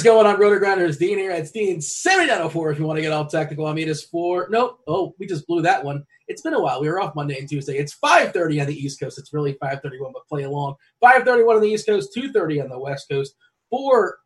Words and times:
Is 0.00 0.04
going 0.04 0.26
on, 0.26 0.36
RotoGrinders? 0.36 0.98
Dean 0.98 1.18
here. 1.18 1.30
It's 1.30 1.50
Dean 1.50 1.78
7904 1.78 2.70
if 2.70 2.78
you 2.78 2.86
want 2.86 2.96
to 2.96 3.02
get 3.02 3.12
all 3.12 3.26
technical. 3.26 3.66
I 3.66 3.74
mean, 3.74 3.86
it's 3.86 4.02
four. 4.02 4.46
Nope. 4.48 4.80
Oh, 4.88 5.14
we 5.18 5.26
just 5.26 5.46
blew 5.46 5.60
that 5.60 5.84
one. 5.84 6.06
It's 6.26 6.40
been 6.40 6.54
a 6.54 6.58
while. 6.58 6.80
We 6.80 6.88
were 6.88 7.02
off 7.02 7.14
Monday 7.14 7.38
and 7.38 7.46
Tuesday. 7.46 7.76
It's 7.76 7.94
5.30 8.02 8.62
on 8.62 8.66
the 8.68 8.74
East 8.74 8.98
Coast. 8.98 9.18
It's 9.18 9.34
really 9.34 9.58
5.31, 9.62 9.82
but 10.14 10.26
play 10.26 10.44
along. 10.44 10.76
5.31 11.04 11.56
on 11.56 11.60
the 11.60 11.68
East 11.68 11.86
Coast, 11.86 12.16
2.30 12.16 12.62
on 12.62 12.70
the 12.70 12.78
West 12.78 13.10
Coast. 13.10 13.34
4, 13.68 14.16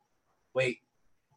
wait, 0.55 0.79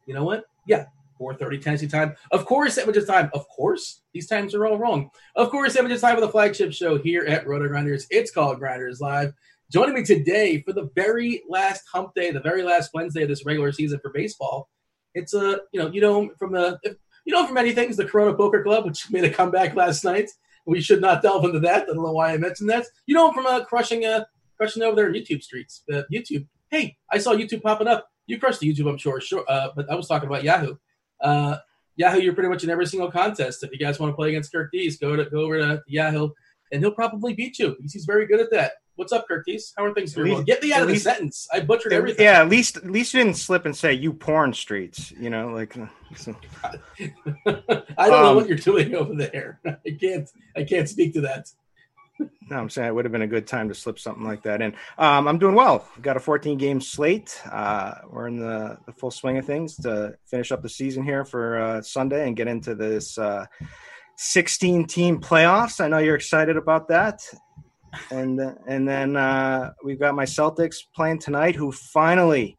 you 0.06 0.14
know 0.14 0.22
what? 0.22 0.44
Yeah, 0.68 0.84
4.30 1.20 1.60
Tennessee 1.60 1.88
time. 1.88 2.14
Of 2.30 2.46
course, 2.46 2.74
Sandwiches 2.74 3.06
time. 3.06 3.30
Of 3.34 3.44
course, 3.48 4.02
these 4.14 4.28
times 4.28 4.54
are 4.54 4.66
all 4.66 4.78
wrong. 4.78 5.10
Of 5.34 5.50
course, 5.50 5.72
Sandwiches 5.72 6.00
time 6.00 6.14
for 6.14 6.20
the 6.20 6.28
flagship 6.28 6.72
show 6.72 6.96
here 6.96 7.24
at 7.24 7.44
RotoGrinders. 7.44 8.04
It's 8.10 8.30
called 8.30 8.60
Grinders 8.60 9.00
Live. 9.00 9.32
Joining 9.70 9.94
me 9.94 10.02
today 10.02 10.62
for 10.62 10.72
the 10.72 10.88
very 10.94 11.42
last 11.46 11.82
hump 11.92 12.14
day, 12.14 12.30
the 12.30 12.40
very 12.40 12.62
last 12.62 12.90
Wednesday 12.94 13.24
of 13.24 13.28
this 13.28 13.44
regular 13.44 13.70
season 13.70 14.00
for 14.00 14.10
baseball. 14.10 14.70
It's 15.12 15.34
a, 15.34 15.60
you 15.72 15.80
know, 15.80 15.90
you 15.90 16.00
know 16.00 16.30
from 16.38 16.52
the, 16.52 16.78
you 17.26 17.34
know 17.34 17.44
from 17.44 17.52
many 17.52 17.72
things, 17.72 17.98
the 17.98 18.06
Corona 18.06 18.34
Poker 18.34 18.62
Club, 18.62 18.86
which 18.86 19.10
made 19.10 19.24
a 19.24 19.30
comeback 19.30 19.76
last 19.76 20.04
night. 20.04 20.30
We 20.64 20.80
should 20.80 21.02
not 21.02 21.20
delve 21.20 21.44
into 21.44 21.60
that. 21.60 21.82
I 21.82 21.86
don't 21.86 21.96
know 22.02 22.12
why 22.12 22.32
I 22.32 22.38
mentioned 22.38 22.70
that. 22.70 22.86
You 23.04 23.14
know 23.14 23.30
from 23.30 23.44
uh, 23.44 23.62
crushing, 23.64 24.06
uh, 24.06 24.24
crushing 24.56 24.82
over 24.82 24.96
there 24.96 25.08
in 25.08 25.12
YouTube 25.12 25.42
streets. 25.42 25.82
Uh, 25.92 26.02
YouTube. 26.10 26.46
Hey, 26.70 26.96
I 27.12 27.18
saw 27.18 27.34
YouTube 27.34 27.62
popping 27.62 27.88
up. 27.88 28.08
You 28.26 28.38
crushed 28.38 28.60
the 28.60 28.72
YouTube, 28.72 28.88
I'm 28.88 28.96
sure. 28.96 29.20
Sure, 29.20 29.44
uh, 29.48 29.68
but 29.76 29.90
I 29.90 29.94
was 29.94 30.08
talking 30.08 30.30
about 30.30 30.44
Yahoo. 30.44 30.76
Uh, 31.20 31.58
Yahoo, 31.96 32.20
you're 32.20 32.34
pretty 32.34 32.48
much 32.48 32.64
in 32.64 32.70
every 32.70 32.86
single 32.86 33.10
contest. 33.10 33.62
If 33.62 33.70
you 33.72 33.78
guys 33.78 33.98
want 34.00 34.12
to 34.12 34.16
play 34.16 34.30
against 34.30 34.50
Kirk 34.50 34.72
Dees, 34.72 34.96
go 34.96 35.14
to 35.14 35.26
go 35.26 35.40
over 35.40 35.58
to 35.58 35.82
Yahoo, 35.86 36.30
and 36.72 36.80
he'll 36.80 36.90
probably 36.90 37.34
beat 37.34 37.58
you 37.58 37.76
he's 37.82 38.06
very 38.06 38.26
good 38.26 38.40
at 38.40 38.50
that. 38.50 38.72
What's 38.98 39.12
up, 39.12 39.28
Curtis? 39.28 39.72
How 39.76 39.84
are 39.84 39.94
things 39.94 40.12
going? 40.12 40.42
Get 40.42 40.60
me 40.60 40.72
out 40.72 40.82
of 40.82 40.88
least, 40.88 41.04
the 41.04 41.10
sentence. 41.12 41.46
I 41.52 41.60
butchered 41.60 41.92
everything. 41.92 42.24
Yeah, 42.24 42.40
at 42.40 42.48
least 42.48 42.78
at 42.78 42.90
least 42.90 43.14
you 43.14 43.22
didn't 43.22 43.36
slip 43.36 43.64
and 43.64 43.74
say 43.74 43.92
you 43.92 44.12
porn 44.12 44.52
streets. 44.52 45.12
You 45.12 45.30
know, 45.30 45.50
like. 45.50 45.76
So. 46.16 46.34
I 46.64 47.12
don't 47.46 47.86
um, 47.96 48.10
know 48.10 48.34
what 48.34 48.48
you're 48.48 48.58
doing 48.58 48.96
over 48.96 49.14
there. 49.14 49.60
I 49.86 49.90
can't. 50.00 50.28
I 50.56 50.64
can't 50.64 50.88
speak 50.88 51.14
to 51.14 51.20
that. 51.20 51.48
No, 52.50 52.56
I'm 52.56 52.68
saying 52.68 52.88
it 52.88 52.92
would 52.92 53.04
have 53.04 53.12
been 53.12 53.22
a 53.22 53.28
good 53.28 53.46
time 53.46 53.68
to 53.68 53.74
slip 53.76 54.00
something 54.00 54.24
like 54.24 54.42
that 54.42 54.60
in. 54.60 54.74
Um, 54.98 55.28
I'm 55.28 55.38
doing 55.38 55.54
well. 55.54 55.86
We've 55.94 56.02
got 56.02 56.16
a 56.16 56.20
14 56.20 56.58
game 56.58 56.80
slate. 56.80 57.40
Uh, 57.48 57.94
we're 58.10 58.26
in 58.26 58.40
the, 58.40 58.78
the, 58.86 58.92
full 58.92 59.12
swing 59.12 59.38
of 59.38 59.46
things 59.46 59.76
to 59.76 60.16
finish 60.26 60.50
up 60.50 60.60
the 60.62 60.68
season 60.68 61.04
here 61.04 61.24
for 61.24 61.60
uh, 61.60 61.82
Sunday 61.82 62.26
and 62.26 62.36
get 62.36 62.48
into 62.48 62.74
this 62.74 63.16
uh, 63.16 63.46
16 64.16 64.88
team 64.88 65.20
playoffs. 65.20 65.80
I 65.80 65.86
know 65.86 65.98
you're 65.98 66.16
excited 66.16 66.56
about 66.56 66.88
that 66.88 67.22
and 68.10 68.40
and 68.66 68.88
then 68.88 69.16
uh, 69.16 69.72
we've 69.84 69.98
got 69.98 70.14
my 70.14 70.24
Celtics 70.24 70.76
playing 70.94 71.18
tonight, 71.18 71.54
who 71.54 71.72
finally 71.72 72.58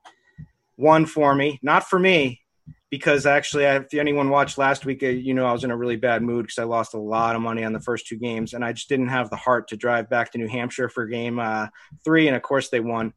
won 0.78 1.06
for 1.06 1.36
me. 1.36 1.60
Not 1.62 1.88
for 1.88 2.00
me, 2.00 2.42
because 2.90 3.26
actually, 3.26 3.66
if 3.66 3.94
anyone 3.94 4.30
watched 4.30 4.58
last 4.58 4.86
week, 4.86 5.04
uh, 5.04 5.08
you 5.08 5.34
know 5.34 5.46
I 5.46 5.52
was 5.52 5.64
in 5.64 5.72
a 5.72 5.78
really 5.78 5.96
bad 5.96 6.22
mood 6.22 6.46
because 6.46 6.60
I 6.60 6.64
lost 6.64 6.94
a 6.94 7.00
lot 7.00 7.36
of 7.36 7.42
money 7.42 7.64
on 7.64 7.74
the 7.74 7.80
first 7.80 8.08
two 8.08 8.18
games, 8.18 8.54
and 8.54 8.64
I 8.64 8.74
just 8.74 8.90
didn't 8.90 9.10
have 9.10 9.30
the 9.30 9.36
heart 9.36 9.68
to 9.70 9.78
drive 9.78 10.10
back 10.10 10.32
to 10.32 10.38
New 10.38 10.48
Hampshire 10.48 10.90
for 10.90 11.06
game 11.06 11.40
uh, 11.40 11.68
three, 12.04 12.28
and 12.28 12.36
of 12.36 12.42
course 12.42 12.70
they 12.70 12.80
won. 12.80 13.14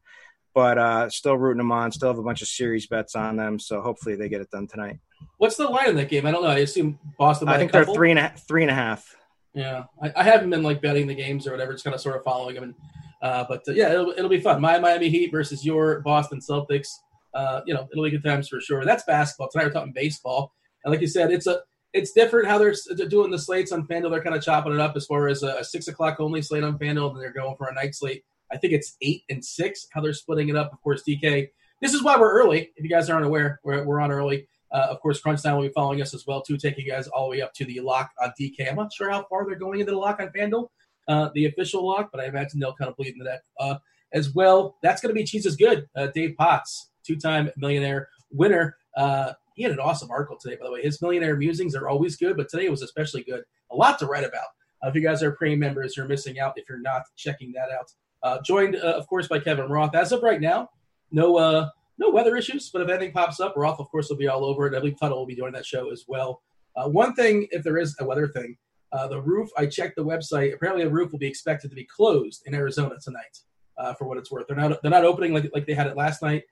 But 0.53 0.77
uh, 0.77 1.09
still 1.09 1.35
rooting 1.35 1.57
them 1.57 1.71
on. 1.71 1.91
Still 1.91 2.09
have 2.09 2.19
a 2.19 2.23
bunch 2.23 2.43
of 2.43 2.47
series 2.47 2.85
bets 2.85 3.15
on 3.15 3.37
them, 3.37 3.57
so 3.57 3.81
hopefully 3.81 4.15
they 4.15 4.29
get 4.29 4.41
it 4.41 4.51
done 4.51 4.67
tonight. 4.67 4.99
What's 5.37 5.55
the 5.55 5.67
line 5.67 5.89
in 5.89 5.95
that 5.95 6.09
game? 6.09 6.25
I 6.25 6.31
don't 6.31 6.43
know. 6.43 6.49
I 6.49 6.59
assume 6.59 6.99
Boston. 7.17 7.47
I 7.47 7.57
think 7.57 7.71
they're 7.71 7.85
three 7.85 8.11
and 8.11 8.19
a, 8.19 8.33
three 8.47 8.61
and 8.61 8.69
a 8.69 8.75
half. 8.75 9.15
Yeah, 9.53 9.83
I, 10.01 10.11
I, 10.15 10.23
haven't 10.23 10.49
been 10.49 10.63
like 10.63 10.81
betting 10.81 11.05
the 11.05 11.13
games 11.13 11.45
or 11.45 11.51
whatever. 11.51 11.73
It's 11.73 11.83
kind 11.83 11.93
of 11.93 12.01
sort 12.01 12.15
of 12.15 12.23
following 12.23 12.55
them, 12.55 12.63
and, 12.63 12.75
uh, 13.21 13.45
but 13.47 13.61
uh, 13.67 13.73
yeah, 13.73 13.91
it'll, 13.91 14.11
it'll 14.11 14.29
be 14.29 14.39
fun. 14.39 14.59
My 14.59 14.79
Miami 14.79 15.09
Heat 15.09 15.31
versus 15.31 15.63
your 15.63 15.99
Boston 16.01 16.39
Celtics. 16.39 16.87
Uh, 17.35 17.61
you 17.65 17.73
know, 17.73 17.87
it'll 17.91 18.03
be 18.03 18.09
good 18.09 18.23
times 18.23 18.47
for 18.47 18.59
sure. 18.59 18.83
That's 18.83 19.03
basketball. 19.03 19.49
Tonight 19.49 19.65
we're 19.65 19.71
talking 19.73 19.93
baseball, 19.93 20.53
and 20.83 20.91
like 20.91 21.01
you 21.01 21.07
said, 21.07 21.31
it's 21.31 21.45
a 21.45 21.61
it's 21.93 22.11
different 22.11 22.47
how 22.47 22.57
they're, 22.57 22.73
they're 22.95 23.07
doing 23.07 23.29
the 23.29 23.37
slates 23.37 23.71
on 23.71 23.85
FanDuel. 23.87 24.09
They're 24.09 24.23
kind 24.23 24.35
of 24.35 24.43
chopping 24.43 24.73
it 24.73 24.79
up 24.79 24.95
as 24.95 25.05
far 25.05 25.27
as 25.27 25.43
a, 25.43 25.57
a 25.57 25.63
six 25.63 25.87
o'clock 25.87 26.19
only 26.19 26.41
slate 26.41 26.63
on 26.63 26.79
FanDuel, 26.79 27.11
and 27.11 27.21
they're 27.21 27.31
going 27.31 27.55
for 27.55 27.67
a 27.67 27.73
night 27.73 27.93
slate. 27.93 28.23
I 28.51 28.57
think 28.57 28.73
it's 28.73 28.97
eight 29.01 29.23
and 29.29 29.43
six 29.43 29.87
how 29.91 30.01
they're 30.01 30.13
splitting 30.13 30.49
it 30.49 30.55
up. 30.55 30.73
Of 30.73 30.81
course, 30.81 31.03
DK. 31.07 31.49
This 31.81 31.93
is 31.93 32.03
why 32.03 32.17
we're 32.17 32.33
early. 32.41 32.71
If 32.75 32.83
you 32.83 32.89
guys 32.89 33.09
aren't 33.09 33.25
aware, 33.25 33.59
we're, 33.63 33.83
we're 33.83 33.99
on 33.99 34.11
early. 34.11 34.47
Uh, 34.73 34.87
of 34.89 34.99
course, 35.01 35.21
Crunch 35.21 35.43
Time 35.43 35.55
will 35.55 35.63
be 35.63 35.73
following 35.73 36.01
us 36.01 36.13
as 36.15 36.25
well, 36.25 36.41
too, 36.41 36.57
taking 36.57 36.85
you 36.85 36.91
guys 36.91 37.07
all 37.07 37.25
the 37.25 37.31
way 37.31 37.41
up 37.41 37.53
to 37.53 37.65
the 37.65 37.79
lock 37.79 38.11
on 38.21 38.33
DK. 38.39 38.67
I'm 38.67 38.75
not 38.75 38.91
sure 38.91 39.09
how 39.11 39.23
far 39.29 39.45
they're 39.45 39.55
going 39.55 39.79
into 39.79 39.91
the 39.91 39.97
lock 39.97 40.19
on 40.19 40.29
FanDuel, 40.29 40.67
uh, 41.07 41.29
the 41.35 41.45
official 41.45 41.87
lock, 41.87 42.09
but 42.11 42.19
I 42.19 42.25
imagine 42.25 42.59
they'll 42.59 42.73
kind 42.73 42.89
of 42.89 42.97
bleed 42.97 43.13
into 43.13 43.23
that 43.25 43.43
uh, 43.59 43.75
as 44.13 44.33
well. 44.33 44.77
That's 44.81 44.99
going 44.99 45.13
to 45.13 45.19
be 45.19 45.25
Cheese 45.25 45.45
is 45.45 45.55
Good. 45.55 45.87
Uh, 45.95 46.07
Dave 46.07 46.35
Potts, 46.37 46.89
two 47.05 47.15
time 47.15 47.51
millionaire 47.55 48.09
winner. 48.31 48.75
Uh, 48.97 49.33
he 49.55 49.61
had 49.61 49.71
an 49.71 49.79
awesome 49.79 50.09
article 50.09 50.37
today, 50.41 50.55
by 50.55 50.65
the 50.65 50.71
way. 50.71 50.81
His 50.81 50.99
millionaire 51.01 51.35
musings 51.35 51.75
are 51.75 51.87
always 51.87 52.17
good, 52.17 52.35
but 52.35 52.49
today 52.49 52.67
was 52.69 52.81
especially 52.81 53.23
good. 53.23 53.43
A 53.71 53.75
lot 53.75 53.99
to 53.99 54.07
write 54.07 54.23
about. 54.23 54.47
Uh, 54.83 54.89
if 54.89 54.95
you 54.95 55.01
guys 55.01 55.21
are 55.21 55.31
premium 55.33 55.59
members, 55.59 55.95
you're 55.95 56.07
missing 56.07 56.39
out 56.39 56.53
if 56.57 56.67
you're 56.67 56.81
not 56.81 57.03
checking 57.15 57.53
that 57.53 57.69
out. 57.69 58.43
joined, 58.43 58.75
of 58.77 59.05
course, 59.07 59.27
by 59.27 59.37
Kevin 59.37 59.69
Roth. 59.69 59.93
As 59.93 60.11
of 60.11 60.23
right 60.23 60.41
now, 60.41 60.69
no 61.11 61.69
no 61.97 62.09
weather 62.09 62.35
issues, 62.35 62.69
but 62.69 62.81
if 62.81 62.89
anything 62.89 63.11
pops 63.11 63.39
up, 63.39 63.53
Roth, 63.55 63.79
of 63.79 63.89
course, 63.89 64.09
will 64.09 64.17
be 64.17 64.27
all 64.27 64.45
over 64.45 64.67
it. 64.67 64.75
I 64.75 64.79
believe 64.79 64.99
Tuttle 64.99 65.19
will 65.19 65.25
be 65.25 65.35
doing 65.35 65.53
that 65.53 65.65
show 65.65 65.91
as 65.91 66.05
well. 66.07 66.41
Uh, 66.75 66.89
one 66.89 67.13
thing, 67.13 67.47
if 67.51 67.63
there 67.63 67.77
is 67.77 67.95
a 67.99 68.05
weather 68.05 68.27
thing, 68.27 68.57
uh, 68.91 69.07
the 69.07 69.21
roof, 69.21 69.49
I 69.57 69.65
checked 69.65 69.95
the 69.95 70.05
website. 70.05 70.53
Apparently, 70.53 70.83
the 70.83 70.91
roof 70.91 71.11
will 71.11 71.19
be 71.19 71.27
expected 71.27 71.69
to 71.69 71.75
be 71.75 71.85
closed 71.85 72.43
in 72.45 72.53
Arizona 72.53 72.95
tonight, 73.01 73.39
uh, 73.77 73.93
for 73.93 74.05
what 74.05 74.17
it's 74.17 74.31
worth. 74.31 74.47
They're 74.47 74.57
not 74.57 74.81
they're 74.81 74.91
not 74.91 75.05
opening 75.05 75.33
like 75.33 75.49
like 75.53 75.65
they 75.65 75.73
had 75.73 75.87
it 75.87 75.97
last 75.97 76.21
night. 76.21 76.43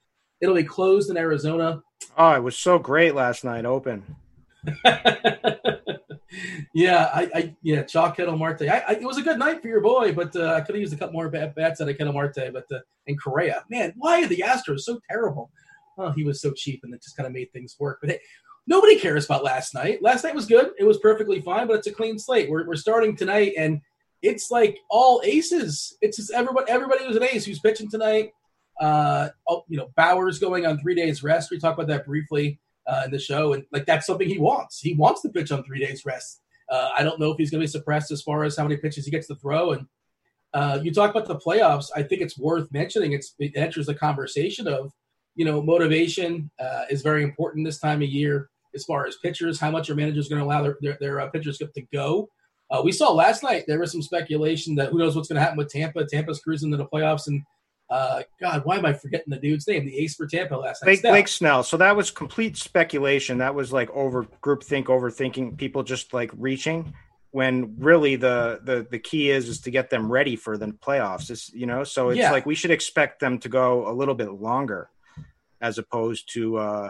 It'll 0.41 0.56
be 0.56 0.63
closed 0.63 1.09
in 1.09 1.18
Arizona. 1.18 1.81
Oh, 2.18 2.34
it 2.34 2.44
was 2.44 2.58
so 2.58 2.79
great 2.79 3.13
last 3.16 3.44
night, 3.44 3.66
open. 3.66 4.16
yeah, 6.74 7.09
I, 7.14 7.30
I, 7.34 7.56
yeah, 7.62 7.84
Chalk 7.84 8.16
Ketel 8.16 8.38
Marte. 8.38 8.64
I, 8.64 8.84
I, 8.88 8.92
it 8.94 9.03
was 9.03 9.18
a 9.18 9.22
good 9.22 9.38
night 9.40 9.62
for 9.62 9.68
your 9.68 9.81
boy, 9.81 10.14
but 10.14 10.36
uh, 10.36 10.53
I 10.53 10.62
could 10.62 10.75
have 10.75 10.81
used 10.81 10.94
a 10.94 10.97
couple 10.97 11.14
more 11.14 11.30
bad 11.30 11.56
bats 11.56 11.81
out 11.81 11.90
of 11.90 11.97
Ketel 11.97 12.14
Marte. 12.14 12.53
But 12.53 12.66
uh, 12.72 12.80
Correa, 13.22 13.64
man, 13.69 13.94
why 13.97 14.24
are 14.24 14.28
the 14.28 14.44
Astros 14.46 14.81
so 14.81 15.00
terrible? 15.09 15.52
Oh, 15.97 16.12
he 16.12 16.24
was 16.24 16.41
so 16.41 16.52
cheap, 16.52 16.81
and 16.84 16.94
it 16.94 17.03
just 17.03 17.18
kind 17.18 17.28
of 17.28 17.34
made 17.34 17.52
things 17.52 17.75
work. 17.80 18.00
But 18.02 18.12
hey, 18.12 18.20
nobody 18.66 18.97
cares 18.97 19.25
about 19.25 19.44
last 19.44 19.74
night. 19.74 20.02
Last 20.02 20.24
night 20.24 20.36
was 20.36 20.46
good; 20.46 20.72
it 20.80 20.86
was 20.86 21.00
perfectly 21.00 21.41
fine, 21.41 21.68
but 21.68 21.78
it's 21.78 21.88
a 21.88 21.91
clean 21.91 22.18
slate. 22.18 22.50
We're, 22.50 22.66
we're 22.66 22.75
starting 22.75 23.16
tonight, 23.16 23.53
and 23.58 23.81
it's 24.22 24.52
like 24.52 24.80
all 24.90 25.22
aces. 25.25 25.97
It's 26.02 26.18
just 26.18 26.31
everybody, 26.31 26.72
everybody 26.72 27.06
who's 27.06 27.18
an 27.18 27.24
ace 27.24 27.46
who's 27.46 27.59
pitching 27.59 27.90
tonight. 27.90 28.31
Uh, 28.80 29.30
oh, 29.47 29.64
you 29.68 29.78
know, 29.78 29.91
Bauer's 29.96 30.40
going 30.40 30.66
on 30.66 30.80
three 30.80 30.96
days 30.96 31.24
rest. 31.24 31.52
We 31.52 31.59
talked 31.59 31.78
about 31.78 31.88
that 31.90 32.06
briefly 32.06 32.59
uh, 32.88 33.03
in 33.06 33.12
the 33.12 33.19
show, 33.19 33.53
and 33.53 33.64
like 33.72 33.86
that's 33.86 34.06
something 34.06 34.28
he 34.28 34.38
wants. 34.38 34.80
He 34.80 34.94
wants 34.94 35.22
to 35.22 35.30
pitch 35.30 35.52
on 35.52 35.64
three 35.64 35.80
days 35.80 36.06
rest. 36.06 36.42
Uh, 36.69 36.90
I 36.97 37.03
don't 37.03 37.19
know 37.19 37.31
if 37.31 37.38
he's 37.38 37.52
going 37.52 37.59
to 37.59 37.68
be 37.68 37.72
suppressed 37.72 38.12
as 38.12 38.22
far 38.22 38.44
as 38.44 38.56
how 38.56 38.64
many 38.64 38.78
pitches 38.78 39.06
he 39.06 39.12
gets 39.12 39.28
to 39.28 39.36
throw. 39.36 39.74
And 39.74 39.88
uh, 40.53 40.80
you 40.81 40.94
talk 40.94 41.12
about 41.12 41.28
the 41.28 41.36
playoffs. 41.36 41.88
I 41.96 42.03
think 42.03 42.22
it's 42.22 42.40
worth 42.40 42.72
mentioning. 42.72 43.12
It's, 43.12 43.36
it 43.40 43.52
enters 43.56 43.88
the 43.88 43.94
conversation 43.94 44.68
of, 44.68 44.91
you 45.36 45.44
know, 45.44 45.62
motivation 45.62 46.50
uh, 46.59 46.84
is 46.90 47.02
very 47.02 47.24
important 47.24 47.66
this 47.66 47.80
time 47.80 48.02
of 48.02 48.08
year 48.09 48.50
as 48.74 48.86
far 48.86 49.06
as 49.06 49.18
pitchers. 49.18 49.59
How 49.59 49.70
much 49.70 49.90
are 49.90 49.96
managers 49.96 50.30
going 50.30 50.40
to 50.40 50.46
allow 50.46 50.62
their 50.62 50.78
their, 50.81 50.97
their 51.02 51.22
uh, 51.22 51.30
pitchers 51.30 51.58
to 51.58 51.70
go? 51.94 52.30
Uh, 52.70 52.81
we 52.81 52.94
saw 52.94 53.12
last 53.12 53.44
night 53.44 53.66
there 53.68 53.80
was 53.80 53.91
some 53.91 54.02
speculation 54.02 54.75
that 54.75 54.90
who 54.90 55.00
knows 55.00 55.14
what's 55.14 55.28
going 55.28 55.36
to 55.36 55.41
happen 55.41 55.58
with 55.58 55.70
Tampa. 55.70 56.06
Tampa's 56.06 56.40
cruising 56.40 56.72
to 56.72 56.78
the 56.78 56.86
playoffs, 56.86 57.28
and 57.28 57.44
uh, 57.91 58.24
God, 58.40 58.63
why 58.63 58.78
am 58.78 58.85
I 58.85 58.94
forgetting 58.94 59.29
the 59.29 59.38
dude's 59.38 59.68
name? 59.68 59.85
The 59.85 59.97
ace 59.97 60.16
for 60.16 60.25
Tampa 60.25 60.56
last 60.56 60.81
night. 60.81 60.88
Blake 60.88 61.00
Snell. 61.02 61.12
Blake 61.12 61.28
Snell. 61.28 61.63
So 61.63 61.75
that 61.78 61.96
was 61.96 62.09
complete 62.09 62.55
speculation. 62.55 63.40
That 63.40 63.53
was 63.53 63.73
like 63.73 63.90
over 63.91 64.26
group 64.40 64.64
think, 64.64 64.88
overthinking, 64.88 65.58
people 65.58 65.84
just 65.84 66.14
like 66.14 66.32
reaching. 66.38 66.93
When 67.32 67.76
really 67.78 68.16
the 68.16 68.61
the 68.64 68.88
the 68.90 68.99
key 68.99 69.29
is 69.29 69.47
is 69.47 69.61
to 69.61 69.72
get 69.72 69.90
them 69.90 70.11
ready 70.11 70.35
for 70.38 70.58
the 70.58 70.67
playoffs. 70.67 71.29
It's, 71.29 71.53
you 71.53 71.66
know, 71.66 71.84
so 71.84 72.09
it's 72.09 72.20
yeah. 72.20 72.32
like 72.32 72.46
we 72.46 72.55
should 72.55 72.72
expect 72.72 73.20
them 73.20 73.40
to 73.40 73.49
go 73.49 73.90
a 73.90 73.93
little 73.93 74.16
bit 74.16 74.32
longer, 74.32 74.90
as 75.61 75.78
opposed 75.78 76.34
to 76.34 76.58
uh, 76.58 76.90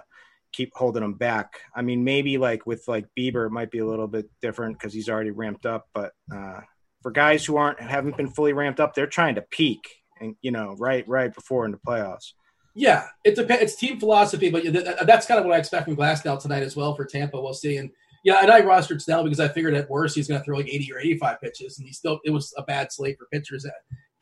keep 0.52 0.72
holding 0.76 1.04
them 1.04 1.14
back. 1.14 1.62
I 1.76 1.82
mean, 1.84 2.04
maybe 2.04 2.38
like 2.38 2.66
with 2.66 2.88
like 2.88 3.06
Bieber, 3.18 3.46
it 3.46 3.52
might 3.52 3.70
be 3.70 3.80
a 3.80 3.86
little 3.86 4.08
bit 4.08 4.30
different 4.42 4.80
because 4.80 4.94
he's 4.94 5.10
already 5.10 5.32
ramped 5.32 5.68
up. 5.68 5.88
But 5.94 6.14
uh, 6.34 6.62
for 7.04 7.12
guys 7.12 7.46
who 7.46 7.58
aren't 7.58 7.80
haven't 7.80 8.18
been 8.18 8.30
fully 8.30 8.54
ramped 8.54 8.80
up, 8.80 8.94
they're 8.96 9.08
trying 9.08 9.36
to 9.36 9.42
peak 9.44 10.01
and 10.22 10.36
you 10.42 10.52
know, 10.52 10.76
right, 10.78 11.08
right 11.08 11.34
before 11.34 11.66
in 11.66 11.72
the 11.72 11.78
playoffs. 11.78 12.34
Yeah, 12.74 13.08
it 13.26 13.36
depends. 13.36 13.64
It's 13.64 13.76
team 13.76 14.00
philosophy, 14.00 14.50
but 14.50 14.64
that's 15.06 15.26
kind 15.26 15.40
of 15.40 15.46
what 15.46 15.56
I 15.56 15.58
expect 15.58 15.86
from 15.86 15.98
Glasnow 15.98 16.42
tonight 16.42 16.64
as 16.64 16.76
well 16.76 16.96
for 16.96 17.04
Tampa. 17.04 17.42
We'll 17.42 17.54
see. 17.54 17.78
And 17.78 17.90
yeah, 18.24 18.40
and 18.42 18.50
I 18.50 18.62
rostered 18.62 19.02
Snell 19.02 19.24
because 19.24 19.40
I 19.40 19.50
figured 19.50 19.74
at 19.74 19.90
worst 19.90 20.16
he's 20.16 20.28
going 20.28 20.40
to 20.40 20.46
throw 20.46 20.58
like 20.58 20.70
80 20.70 20.94
or 20.94 21.00
85 21.00 21.42
pitches, 21.42 21.80
and 21.80 21.88
he 21.88 21.94
still 21.94 22.20
it 22.24 22.32
was 22.32 22.54
a 22.58 22.64
bad 22.64 22.92
slate 22.92 23.18
for 23.18 23.28
pitchers, 23.32 23.66
uh, 23.66 23.72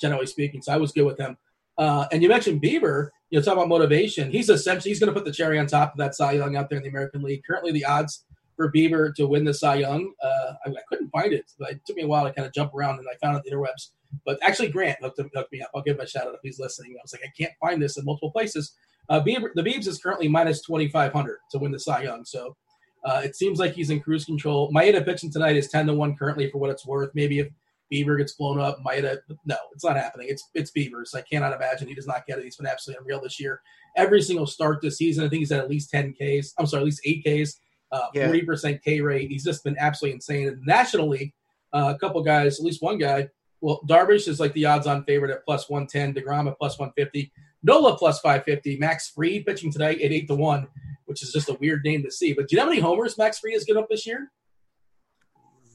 generally 0.01 0.25
speaking. 0.25 0.61
So 0.61 0.73
I 0.73 0.77
was 0.77 0.91
good 0.91 1.05
with 1.05 1.17
them. 1.17 1.37
Uh, 1.77 2.07
and 2.11 2.23
you 2.23 2.29
mentioned 2.29 2.61
Bieber. 2.61 3.09
You 3.29 3.37
know, 3.37 3.45
talk 3.45 3.53
about 3.53 3.67
motivation. 3.67 4.31
He's 4.31 4.49
essentially 4.49 4.89
he's 4.89 4.99
going 4.99 5.13
to 5.13 5.13
put 5.13 5.25
the 5.25 5.31
cherry 5.31 5.59
on 5.59 5.67
top 5.67 5.91
of 5.91 5.99
that 5.99 6.15
Cy 6.15 6.31
Young 6.31 6.55
out 6.55 6.67
there 6.67 6.77
in 6.77 6.83
the 6.83 6.89
American 6.89 7.21
League. 7.21 7.43
Currently, 7.47 7.71
the 7.71 7.85
odds 7.85 8.25
for 8.59 8.69
Bieber 8.69 9.15
to 9.15 9.25
win 9.25 9.45
the 9.45 9.53
Cy 9.53 9.75
Young, 9.75 10.11
uh, 10.21 10.53
I, 10.65 10.71
I, 10.71 10.81
couldn't 10.89 11.09
find 11.11 11.31
it. 11.31 11.49
It 11.61 11.79
took 11.87 11.95
me 11.95 12.03
a 12.03 12.07
while 12.07 12.25
to 12.25 12.33
kind 12.33 12.45
of 12.45 12.53
jump 12.53 12.73
around, 12.75 12.99
and 12.99 13.07
I 13.07 13.15
found 13.25 13.37
it 13.37 13.43
the 13.45 13.55
interwebs. 13.55 13.91
But 14.25 14.37
actually, 14.43 14.67
Grant 14.67 14.97
hooked, 15.01 15.17
hooked 15.33 15.51
me 15.53 15.61
up. 15.61 15.69
I'll 15.73 15.81
give 15.81 15.95
him 15.95 16.01
a 16.01 16.07
shout 16.07 16.27
out 16.27 16.33
if 16.33 16.41
he's 16.43 16.59
listening. 16.59 16.93
I 16.99 16.99
was 17.01 17.13
like, 17.13 17.21
I 17.23 17.31
can't 17.41 17.53
find 17.61 17.81
this 17.81 17.97
in 17.97 18.03
multiple 18.03 18.31
places. 18.31 18.73
Uh, 19.07 19.21
Bieber, 19.21 19.47
the 19.55 19.63
Biebs 19.63 19.87
is 19.87 19.97
currently 19.97 20.27
minus 20.27 20.61
2,500 20.65 21.37
to 21.51 21.57
win 21.57 21.71
the 21.71 21.79
Cy 21.79 22.03
Young. 22.03 22.25
So 22.25 22.57
uh, 23.05 23.21
it 23.23 23.37
seems 23.37 23.59
like 23.59 23.71
he's 23.71 23.91
in 23.91 24.01
cruise 24.01 24.25
control. 24.25 24.73
Maeda 24.73 25.05
pitching 25.05 25.31
tonight 25.31 25.55
is 25.55 25.69
10 25.69 25.87
to 25.87 25.93
1 25.93 26.17
currently 26.17 26.51
for 26.51 26.57
what 26.57 26.69
it's 26.69 26.85
worth. 26.85 27.11
Maybe 27.13 27.39
if 27.39 27.47
Bieber 27.93 28.17
gets 28.17 28.33
blown 28.33 28.59
up, 28.59 28.79
Maeda, 28.85 29.19
no, 29.45 29.55
it's 29.73 29.85
not 29.85 29.95
happening. 29.95 30.27
It's 30.29 30.43
it's 30.53 30.71
Bieber's. 30.71 31.15
I 31.15 31.21
cannot 31.21 31.53
imagine 31.53 31.87
he 31.87 31.95
does 31.95 32.07
not 32.07 32.27
get 32.27 32.39
it. 32.39 32.43
He's 32.43 32.57
been 32.57 32.67
absolutely 32.67 33.03
unreal 33.03 33.21
this 33.21 33.39
year. 33.39 33.61
Every 33.95 34.21
single 34.21 34.45
start 34.45 34.81
this 34.81 34.97
season, 34.97 35.23
I 35.23 35.29
think 35.29 35.39
he's 35.39 35.51
at 35.53 35.61
at 35.61 35.69
least 35.69 35.91
10 35.91 36.13
Ks. 36.13 36.53
I'm 36.59 36.65
sorry, 36.65 36.81
at 36.81 36.85
least 36.85 37.01
8 37.05 37.23
Ks, 37.23 37.55
uh, 37.91 38.07
yeah. 38.13 38.29
40% 38.29 38.81
K 38.83 39.01
rate. 39.01 39.29
He's 39.29 39.43
just 39.43 39.63
been 39.63 39.77
absolutely 39.79 40.15
insane. 40.15 40.47
And 40.47 40.65
nationally, 40.65 41.33
uh, 41.73 41.93
a 41.95 41.99
couple 41.99 42.21
guys, 42.23 42.59
at 42.59 42.65
least 42.65 42.81
one 42.81 42.97
guy, 42.97 43.29
well, 43.61 43.81
Darvish 43.87 44.27
is 44.27 44.39
like 44.39 44.53
the 44.53 44.65
odds 44.65 44.87
on 44.87 45.03
favorite 45.03 45.31
at 45.31 45.43
plus 45.43 45.69
110, 45.69 46.13
DeGrom 46.13 46.49
at 46.49 46.57
plus 46.57 46.79
150, 46.79 47.31
Nola 47.61 47.97
plus 47.97 48.19
550, 48.21 48.77
Max 48.77 49.09
Fried 49.09 49.45
pitching 49.45 49.71
tonight 49.71 50.01
at 50.01 50.11
8 50.11 50.27
to 50.27 50.35
1, 50.35 50.67
which 51.05 51.21
is 51.21 51.33
just 51.33 51.49
a 51.49 51.55
weird 51.55 51.83
name 51.83 52.03
to 52.03 52.11
see. 52.11 52.33
But 52.33 52.47
do 52.47 52.55
you 52.55 52.57
know 52.57 52.63
how 52.63 52.69
many 52.69 52.81
homers 52.81 53.17
Max 53.17 53.39
Fried 53.39 53.53
has 53.53 53.65
given 53.65 53.83
up 53.83 53.89
this 53.89 54.07
year? 54.07 54.31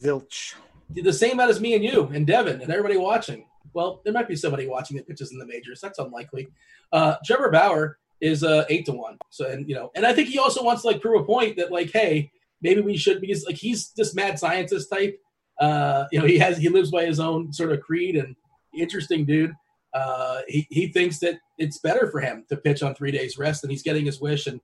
Zilch. 0.02 0.54
The 0.90 1.12
same 1.12 1.32
amount 1.32 1.50
as 1.50 1.60
me 1.60 1.74
and 1.74 1.84
you 1.84 2.10
and 2.12 2.26
Devin 2.26 2.60
and 2.60 2.70
everybody 2.70 2.96
watching. 2.96 3.46
Well, 3.72 4.00
there 4.04 4.12
might 4.12 4.28
be 4.28 4.36
somebody 4.36 4.66
watching 4.66 4.96
that 4.96 5.08
pitches 5.08 5.32
in 5.32 5.38
the 5.38 5.46
majors. 5.46 5.80
That's 5.80 5.98
unlikely. 5.98 6.48
Uh, 6.92 7.16
Trevor 7.24 7.50
Bauer 7.50 7.98
is 8.24 8.42
uh, 8.42 8.64
eight 8.68 8.86
to 8.86 8.92
one. 8.92 9.18
So, 9.30 9.48
and 9.48 9.68
you 9.68 9.74
know, 9.74 9.90
and 9.94 10.06
I 10.06 10.12
think 10.12 10.28
he 10.28 10.38
also 10.38 10.64
wants 10.64 10.82
to 10.82 10.88
like 10.88 11.00
prove 11.00 11.20
a 11.20 11.24
point 11.24 11.56
that 11.58 11.70
like, 11.70 11.90
hey, 11.92 12.30
maybe 12.62 12.80
we 12.80 12.96
should 12.96 13.20
because 13.20 13.44
like 13.44 13.56
he's 13.56 13.92
this 13.96 14.14
mad 14.14 14.38
scientist 14.38 14.90
type 14.90 15.18
uh, 15.60 16.04
you 16.10 16.18
know, 16.18 16.26
he 16.26 16.38
has 16.38 16.58
he 16.58 16.68
lives 16.68 16.90
by 16.90 17.04
his 17.04 17.20
own 17.20 17.52
sort 17.52 17.72
of 17.72 17.80
creed 17.80 18.16
and 18.16 18.34
interesting 18.76 19.24
dude. 19.24 19.52
Uh, 19.92 20.40
he 20.48 20.66
he 20.70 20.88
thinks 20.88 21.20
that 21.20 21.38
it's 21.58 21.78
better 21.78 22.10
for 22.10 22.20
him 22.20 22.44
to 22.48 22.56
pitch 22.56 22.82
on 22.82 22.94
three 22.94 23.12
days 23.12 23.38
rest, 23.38 23.62
and 23.62 23.70
he's 23.70 23.82
getting 23.82 24.04
his 24.04 24.20
wish. 24.20 24.46
And 24.46 24.60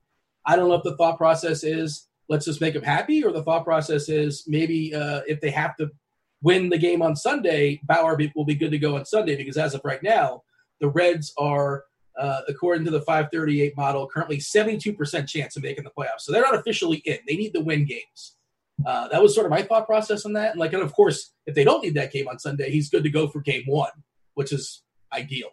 I 0.46 0.56
don't 0.56 0.68
know 0.68 0.74
if 0.74 0.82
the 0.82 0.96
thought 0.96 1.16
process 1.16 1.62
is 1.62 2.08
let's 2.28 2.44
just 2.44 2.60
make 2.60 2.74
him 2.74 2.82
happy, 2.82 3.24
or 3.24 3.32
the 3.32 3.42
thought 3.42 3.64
process 3.64 4.08
is 4.08 4.44
maybe 4.46 4.94
uh, 4.94 5.20
if 5.26 5.40
they 5.40 5.50
have 5.50 5.76
to 5.76 5.90
win 6.42 6.70
the 6.70 6.78
game 6.78 7.02
on 7.02 7.14
Sunday, 7.14 7.80
Bauer 7.84 8.18
will 8.34 8.44
be 8.44 8.54
good 8.54 8.70
to 8.70 8.78
go 8.78 8.96
on 8.96 9.04
Sunday 9.04 9.36
because 9.36 9.56
as 9.56 9.74
of 9.74 9.82
right 9.84 10.02
now, 10.02 10.42
the 10.80 10.88
Reds 10.88 11.32
are. 11.38 11.84
Uh, 12.20 12.43
according 12.49 12.84
to 12.84 12.90
the 12.90 13.00
538 13.00 13.75
model, 13.78 14.06
currently 14.06 14.37
72% 14.37 15.26
chance 15.26 15.56
of 15.56 15.62
making 15.62 15.84
the 15.84 15.90
playoffs. 15.90 16.20
So 16.20 16.32
they're 16.32 16.43
not 16.43 16.55
officially 16.55 16.99
in. 17.06 17.17
They 17.26 17.34
need 17.34 17.55
to 17.55 17.61
win 17.61 17.87
games. 17.87 18.37
Uh, 18.84 19.08
that 19.08 19.22
was 19.22 19.34
sort 19.34 19.46
of 19.46 19.50
my 19.50 19.62
thought 19.62 19.87
process 19.87 20.26
on 20.26 20.34
that. 20.34 20.50
And 20.50 20.61
like, 20.61 20.75
and 20.75 20.82
of 20.82 20.93
course, 20.93 21.32
if 21.46 21.55
they 21.55 21.64
don't 21.64 21.82
need 21.82 21.94
that 21.94 22.12
game 22.12 22.28
on 22.28 22.38
Sunday, 22.38 22.70
he's 22.70 22.90
good 22.90 23.05
to 23.05 23.11
go 23.11 23.26
for 23.28 23.40
game 23.40 23.62
one, 23.67 23.90
which 24.34 24.52
is 24.52 24.82
ideal. 25.14 25.49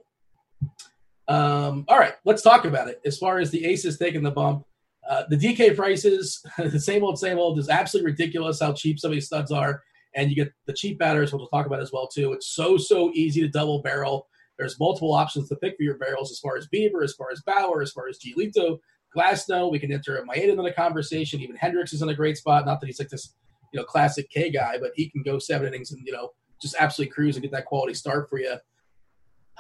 Um, 1.30 1.86
all 1.88 1.98
right, 1.98 2.16
let's 2.26 2.42
talk 2.42 2.66
about 2.66 2.90
it. 2.90 3.00
As 3.06 3.18
far 3.18 3.40
as 3.40 3.50
the 3.50 3.66
aces 3.66 3.98
taking 3.98 4.24
the 4.24 4.32
bump, 4.32 4.66
uh, 5.10 5.24
the 5.30 5.38
DK 5.38 5.74
prices, 5.74 6.46
the 6.58 6.80
same 6.80 7.02
old, 7.04 7.18
same 7.18 7.38
old, 7.38 7.60
is 7.60 7.70
absolutely 7.70 8.12
ridiculous 8.12 8.60
how 8.60 8.74
cheap 8.74 9.00
some 9.00 9.12
of 9.12 9.16
these 9.16 9.26
studs 9.26 9.54
are. 9.54 9.84
And 10.16 10.30
you 10.30 10.36
get 10.36 10.52
the 10.66 10.74
cheap 10.74 10.98
batters, 10.98 11.32
which 11.32 11.40
we'll 11.40 11.48
talk 11.48 11.66
about 11.66 11.82
as 11.82 11.92
well 11.94 12.08
too. 12.08 12.34
It's 12.34 12.48
so 12.48 12.78
so 12.78 13.12
easy 13.14 13.42
to 13.42 13.48
double 13.48 13.82
barrel. 13.82 14.28
There's 14.58 14.80
multiple 14.80 15.14
options 15.14 15.50
to 15.50 15.56
pick 15.56 15.78
for 15.78 15.84
your 15.84 15.98
barrels 15.98 16.32
as 16.32 16.40
far 16.40 16.58
as 16.58 16.68
Bieber, 16.68 17.04
as 17.04 17.14
far 17.14 17.28
as 17.32 17.42
Bauer, 17.42 17.82
as 17.82 17.92
far 17.92 18.08
as 18.08 18.20
Giolito, 18.20 18.80
Glasnow. 19.16 19.72
We 19.72 19.80
can 19.80 19.92
enter 19.92 20.24
Maeda 20.28 20.50
in 20.50 20.58
the 20.58 20.72
conversation. 20.72 21.42
Even 21.42 21.56
Hendricks 21.56 21.94
is 21.94 22.02
in 22.02 22.10
a 22.10 22.16
great 22.16 22.38
spot. 22.38 22.66
Not 22.66 22.80
that 22.80 22.88
he's 22.88 23.00
like 23.00 23.10
this, 23.10 23.34
you 23.72 23.80
know, 23.80 23.86
classic 23.86 24.30
K 24.30 24.50
guy, 24.50 24.78
but 24.80 24.92
he 24.96 25.10
can 25.10 25.24
go 25.24 25.40
seven 25.40 25.68
innings 25.68 25.92
and 25.92 26.06
you 26.06 26.12
know 26.12 26.32
just 26.62 26.76
absolutely 26.80 27.14
cruise 27.14 27.36
and 27.36 27.44
get 27.44 27.52
that 27.52 27.66
quality 27.66 27.94
start 27.94 28.30
for 28.30 28.40
you. 28.40 28.56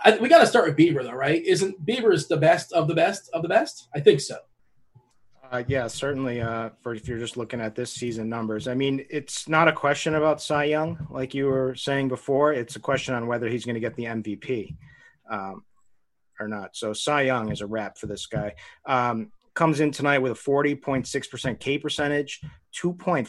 I, 0.03 0.17
we 0.17 0.29
got 0.29 0.39
to 0.39 0.47
start 0.47 0.67
with 0.67 0.77
Bieber, 0.77 1.03
though, 1.03 1.13
right? 1.13 1.43
Isn't 1.43 1.83
Bieber's 1.85 2.27
the 2.27 2.37
best 2.37 2.71
of 2.71 2.87
the 2.87 2.93
best 2.93 3.29
of 3.33 3.41
the 3.41 3.49
best? 3.49 3.87
I 3.95 3.99
think 3.99 4.21
so. 4.21 4.37
Uh, 5.49 5.63
yeah, 5.67 5.87
certainly. 5.87 6.41
Uh, 6.41 6.69
for 6.81 6.93
if 6.93 7.07
you're 7.07 7.19
just 7.19 7.37
looking 7.37 7.61
at 7.61 7.75
this 7.75 7.93
season 7.93 8.27
numbers, 8.27 8.67
I 8.67 8.73
mean, 8.73 9.05
it's 9.09 9.47
not 9.47 9.67
a 9.67 9.73
question 9.73 10.15
about 10.15 10.41
Cy 10.41 10.65
Young, 10.65 11.07
like 11.09 11.33
you 11.33 11.45
were 11.45 11.73
saying 11.75 12.09
before. 12.09 12.53
It's 12.53 12.75
a 12.75 12.79
question 12.79 13.13
on 13.13 13.27
whether 13.27 13.47
he's 13.47 13.63
going 13.63 13.75
to 13.75 13.79
get 13.79 13.95
the 13.95 14.05
MVP 14.05 14.75
um, 15.29 15.63
or 16.39 16.47
not. 16.47 16.75
So 16.75 16.91
Cy 16.91 17.23
Young 17.23 17.51
is 17.51 17.61
a 17.61 17.67
wrap 17.67 17.97
for 17.97 18.07
this 18.07 18.25
guy. 18.25 18.55
Um, 18.85 19.31
comes 19.53 19.79
in 19.79 19.91
tonight 19.91 20.19
with 20.19 20.33
a 20.33 20.35
40.6% 20.35 21.59
K 21.59 21.77
percentage, 21.77 22.41
2.49 22.75 23.27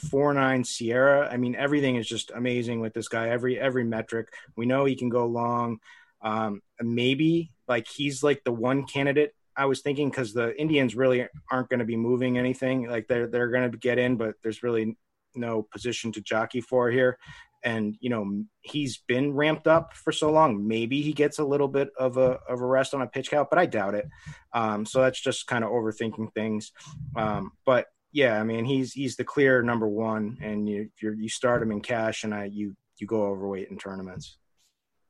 SIERA. 0.66 1.32
I 1.32 1.36
mean, 1.36 1.54
everything 1.54 1.96
is 1.96 2.08
just 2.08 2.32
amazing 2.34 2.80
with 2.80 2.94
this 2.94 3.08
guy. 3.08 3.28
Every 3.28 3.58
every 3.58 3.84
metric. 3.84 4.28
We 4.56 4.66
know 4.66 4.84
he 4.84 4.96
can 4.96 5.08
go 5.08 5.26
long. 5.26 5.78
Um, 6.20 6.62
maybe 6.80 7.52
like 7.68 7.86
he's 7.86 8.24
like 8.24 8.42
the 8.44 8.52
one 8.52 8.84
candidate 8.86 9.34
I 9.58 9.66
was 9.66 9.82
thinking 9.82 10.08
because 10.08 10.32
the 10.32 10.58
Indians 10.58 10.94
really 10.94 11.26
aren't 11.50 11.68
going 11.68 11.80
to 11.80 11.84
be 11.84 11.96
moving 11.96 12.38
anything. 12.38 12.88
Like 12.88 13.08
they're 13.08 13.26
they're 13.26 13.50
going 13.50 13.70
to 13.70 13.76
get 13.76 13.98
in, 13.98 14.16
but 14.16 14.36
there's 14.42 14.62
really 14.62 14.96
no 15.34 15.62
position 15.62 16.12
to 16.12 16.20
jockey 16.20 16.60
for 16.60 16.90
here. 16.90 17.18
And 17.64 17.96
you 18.00 18.08
know 18.08 18.44
he's 18.60 18.98
been 19.08 19.34
ramped 19.34 19.66
up 19.66 19.92
for 19.92 20.12
so 20.12 20.30
long 20.30 20.68
maybe 20.68 21.02
he 21.02 21.12
gets 21.12 21.40
a 21.40 21.44
little 21.44 21.66
bit 21.66 21.88
of 21.98 22.16
a 22.16 22.38
of 22.48 22.60
a 22.60 22.66
rest 22.66 22.94
on 22.94 23.02
a 23.02 23.06
pitch 23.08 23.30
count 23.30 23.50
but 23.50 23.58
i 23.58 23.66
doubt 23.66 23.96
it. 23.96 24.06
Um, 24.52 24.86
so 24.86 25.02
that's 25.02 25.20
just 25.20 25.48
kind 25.48 25.64
of 25.64 25.70
overthinking 25.70 26.32
things. 26.34 26.70
Um, 27.16 27.50
but 27.66 27.86
yeah 28.12 28.40
i 28.40 28.44
mean 28.44 28.64
he's 28.64 28.92
he's 28.92 29.16
the 29.16 29.24
clear 29.24 29.62
number 29.62 29.86
one 29.86 30.38
and 30.40 30.68
you 30.68 30.90
you 31.00 31.28
start 31.28 31.62
him 31.62 31.70
in 31.70 31.80
cash 31.80 32.24
and 32.24 32.34
i 32.34 32.44
you 32.44 32.74
you 32.96 33.06
go 33.06 33.24
overweight 33.24 33.68
in 33.68 33.78
tournaments 33.78 34.38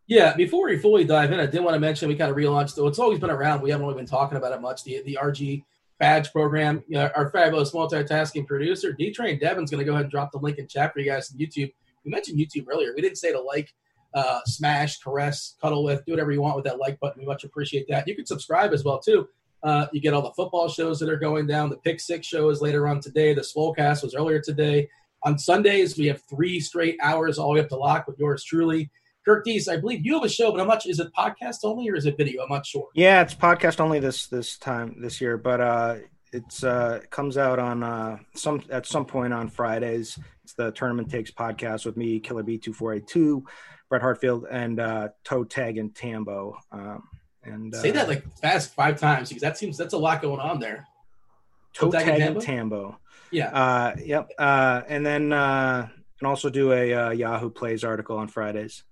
yeah 0.08 0.34
before 0.34 0.66
we 0.66 0.76
fully 0.76 1.04
dive 1.04 1.30
in 1.30 1.38
i 1.38 1.46
did 1.46 1.62
want 1.62 1.74
to 1.74 1.80
mention 1.80 2.08
we 2.08 2.16
kind 2.16 2.30
of 2.30 2.36
relaunched 2.36 2.74
though 2.74 2.88
it's 2.88 2.98
always 2.98 3.20
been 3.20 3.30
around 3.30 3.62
we 3.62 3.70
haven't 3.70 3.86
really 3.86 3.96
been 3.96 4.06
talking 4.06 4.36
about 4.36 4.52
it 4.52 4.60
much 4.60 4.82
the 4.82 5.00
the 5.06 5.16
rg 5.22 5.62
badge 6.00 6.32
program 6.32 6.82
you 6.88 6.96
know, 6.96 7.08
our 7.14 7.30
fabulous 7.30 7.72
multitasking 7.72 8.46
producer 8.46 8.92
d-train 8.92 9.38
devin's 9.38 9.70
going 9.70 9.78
to 9.78 9.84
go 9.84 9.92
ahead 9.92 10.04
and 10.04 10.10
drop 10.10 10.32
the 10.32 10.38
link 10.38 10.58
in 10.58 10.66
chat 10.66 10.92
for 10.92 10.98
you 10.98 11.10
guys 11.10 11.32
on 11.32 11.38
youtube 11.38 11.72
we 12.08 12.10
mentioned 12.10 12.38
YouTube 12.38 12.66
earlier. 12.70 12.92
We 12.94 13.02
didn't 13.02 13.18
say 13.18 13.32
to 13.32 13.40
like, 13.40 13.72
uh, 14.14 14.40
smash, 14.46 14.98
caress, 15.00 15.56
cuddle 15.60 15.84
with, 15.84 16.04
do 16.06 16.12
whatever 16.12 16.32
you 16.32 16.40
want 16.40 16.56
with 16.56 16.64
that 16.64 16.78
like 16.78 16.98
button. 16.98 17.20
We 17.20 17.26
much 17.26 17.44
appreciate 17.44 17.86
that. 17.88 18.08
You 18.08 18.16
can 18.16 18.26
subscribe 18.26 18.72
as 18.72 18.84
well 18.84 18.98
too. 18.98 19.28
Uh, 19.62 19.86
you 19.92 20.00
get 20.00 20.14
all 20.14 20.22
the 20.22 20.32
football 20.32 20.68
shows 20.68 20.98
that 21.00 21.10
are 21.10 21.18
going 21.18 21.46
down. 21.46 21.68
The 21.68 21.76
Pick 21.76 22.00
Six 22.00 22.26
show 22.26 22.48
is 22.48 22.62
later 22.62 22.88
on 22.88 23.00
today. 23.00 23.34
The 23.34 23.42
Swolecast 23.42 24.02
was 24.02 24.14
earlier 24.14 24.40
today. 24.40 24.88
On 25.24 25.38
Sundays, 25.38 25.98
we 25.98 26.06
have 26.06 26.22
three 26.30 26.60
straight 26.60 26.96
hours 27.02 27.38
all 27.38 27.48
the 27.48 27.54
way 27.54 27.60
up 27.60 27.68
to 27.68 27.76
lock 27.76 28.06
with 28.06 28.18
yours 28.18 28.44
truly. 28.44 28.90
Kirk 29.28 29.44
Dees, 29.44 29.68
I 29.68 29.76
believe 29.76 30.06
you 30.06 30.14
have 30.14 30.24
a 30.24 30.28
show, 30.28 30.50
but 30.50 30.58
how 30.58 30.64
much 30.64 30.86
is 30.86 31.00
it 31.00 31.12
podcast 31.12 31.58
only 31.62 31.86
or 31.90 31.96
is 31.96 32.06
it 32.06 32.16
video? 32.16 32.42
I'm 32.42 32.48
not 32.48 32.64
sure. 32.64 32.88
Yeah, 32.94 33.20
it's 33.20 33.34
podcast 33.34 33.78
only 33.78 34.00
this 34.00 34.26
this 34.26 34.56
time 34.56 34.96
this 35.02 35.20
year, 35.20 35.36
but 35.36 35.60
uh, 35.60 35.96
it's 36.32 36.64
uh, 36.64 37.00
it 37.02 37.10
comes 37.10 37.36
out 37.36 37.58
on 37.58 37.82
uh, 37.82 38.16
some 38.34 38.62
at 38.70 38.86
some 38.86 39.04
point 39.04 39.34
on 39.34 39.48
Fridays. 39.48 40.18
It's 40.44 40.54
the 40.54 40.72
Tournament 40.72 41.10
Takes 41.10 41.30
podcast 41.30 41.84
with 41.84 41.98
me, 41.98 42.20
Killer 42.20 42.42
B 42.42 42.56
two 42.56 42.72
four 42.72 42.94
eight 42.94 43.06
two, 43.06 43.44
Brett 43.90 44.00
Hartfield, 44.00 44.46
and 44.50 44.80
uh, 44.80 45.08
Toe 45.24 45.44
Tag 45.44 45.76
and 45.76 45.94
Tambo. 45.94 46.56
Um, 46.72 47.02
and 47.44 47.74
say 47.74 47.90
that 47.90 48.06
uh, 48.06 48.08
like 48.08 48.38
fast 48.38 48.74
five 48.74 48.98
times 48.98 49.28
because 49.28 49.42
that 49.42 49.58
seems 49.58 49.76
that's 49.76 49.92
a 49.92 49.98
lot 49.98 50.22
going 50.22 50.40
on 50.40 50.58
there. 50.58 50.86
Toe, 51.74 51.90
Tag, 51.90 52.06
Tag, 52.06 52.14
and 52.14 52.22
Tambo. 52.22 52.40
Tambo. 52.40 52.98
Yeah. 53.30 53.48
Uh, 53.48 53.96
yep. 54.02 54.30
Uh, 54.38 54.80
and 54.88 55.04
then 55.04 55.34
uh, 55.34 55.86
and 56.20 56.26
also 56.26 56.48
do 56.48 56.72
a 56.72 56.94
uh, 56.94 57.10
Yahoo 57.10 57.50
Plays 57.50 57.84
article 57.84 58.16
on 58.16 58.28
Fridays. 58.28 58.84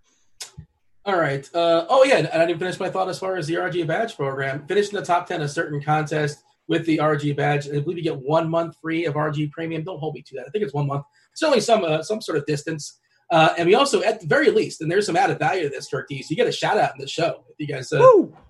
All 1.05 1.17
right. 1.17 1.49
Uh, 1.55 1.87
oh 1.89 2.05
yeah, 2.05 2.17
and 2.17 2.43
I 2.43 2.47
didn't 2.47 2.59
finish 2.59 2.81
my 2.81 2.91
thought 2.91 3.09
as 3.09 3.19
far 3.19 3.37
as 3.37 3.47
the 3.47 3.55
RG 3.55 3.87
badge 3.87 4.17
program. 4.17 4.67
Finished 4.67 4.93
in 4.93 4.99
the 4.99 5.05
top 5.05 5.27
ten 5.27 5.41
a 5.41 5.49
certain 5.49 5.81
contest 5.81 6.43
with 6.69 6.85
the 6.87 6.99
RG 6.99 7.37
badge. 7.37 7.69
I 7.69 7.79
believe 7.79 7.99
you 7.99 8.03
get 8.03 8.19
one 8.19 8.51
month 8.51 8.77
free 8.83 9.05
of 9.07 9.15
RG 9.15 9.53
Premium. 9.53 9.85
Don't 9.85 10.01
hold 10.01 10.15
me 10.15 10.23
to 10.23 10.35
that. 10.37 10.47
I 10.47 10.51
think 10.51 10.65
it's 10.65 10.75
one 10.75 10.89
month. 10.89 11.05
It's 11.33 11.43
only 11.43 11.61
some 11.61 11.85
uh, 11.85 12.03
some 12.03 12.21
sort 12.21 12.39
of 12.39 12.47
distance. 12.47 12.99
Uh, 13.31 13.55
and 13.59 13.67
we 13.67 13.75
also, 13.75 14.03
at 14.03 14.21
the 14.21 14.27
very 14.27 14.51
least, 14.51 14.81
and 14.81 14.91
there's 14.91 15.07
some 15.07 15.17
added 15.17 15.39
value 15.39 15.65
to 15.65 15.69
this, 15.69 15.89
Turkey. 15.89 16.23
So 16.23 16.29
you 16.31 16.37
get 16.37 16.47
a 16.47 16.53
shout 16.53 16.79
out 16.79 16.93
in 16.95 17.01
the 17.01 17.09
show. 17.09 17.45
If 17.49 17.57
you 17.59 17.67
guys, 17.67 17.93
uh, 17.93 17.99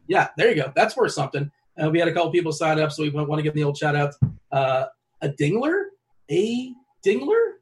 yeah, 0.06 0.28
there 0.36 0.50
you 0.50 0.56
go. 0.56 0.72
That's 0.74 0.96
worth 0.96 1.12
something. 1.12 1.50
Uh, 1.82 1.90
we 1.90 1.98
had 1.98 2.08
a 2.08 2.12
couple 2.12 2.30
people 2.30 2.52
sign 2.52 2.78
up, 2.78 2.92
so 2.92 3.02
we 3.02 3.10
want 3.10 3.38
to 3.38 3.42
give 3.42 3.54
the 3.54 3.64
old 3.64 3.76
shout 3.76 3.96
out. 3.96 4.14
Uh, 4.52 4.86
a 5.22 5.28
Dingler, 5.28 5.84
a 6.30 6.72
Dingler, 7.04 7.52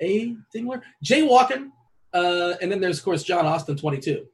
a 0.00 0.34
Dingler, 0.54 0.82
Jay 1.02 1.22
Walken, 1.26 1.70
uh, 2.12 2.54
and 2.60 2.70
then 2.70 2.80
there's 2.80 2.98
of 2.98 3.04
course 3.04 3.22
John 3.22 3.46
Austin, 3.46 3.76
22. 3.76 4.26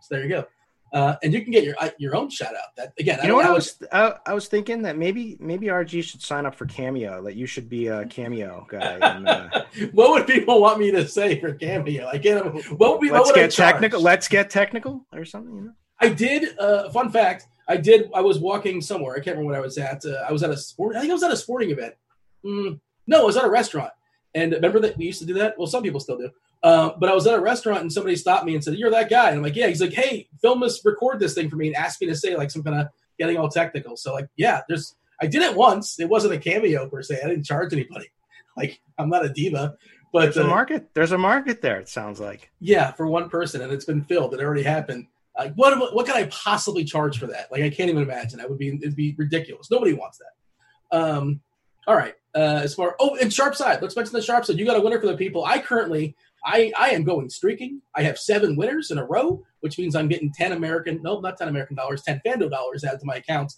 So 0.00 0.14
there 0.14 0.22
you 0.22 0.28
go. 0.28 0.46
Uh, 0.92 1.16
and 1.22 1.34
you 1.34 1.42
can 1.42 1.52
get 1.52 1.64
your 1.64 1.74
uh, 1.78 1.90
your 1.98 2.16
own 2.16 2.30
shout 2.30 2.54
out. 2.54 2.74
That 2.76 2.94
again, 2.98 3.18
you 3.18 3.24
I 3.24 3.26
know 3.28 3.36
what 3.36 3.44
I 3.44 3.52
was 3.52 3.78
I, 3.92 4.14
I, 4.24 4.32
was 4.32 4.48
thinking 4.48 4.82
that 4.82 4.96
maybe 4.96 5.36
maybe 5.38 5.66
RG 5.66 6.02
should 6.02 6.22
sign 6.22 6.46
up 6.46 6.54
for 6.54 6.64
Cameo. 6.64 7.22
That 7.24 7.36
you 7.36 7.44
should 7.44 7.68
be 7.68 7.88
a 7.88 8.06
Cameo 8.06 8.66
guy. 8.70 8.98
And, 9.02 9.28
uh, 9.28 9.64
what 9.92 10.10
would 10.12 10.26
people 10.26 10.62
want 10.62 10.78
me 10.78 10.90
to 10.92 11.06
say 11.06 11.38
for 11.40 11.52
Cameo? 11.52 12.08
I 12.08 12.16
can't. 12.18 12.54
What 12.78 12.92
would 12.92 13.00
be? 13.02 13.10
Let's 13.10 13.32
get 13.32 13.50
technical. 13.50 14.00
Let's 14.00 14.28
get 14.28 14.48
technical 14.48 15.06
or 15.12 15.26
something. 15.26 15.54
You 15.54 15.60
know. 15.60 15.72
I 16.00 16.08
did. 16.08 16.58
Uh, 16.58 16.88
fun 16.88 17.10
fact: 17.10 17.48
I 17.68 17.76
did. 17.76 18.10
I 18.14 18.22
was 18.22 18.38
walking 18.38 18.80
somewhere. 18.80 19.12
I 19.14 19.20
can't 19.20 19.36
remember 19.36 19.52
what 19.52 19.58
I 19.58 19.60
was 19.60 19.76
at. 19.76 20.06
Uh, 20.06 20.24
I 20.26 20.32
was 20.32 20.42
at 20.42 20.50
a 20.50 20.56
sport. 20.56 20.96
I 20.96 21.00
think 21.00 21.10
I 21.10 21.14
was 21.14 21.22
at 21.22 21.30
a 21.30 21.36
sporting 21.36 21.70
event. 21.70 21.94
Mm, 22.42 22.80
no, 23.06 23.20
I 23.20 23.24
was 23.24 23.36
at 23.36 23.44
a 23.44 23.50
restaurant. 23.50 23.92
And 24.34 24.52
remember 24.52 24.80
that 24.80 24.96
we 24.96 25.06
used 25.06 25.20
to 25.20 25.26
do 25.26 25.34
that. 25.34 25.58
Well, 25.58 25.66
some 25.66 25.82
people 25.82 26.00
still 26.00 26.16
do. 26.16 26.30
Uh, 26.62 26.90
but 26.98 27.08
I 27.08 27.14
was 27.14 27.26
at 27.26 27.38
a 27.38 27.40
restaurant 27.40 27.82
and 27.82 27.92
somebody 27.92 28.16
stopped 28.16 28.44
me 28.44 28.54
and 28.54 28.64
said, 28.64 28.74
"You're 28.74 28.90
that 28.90 29.08
guy." 29.08 29.28
And 29.28 29.36
I'm 29.36 29.42
like, 29.42 29.54
"Yeah." 29.54 29.68
He's 29.68 29.80
like, 29.80 29.92
"Hey, 29.92 30.28
film 30.42 30.62
us, 30.62 30.84
record 30.84 31.20
this 31.20 31.34
thing 31.34 31.48
for 31.48 31.56
me, 31.56 31.68
and 31.68 31.76
ask 31.76 32.00
me 32.00 32.08
to 32.08 32.16
say 32.16 32.36
like 32.36 32.50
some 32.50 32.64
kind 32.64 32.80
of 32.80 32.88
getting 33.18 33.36
all 33.36 33.48
technical. 33.48 33.96
So 33.96 34.14
like, 34.14 34.28
yeah, 34.36 34.62
there's 34.68 34.94
I 35.20 35.26
did 35.26 35.42
it 35.42 35.56
once. 35.56 35.98
It 35.98 36.08
wasn't 36.08 36.34
a 36.34 36.38
cameo 36.38 36.88
per 36.88 37.02
se. 37.02 37.20
I 37.22 37.28
didn't 37.28 37.44
charge 37.44 37.72
anybody. 37.72 38.06
Like 38.56 38.80
I'm 38.98 39.08
not 39.08 39.24
a 39.24 39.28
diva. 39.28 39.76
But 40.12 40.22
there's 40.22 40.38
a 40.38 40.44
uh, 40.44 40.48
market. 40.48 40.92
There's 40.92 41.12
a 41.12 41.18
market 41.18 41.62
there. 41.62 41.78
It 41.78 41.88
sounds 41.88 42.18
like. 42.18 42.50
Yeah, 42.58 42.90
for 42.90 43.06
one 43.06 43.28
person, 43.28 43.60
and 43.60 43.72
it's 43.72 43.84
been 43.84 44.02
filled. 44.02 44.34
It 44.34 44.40
already 44.40 44.64
happened. 44.64 45.06
Like, 45.38 45.54
what 45.54 45.94
what 45.94 46.06
can 46.06 46.16
I 46.16 46.24
possibly 46.24 46.82
charge 46.82 47.20
for 47.20 47.28
that? 47.28 47.52
Like, 47.52 47.62
I 47.62 47.70
can't 47.70 47.88
even 47.88 48.02
imagine. 48.02 48.40
That 48.40 48.50
would 48.50 48.58
be 48.58 48.70
it'd 48.70 48.96
be 48.96 49.14
ridiculous. 49.16 49.70
Nobody 49.70 49.92
wants 49.92 50.18
that. 50.18 50.98
Um, 50.98 51.40
all 51.86 51.94
right. 51.94 52.14
Uh, 52.34 52.60
as 52.64 52.74
far 52.74 52.96
oh, 52.98 53.16
and 53.20 53.32
sharp 53.32 53.54
side. 53.54 53.80
Let's 53.80 53.94
mention 53.94 54.12
the 54.12 54.22
sharp 54.22 54.44
side. 54.44 54.58
You 54.58 54.66
got 54.66 54.76
a 54.76 54.80
winner 54.80 54.98
for 54.98 55.06
the 55.06 55.16
people. 55.16 55.44
I 55.44 55.60
currently 55.60 56.16
I 56.48 56.72
I 56.78 56.90
am 56.90 57.04
going 57.04 57.28
streaking. 57.28 57.82
I 57.94 58.02
have 58.02 58.18
seven 58.18 58.56
winners 58.56 58.90
in 58.90 58.98
a 58.98 59.04
row, 59.04 59.44
which 59.60 59.78
means 59.78 59.94
I'm 59.94 60.08
getting 60.08 60.32
ten 60.32 60.52
American 60.52 61.00
no 61.02 61.20
not 61.20 61.36
ten 61.36 61.48
American 61.48 61.76
dollars, 61.76 62.02
ten 62.02 62.20
FanDuel 62.26 62.50
dollars 62.50 62.84
added 62.84 63.00
to 63.00 63.06
my 63.06 63.16
account. 63.16 63.52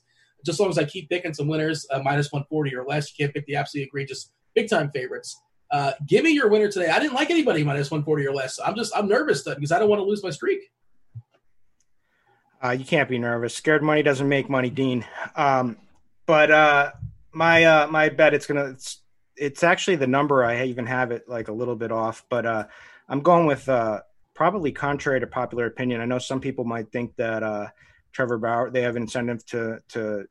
Just 0.45 0.57
as 0.57 0.61
long 0.61 0.71
as 0.71 0.79
I 0.79 0.85
keep 0.85 1.09
picking 1.09 1.35
some 1.35 1.47
winners, 1.49 1.87
uh, 1.91 2.01
minus 2.03 2.33
140 2.33 2.75
or 2.75 2.85
less, 2.85 3.11
you 3.11 3.25
can't 3.25 3.35
pick 3.35 3.45
the 3.47 3.57
absolutely 3.57 3.89
egregious 3.89 4.33
big 4.55 4.69
time 4.69 4.91
favorites. 4.91 5.41
Uh, 5.71 5.93
give 6.07 6.25
me 6.25 6.31
your 6.31 6.49
winner 6.49 6.69
today. 6.69 6.89
I 6.89 6.99
didn't 6.99 7.15
like 7.15 7.31
anybody 7.31 7.63
minus 7.63 7.91
140 7.91 8.27
or 8.27 8.35
less. 8.35 8.59
I'm 8.65 8.75
just 8.75 8.93
I'm 8.97 9.09
nervous 9.09 9.43
because 9.45 9.71
I 9.71 9.79
don't 9.79 9.89
want 9.89 10.01
to 10.01 10.05
lose 10.05 10.23
my 10.23 10.31
streak. 10.31 10.61
Uh, 12.63 12.71
you 12.71 12.85
can't 12.85 13.09
be 13.09 13.19
nervous. 13.19 13.55
Scared 13.55 13.83
money 13.83 14.03
doesn't 14.03 14.29
make 14.29 14.51
money, 14.51 14.69
Dean. 14.69 15.07
Um, 15.37 15.77
but 16.27 16.51
uh, 16.51 16.91
my 17.33 17.65
uh, 17.65 17.87
my 17.87 18.09
bet 18.09 18.35
it's 18.35 18.47
gonna 18.47 18.77
it's 19.41 19.63
actually 19.63 19.97
the 19.97 20.07
number 20.07 20.45
I 20.45 20.67
even 20.67 20.87
have 20.87 21.11
it 21.11 21.27
like 21.27 21.49
a 21.49 21.53
little 21.53 21.75
bit 21.75 21.91
off, 21.91 22.25
but 22.29 22.45
uh, 22.45 22.67
I'm 23.09 23.21
going 23.21 23.47
with 23.47 23.69
uh, 23.69 24.03
probably 24.35 24.71
contrary 24.71 25.19
to 25.19 25.27
popular 25.27 25.65
opinion. 25.65 26.03
I 26.03 26.05
know 26.05 26.19
some 26.19 26.41
people 26.41 26.65
might 26.65 26.93
think 26.93 27.17
that 27.17 27.43
uh, 27.43 27.69
Trevor 28.13 28.37
Bauer 28.37 28.71
they 28.71 28.83
have 28.83 28.97
incentive 28.97 29.45
to 29.47 29.81
to 29.89 30.27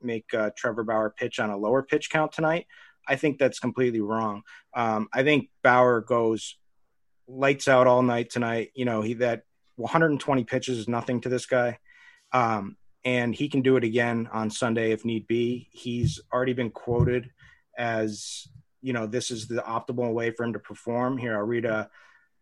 make 0.00 0.32
uh, 0.32 0.50
Trevor 0.56 0.82
Bauer 0.82 1.10
pitch 1.10 1.38
on 1.38 1.50
a 1.50 1.56
lower 1.58 1.82
pitch 1.82 2.08
count 2.08 2.32
tonight. 2.32 2.66
I 3.06 3.16
think 3.16 3.38
that's 3.38 3.58
completely 3.58 4.00
wrong. 4.00 4.42
Um, 4.74 5.08
I 5.12 5.22
think 5.22 5.50
Bauer 5.62 6.00
goes 6.00 6.56
lights 7.26 7.68
out 7.68 7.86
all 7.86 8.02
night 8.02 8.30
tonight. 8.30 8.70
You 8.74 8.86
know, 8.86 9.02
he 9.02 9.14
that 9.14 9.42
120 9.76 10.44
pitches 10.44 10.78
is 10.78 10.88
nothing 10.88 11.20
to 11.20 11.28
this 11.28 11.44
guy. 11.44 11.78
Um, 12.32 12.76
and 13.04 13.34
he 13.34 13.48
can 13.48 13.60
do 13.60 13.76
it 13.76 13.84
again 13.84 14.28
on 14.32 14.50
Sunday 14.50 14.92
if 14.92 15.04
need 15.04 15.26
be. 15.26 15.68
He's 15.70 16.20
already 16.32 16.54
been 16.54 16.70
quoted 16.70 17.30
as, 17.78 18.46
you 18.82 18.92
know, 18.92 19.06
this 19.06 19.30
is 19.30 19.48
the 19.48 19.62
optimal 19.62 20.12
way 20.12 20.30
for 20.32 20.44
him 20.44 20.52
to 20.52 20.58
perform. 20.58 21.16
Here, 21.16 21.36
I'll 21.36 21.44
read 21.44 21.64
a 21.64 21.88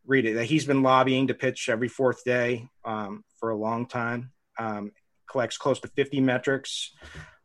read 0.06 0.24
it 0.24 0.34
that 0.34 0.44
he's 0.44 0.64
been 0.64 0.82
lobbying 0.82 1.26
to 1.26 1.34
pitch 1.34 1.68
every 1.68 1.88
fourth 1.88 2.24
day 2.24 2.68
um, 2.84 3.24
for 3.38 3.50
a 3.50 3.56
long 3.56 3.86
time. 3.86 4.32
Um, 4.58 4.92
collects 5.28 5.58
close 5.58 5.80
to 5.80 5.88
50 5.88 6.20
metrics 6.20 6.92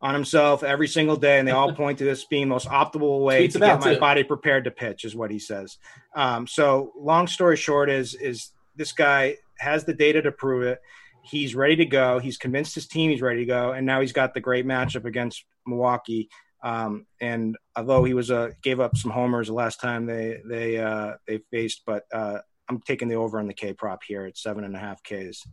on 0.00 0.14
himself 0.14 0.62
every 0.62 0.88
single 0.88 1.16
day, 1.16 1.38
and 1.38 1.46
they 1.46 1.52
all 1.52 1.74
point 1.74 1.98
to 1.98 2.04
this 2.04 2.24
being 2.24 2.44
the 2.44 2.54
most 2.54 2.68
optimal 2.68 3.24
way 3.24 3.46
Tweets 3.46 3.52
to 3.52 3.58
get 3.58 3.80
my 3.80 3.98
body 3.98 4.24
prepared 4.24 4.64
to 4.64 4.70
pitch, 4.70 5.04
is 5.04 5.14
what 5.14 5.30
he 5.30 5.38
says. 5.38 5.78
Um, 6.14 6.46
so, 6.46 6.92
long 6.96 7.26
story 7.26 7.56
short, 7.56 7.90
is 7.90 8.14
is 8.14 8.50
this 8.76 8.92
guy 8.92 9.36
has 9.58 9.84
the 9.84 9.94
data 9.94 10.22
to 10.22 10.32
prove 10.32 10.64
it. 10.64 10.80
He's 11.24 11.54
ready 11.54 11.76
to 11.76 11.84
go. 11.84 12.18
He's 12.18 12.36
convinced 12.38 12.74
his 12.74 12.88
team 12.88 13.10
he's 13.10 13.22
ready 13.22 13.40
to 13.40 13.46
go, 13.46 13.72
and 13.72 13.86
now 13.86 14.00
he's 14.00 14.12
got 14.12 14.34
the 14.34 14.40
great 14.40 14.66
matchup 14.66 15.04
against 15.04 15.44
Milwaukee. 15.66 16.28
Um, 16.62 17.06
and 17.20 17.56
although 17.76 18.04
he 18.04 18.14
was 18.14 18.30
uh, 18.30 18.50
gave 18.62 18.80
up 18.80 18.96
some 18.96 19.10
homers 19.10 19.48
the 19.48 19.54
last 19.54 19.80
time 19.80 20.06
they 20.06 20.40
they 20.44 20.78
uh, 20.78 21.14
they 21.26 21.38
faced, 21.50 21.82
but 21.86 22.04
uh, 22.12 22.38
I'm 22.68 22.80
taking 22.80 23.08
the 23.08 23.16
over 23.16 23.38
on 23.38 23.46
the 23.46 23.54
K 23.54 23.72
prop 23.72 24.02
here 24.06 24.24
at 24.24 24.38
seven 24.38 24.64
and 24.64 24.76
a 24.76 24.78
half 24.78 25.02
Ks. 25.02 25.46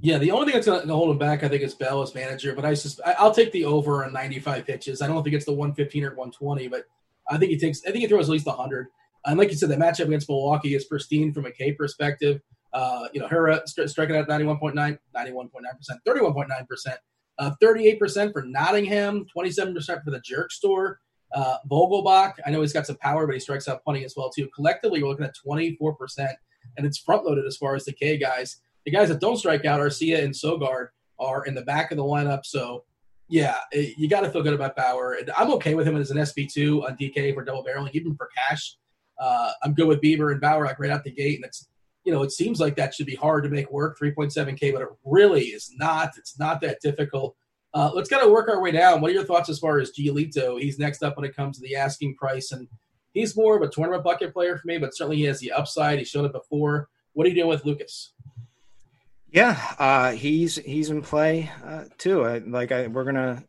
Yeah, 0.00 0.18
the 0.18 0.32
only 0.32 0.46
thing 0.46 0.54
that's 0.54 0.66
going 0.66 0.86
to 0.86 0.94
hold 0.94 1.10
him 1.10 1.18
back, 1.18 1.44
I 1.44 1.48
think, 1.48 1.62
is 1.62 1.74
Bell 1.74 2.02
as 2.02 2.14
manager. 2.14 2.54
But 2.54 2.64
I 2.64 2.72
just, 2.72 3.00
I'll 3.06 3.32
take 3.32 3.52
the 3.52 3.64
over 3.64 4.04
on 4.04 4.12
95 4.12 4.66
pitches. 4.66 5.00
I 5.00 5.06
don't 5.06 5.22
think 5.22 5.34
it's 5.36 5.44
the 5.44 5.52
115 5.52 6.04
or 6.04 6.08
120, 6.08 6.68
but 6.68 6.84
I 7.30 7.38
think 7.38 7.52
he 7.52 7.58
takes. 7.58 7.82
I 7.86 7.92
think 7.92 8.02
he 8.02 8.08
throws 8.08 8.28
at 8.28 8.32
least 8.32 8.46
100. 8.46 8.88
And 9.24 9.38
like 9.38 9.50
you 9.50 9.56
said, 9.56 9.68
the 9.68 9.76
matchup 9.76 10.06
against 10.06 10.28
Milwaukee 10.28 10.74
is 10.74 10.84
pristine 10.84 11.32
from 11.32 11.46
a 11.46 11.50
K 11.50 11.72
perspective. 11.72 12.40
Uh, 12.72 13.08
you 13.12 13.20
know, 13.20 13.60
st- 13.64 13.88
striking 13.88 14.16
out 14.16 14.28
91.9, 14.28 14.74
91.9%, 14.74 14.98
31.9%, 16.06 16.96
uh, 17.38 17.52
38% 17.62 18.32
for 18.32 18.42
Nottingham, 18.42 19.26
27% 19.36 20.04
for 20.04 20.10
the 20.10 20.20
Jerk 20.20 20.50
Store. 20.52 21.00
Uh, 21.34 21.56
Vogelbach, 21.70 22.34
I 22.46 22.50
know 22.50 22.60
he's 22.60 22.72
got 22.72 22.86
some 22.86 22.96
power, 22.96 23.26
but 23.26 23.34
he 23.34 23.40
strikes 23.40 23.68
out 23.68 23.82
plenty 23.84 24.04
as 24.04 24.14
well 24.16 24.30
too. 24.30 24.48
Collectively, 24.54 25.02
we're 25.02 25.08
looking 25.08 25.26
at 25.26 25.34
24%, 25.46 26.28
and 26.76 26.86
it's 26.86 26.98
front 26.98 27.24
loaded 27.24 27.44
as 27.46 27.56
far 27.56 27.74
as 27.74 27.84
the 27.84 27.92
K 27.92 28.16
guys. 28.16 28.60
The 28.84 28.92
guys 28.92 29.08
that 29.08 29.20
don't 29.20 29.36
strike 29.36 29.64
out, 29.64 29.80
Arcia 29.80 30.22
and 30.22 30.32
Sogard, 30.32 30.88
are 31.18 31.44
in 31.44 31.54
the 31.54 31.62
back 31.62 31.90
of 31.90 31.96
the 31.96 32.04
lineup. 32.04 32.44
So, 32.44 32.84
yeah, 33.28 33.56
it, 33.72 33.98
you 33.98 34.08
got 34.08 34.20
to 34.20 34.30
feel 34.30 34.42
good 34.42 34.54
about 34.54 34.76
Bauer. 34.76 35.14
And 35.14 35.30
I'm 35.36 35.50
okay 35.54 35.74
with 35.74 35.88
him 35.88 35.96
as 35.96 36.10
an 36.10 36.18
SP2 36.18 36.84
on 36.84 36.96
DK 36.96 37.34
for 37.34 37.42
double 37.42 37.64
barreling, 37.64 37.90
even 37.94 38.14
for 38.14 38.28
cash. 38.36 38.76
Uh, 39.18 39.50
I'm 39.62 39.74
good 39.74 39.88
with 39.88 40.00
Bieber 40.00 40.30
and 40.30 40.40
Bauer 40.40 40.64
like 40.64 40.78
right 40.78 40.90
out 40.90 41.02
the 41.02 41.10
gate, 41.10 41.36
and 41.36 41.44
it's 41.44 41.68
you 42.06 42.12
know 42.12 42.22
it 42.22 42.30
seems 42.30 42.60
like 42.60 42.76
that 42.76 42.94
should 42.94 43.06
be 43.06 43.16
hard 43.16 43.42
to 43.44 43.50
make 43.50 43.70
work 43.70 43.98
3.7k, 43.98 44.72
but 44.72 44.82
it 44.82 44.88
really 45.04 45.46
is 45.46 45.72
not. 45.76 46.12
It's 46.16 46.38
not 46.38 46.60
that 46.60 46.80
difficult. 46.80 47.36
Uh, 47.74 47.90
let's 47.92 48.08
kind 48.08 48.22
of 48.22 48.30
work 48.30 48.48
our 48.48 48.62
way 48.62 48.70
down. 48.70 49.00
What 49.00 49.10
are 49.10 49.14
your 49.14 49.24
thoughts 49.24 49.50
as 49.50 49.58
far 49.58 49.80
as 49.80 49.90
Giolito? 49.90 50.58
He's 50.58 50.78
next 50.78 51.02
up 51.02 51.16
when 51.16 51.26
it 51.26 51.36
comes 51.36 51.58
to 51.58 51.62
the 51.62 51.74
asking 51.76 52.14
price, 52.14 52.52
and 52.52 52.68
he's 53.12 53.36
more 53.36 53.56
of 53.56 53.62
a 53.62 53.68
tournament 53.68 54.04
bucket 54.04 54.32
player 54.32 54.56
for 54.56 54.66
me, 54.68 54.78
but 54.78 54.96
certainly 54.96 55.16
he 55.16 55.24
has 55.24 55.40
the 55.40 55.50
upside. 55.50 55.98
He's 55.98 56.08
shown 56.08 56.24
it 56.24 56.32
before. 56.32 56.88
What 57.12 57.26
are 57.26 57.28
you 57.28 57.34
doing 57.34 57.48
with 57.48 57.64
Lucas? 57.64 58.12
Yeah, 59.28 59.60
uh, 59.78 60.12
he's 60.12 60.56
he's 60.56 60.90
in 60.90 61.02
play 61.02 61.50
uh, 61.64 61.84
too. 61.98 62.24
I, 62.24 62.38
like 62.38 62.70
I, 62.70 62.86
we're 62.86 63.04
gonna 63.04 63.42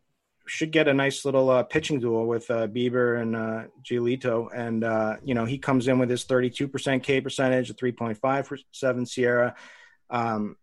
should 0.48 0.72
get 0.72 0.88
a 0.88 0.94
nice 0.94 1.24
little 1.24 1.50
uh, 1.50 1.62
pitching 1.62 2.00
duel 2.00 2.26
with 2.26 2.50
uh, 2.50 2.66
Bieber 2.66 3.20
and 3.20 3.36
uh, 3.36 4.48
and 4.54 4.84
uh, 4.84 5.16
you 5.22 5.34
know 5.34 5.44
he 5.44 5.58
comes 5.58 5.88
in 5.88 5.98
with 5.98 6.10
his 6.10 6.24
32% 6.24 7.02
K 7.02 7.20
percentage, 7.20 7.70
a 7.70 7.74
3.57 7.74 8.64
SIERA. 8.74 9.54
Um, 10.10 10.56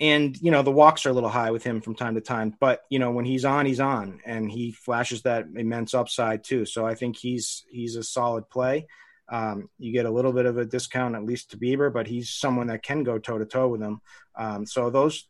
and 0.00 0.40
you 0.40 0.50
know 0.50 0.62
the 0.62 0.70
walks 0.70 1.04
are 1.04 1.10
a 1.10 1.12
little 1.12 1.28
high 1.28 1.50
with 1.50 1.62
him 1.62 1.80
from 1.80 1.94
time 1.94 2.14
to 2.14 2.20
time, 2.20 2.54
but 2.58 2.82
you 2.88 2.98
know 2.98 3.10
when 3.10 3.26
he's 3.26 3.44
on, 3.44 3.66
he's 3.66 3.80
on, 3.80 4.20
and 4.24 4.50
he 4.50 4.72
flashes 4.72 5.22
that 5.22 5.46
immense 5.54 5.92
upside 5.94 6.42
too. 6.42 6.64
So 6.64 6.86
I 6.86 6.94
think 6.94 7.16
he's 7.16 7.64
he's 7.70 7.96
a 7.96 8.02
solid 8.02 8.48
play. 8.48 8.86
Um, 9.30 9.68
you 9.78 9.92
get 9.92 10.06
a 10.06 10.10
little 10.10 10.32
bit 10.32 10.46
of 10.46 10.58
a 10.58 10.64
discount, 10.64 11.14
at 11.14 11.24
least 11.24 11.50
to 11.50 11.56
Bieber, 11.56 11.92
but 11.92 12.08
he's 12.08 12.30
someone 12.30 12.66
that 12.66 12.82
can 12.82 13.04
go 13.04 13.18
toe 13.18 13.38
to 13.38 13.46
toe 13.46 13.68
with 13.68 13.80
him. 13.80 14.00
Um, 14.34 14.66
so 14.66 14.90
those, 14.90 15.28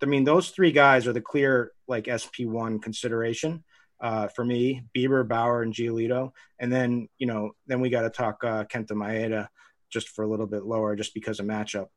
I 0.00 0.06
mean, 0.06 0.22
those 0.22 0.50
three 0.50 0.70
guys 0.70 1.08
are 1.08 1.12
the 1.12 1.20
clear 1.20 1.72
like 1.90 2.08
SP 2.08 2.46
one 2.46 2.78
consideration 2.78 3.64
uh, 4.00 4.28
for 4.28 4.44
me: 4.44 4.82
Bieber, 4.96 5.26
Bauer, 5.26 5.62
and 5.62 5.74
Giolito. 5.74 6.32
And 6.58 6.72
then 6.72 7.08
you 7.18 7.26
know, 7.26 7.52
then 7.66 7.80
we 7.80 7.90
got 7.90 8.02
to 8.02 8.10
talk 8.10 8.42
uh, 8.44 8.64
Kenta 8.64 8.92
Maeda 8.92 9.48
just 9.90 10.08
for 10.08 10.24
a 10.24 10.28
little 10.28 10.46
bit 10.46 10.64
lower, 10.64 10.96
just 10.96 11.12
because 11.12 11.40
of 11.40 11.46
matchup. 11.46 11.88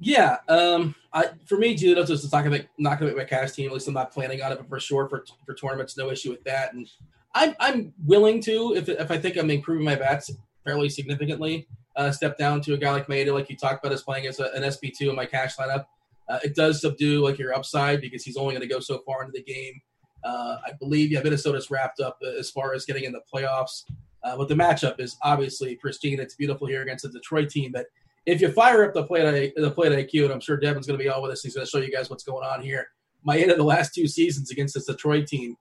Yeah, 0.00 0.38
um, 0.48 0.94
I 1.12 1.30
for 1.46 1.56
me, 1.56 1.76
Giolito's 1.76 2.08
just 2.08 2.32
not 2.32 2.44
gonna 2.44 2.50
make, 2.50 2.68
not 2.78 2.98
gonna 2.98 3.12
make 3.12 3.18
my 3.18 3.24
cash 3.24 3.52
team. 3.52 3.68
At 3.68 3.72
least 3.72 3.88
I'm 3.88 3.94
not 3.94 4.12
planning 4.12 4.42
on 4.42 4.52
it, 4.52 4.58
but 4.58 4.68
for 4.68 4.80
sure 4.80 5.08
for 5.08 5.24
for 5.46 5.54
tournaments, 5.54 5.96
no 5.96 6.10
issue 6.10 6.30
with 6.30 6.42
that. 6.44 6.74
And 6.74 6.88
I'm 7.34 7.54
I'm 7.60 7.94
willing 8.04 8.40
to 8.42 8.74
if 8.76 8.88
if 8.88 9.10
I 9.10 9.18
think 9.18 9.36
I'm 9.36 9.50
improving 9.50 9.84
my 9.84 9.94
bats 9.94 10.30
fairly 10.64 10.88
significantly. 10.88 11.68
Uh, 11.96 12.10
step 12.10 12.36
down 12.36 12.60
to 12.60 12.74
a 12.74 12.76
guy 12.76 12.90
like 12.90 13.06
Maeda, 13.06 13.32
like 13.32 13.48
you 13.48 13.56
talked 13.56 13.84
about, 13.84 13.94
as 13.94 14.02
playing 14.02 14.26
as 14.26 14.40
a, 14.40 14.50
an 14.54 14.64
SP2 14.64 15.10
in 15.10 15.14
my 15.14 15.26
cash 15.26 15.56
lineup. 15.56 15.86
Uh, 16.28 16.38
it 16.42 16.54
does 16.54 16.80
subdue 16.80 17.22
like 17.22 17.38
your 17.38 17.54
upside 17.54 18.00
because 18.00 18.22
he's 18.22 18.36
only 18.36 18.54
going 18.54 18.66
to 18.66 18.72
go 18.72 18.80
so 18.80 19.00
far 19.04 19.22
into 19.22 19.32
the 19.32 19.42
game. 19.42 19.80
Uh, 20.24 20.56
I 20.66 20.72
believe 20.78 21.12
yeah, 21.12 21.22
Minnesota's 21.22 21.70
wrapped 21.70 22.00
up 22.00 22.18
as 22.38 22.50
far 22.50 22.72
as 22.74 22.86
getting 22.86 23.04
in 23.04 23.12
the 23.12 23.20
playoffs. 23.32 23.82
Uh, 24.22 24.36
but 24.38 24.48
the 24.48 24.54
matchup 24.54 24.98
is 24.98 25.16
obviously 25.22 25.76
pristine. 25.76 26.18
It's 26.18 26.34
beautiful 26.34 26.66
here 26.66 26.82
against 26.82 27.04
the 27.04 27.10
Detroit 27.10 27.50
team. 27.50 27.72
But 27.72 27.86
if 28.24 28.40
you 28.40 28.50
fire 28.50 28.84
up 28.84 28.94
the 28.94 29.04
plate 29.04 29.52
the 29.54 29.70
plate 29.70 29.92
IQ, 29.92 30.24
and 30.24 30.32
I'm 30.32 30.40
sure 30.40 30.56
Devin's 30.56 30.86
going 30.86 30.98
to 30.98 31.02
be 31.02 31.10
all 31.10 31.22
with 31.22 31.32
us, 31.32 31.42
he's 31.42 31.54
going 31.54 31.66
to 31.66 31.70
show 31.70 31.78
you 31.78 31.92
guys 31.92 32.08
what's 32.08 32.24
going 32.24 32.44
on 32.44 32.62
here. 32.62 32.86
My 33.22 33.38
end 33.38 33.50
of 33.50 33.58
the 33.58 33.64
last 33.64 33.94
two 33.94 34.06
seasons 34.06 34.50
against 34.50 34.74
this 34.74 34.86
Detroit 34.86 35.26
team, 35.26 35.56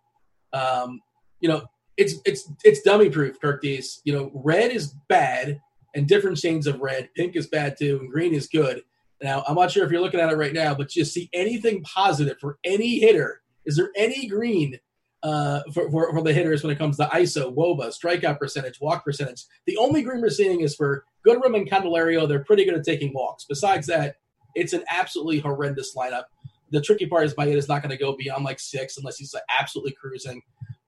um, 0.53 1.01
you 1.41 1.50
know, 1.50 1.65
it's 1.98 2.15
it's 2.25 2.50
it's 2.63 2.82
dummy 2.82 3.10
proof, 3.10 3.39
Kirk 3.41 3.62
Dees. 3.62 4.01
You 4.05 4.13
know, 4.13 4.32
red 4.34 4.72
is 4.72 4.96
bad 5.10 5.60
and 5.93 6.08
different 6.08 6.38
shades 6.38 6.67
of 6.67 6.79
red. 6.79 7.10
Pink 7.15 7.36
is 7.36 7.48
bad 7.48 7.77
too, 7.77 8.00
and 8.01 8.10
green 8.10 8.34
is 8.34 8.48
good. 8.48 8.82
Now, 9.24 9.42
I'm 9.48 9.56
not 9.56 9.72
sure 9.72 9.86
if 9.86 9.92
you're 9.92 10.01
looking 10.01 10.20
at 10.20 10.32
it 10.32 10.36
right 10.36 10.53
now, 10.53 10.75
but 10.75 10.89
just 10.89 11.13
see 11.13 11.30
anything 11.34 11.82
positive 11.84 12.38
for 12.42 12.60
any 12.65 13.00
hitter. 13.00 13.42
Is 13.65 13.77
there 13.77 13.89
any 13.96 14.27
green 14.27 14.80
uh, 15.24 15.62
for, 15.74 15.89
for, 15.89 16.12
for, 16.12 16.22
the 16.22 16.34
hitters 16.34 16.62
when 16.62 16.74
it 16.74 16.77
comes 16.77 16.98
to 16.98 17.06
ISO, 17.06 17.56
WOBA, 17.56 17.94
strikeout 17.98 18.38
percentage, 18.38 18.82
walk 18.82 19.06
percentage? 19.06 19.46
The 19.65 19.77
only 19.77 20.01
green 20.01 20.20
we're 20.20 20.30
seeing 20.30 20.60
is 20.60 20.75
for 20.75 21.06
Goodrum 21.25 21.56
and 21.56 21.70
Candelario. 21.70 22.27
They're 22.27 22.44
pretty 22.44 22.65
good 22.65 22.74
at 22.74 22.84
taking 22.84 23.13
walks. 23.13 23.46
Besides 23.48 23.88
that, 23.88 24.18
it's 24.56 24.74
an 24.74 24.84
absolutely 24.89 25.39
horrendous 25.39 25.96
lineup. 25.96 26.25
The 26.72 26.82
tricky 26.82 27.06
part 27.06 27.24
is 27.24 27.34
Maeda 27.36 27.56
is 27.56 27.70
not 27.70 27.82
going 27.82 27.92
to 27.92 28.03
go 28.03 28.18
beyond 28.18 28.44
like 28.44 28.60
six 28.60 28.98
unless 28.98 29.18
he's 29.18 29.34
like 29.34 29.44
absolutely 29.58 29.94
cruising. 29.94 30.42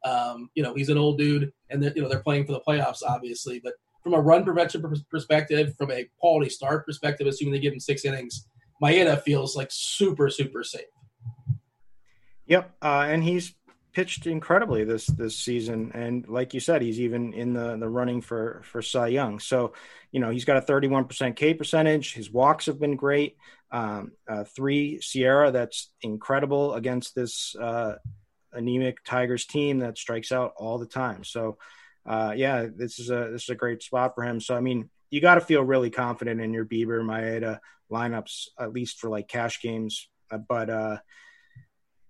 Um, 0.03 0.49
you 0.55 0.61
know, 0.61 0.73
he's 0.73 0.89
an 0.89 0.97
old 0.97 1.17
dude, 1.17 1.53
and 1.69 1.81
you 1.95 2.01
know 2.01 2.09
they're 2.09 2.19
playing 2.19 2.45
for 2.45 2.51
the 2.51 2.61
playoffs, 2.67 3.01
obviously. 3.01 3.61
But 3.63 3.73
from 4.05 4.13
a 4.13 4.21
run 4.21 4.43
prevention 4.43 4.85
perspective, 5.09 5.75
from 5.79 5.89
a 5.89 6.07
quality 6.19 6.47
start 6.47 6.85
perspective, 6.85 7.25
assuming 7.25 7.51
they 7.51 7.59
give 7.59 7.73
him 7.73 7.79
six 7.79 8.05
innings, 8.05 8.47
Maeda 8.81 9.19
feels 9.23 9.55
like 9.55 9.69
super, 9.71 10.29
super 10.29 10.63
safe. 10.63 10.85
Yep, 12.45 12.71
uh, 12.83 13.07
and 13.09 13.23
he's 13.23 13.55
pitched 13.93 14.27
incredibly 14.27 14.83
this 14.83 15.07
this 15.07 15.35
season, 15.39 15.91
and 15.95 16.27
like 16.27 16.53
you 16.53 16.59
said, 16.59 16.83
he's 16.83 16.99
even 16.99 17.33
in 17.33 17.53
the 17.53 17.77
the 17.77 17.89
running 17.89 18.21
for 18.21 18.61
for 18.63 18.83
Cy 18.83 19.07
Young. 19.07 19.39
So, 19.39 19.73
you 20.11 20.19
know, 20.19 20.29
he's 20.29 20.45
got 20.45 20.57
a 20.57 20.61
31% 20.61 21.35
K 21.35 21.55
percentage. 21.55 22.13
His 22.13 22.29
walks 22.29 22.67
have 22.67 22.79
been 22.79 22.97
great. 22.97 23.37
Um, 23.71 24.11
uh, 24.29 24.43
three 24.43 24.99
SIERA, 24.99 25.51
that's 25.51 25.91
incredible 26.03 26.75
against 26.75 27.15
this 27.15 27.55
uh, 27.55 27.95
anemic 28.53 29.03
Tigers 29.03 29.47
team 29.47 29.79
that 29.79 29.97
strikes 29.97 30.31
out 30.31 30.53
all 30.57 30.77
the 30.77 30.85
time. 30.85 31.23
So, 31.23 31.57
uh, 32.05 32.33
yeah, 32.35 32.67
this 32.73 32.99
is 32.99 33.09
a 33.09 33.29
this 33.31 33.43
is 33.43 33.49
a 33.49 33.55
great 33.55 33.81
spot 33.81 34.13
for 34.15 34.23
him. 34.23 34.39
So, 34.39 34.55
I 34.55 34.61
mean, 34.61 34.89
you 35.09 35.21
got 35.21 35.35
to 35.35 35.41
feel 35.41 35.63
really 35.63 35.89
confident 35.89 36.41
in 36.41 36.53
your 36.53 36.65
Bieber 36.65 37.01
Maeda 37.01 37.59
lineups, 37.91 38.47
at 38.59 38.73
least 38.73 38.99
for 38.99 39.09
like 39.09 39.27
cash 39.27 39.61
games. 39.61 40.09
Uh, 40.29 40.37
but 40.37 40.69
uh, 40.69 40.97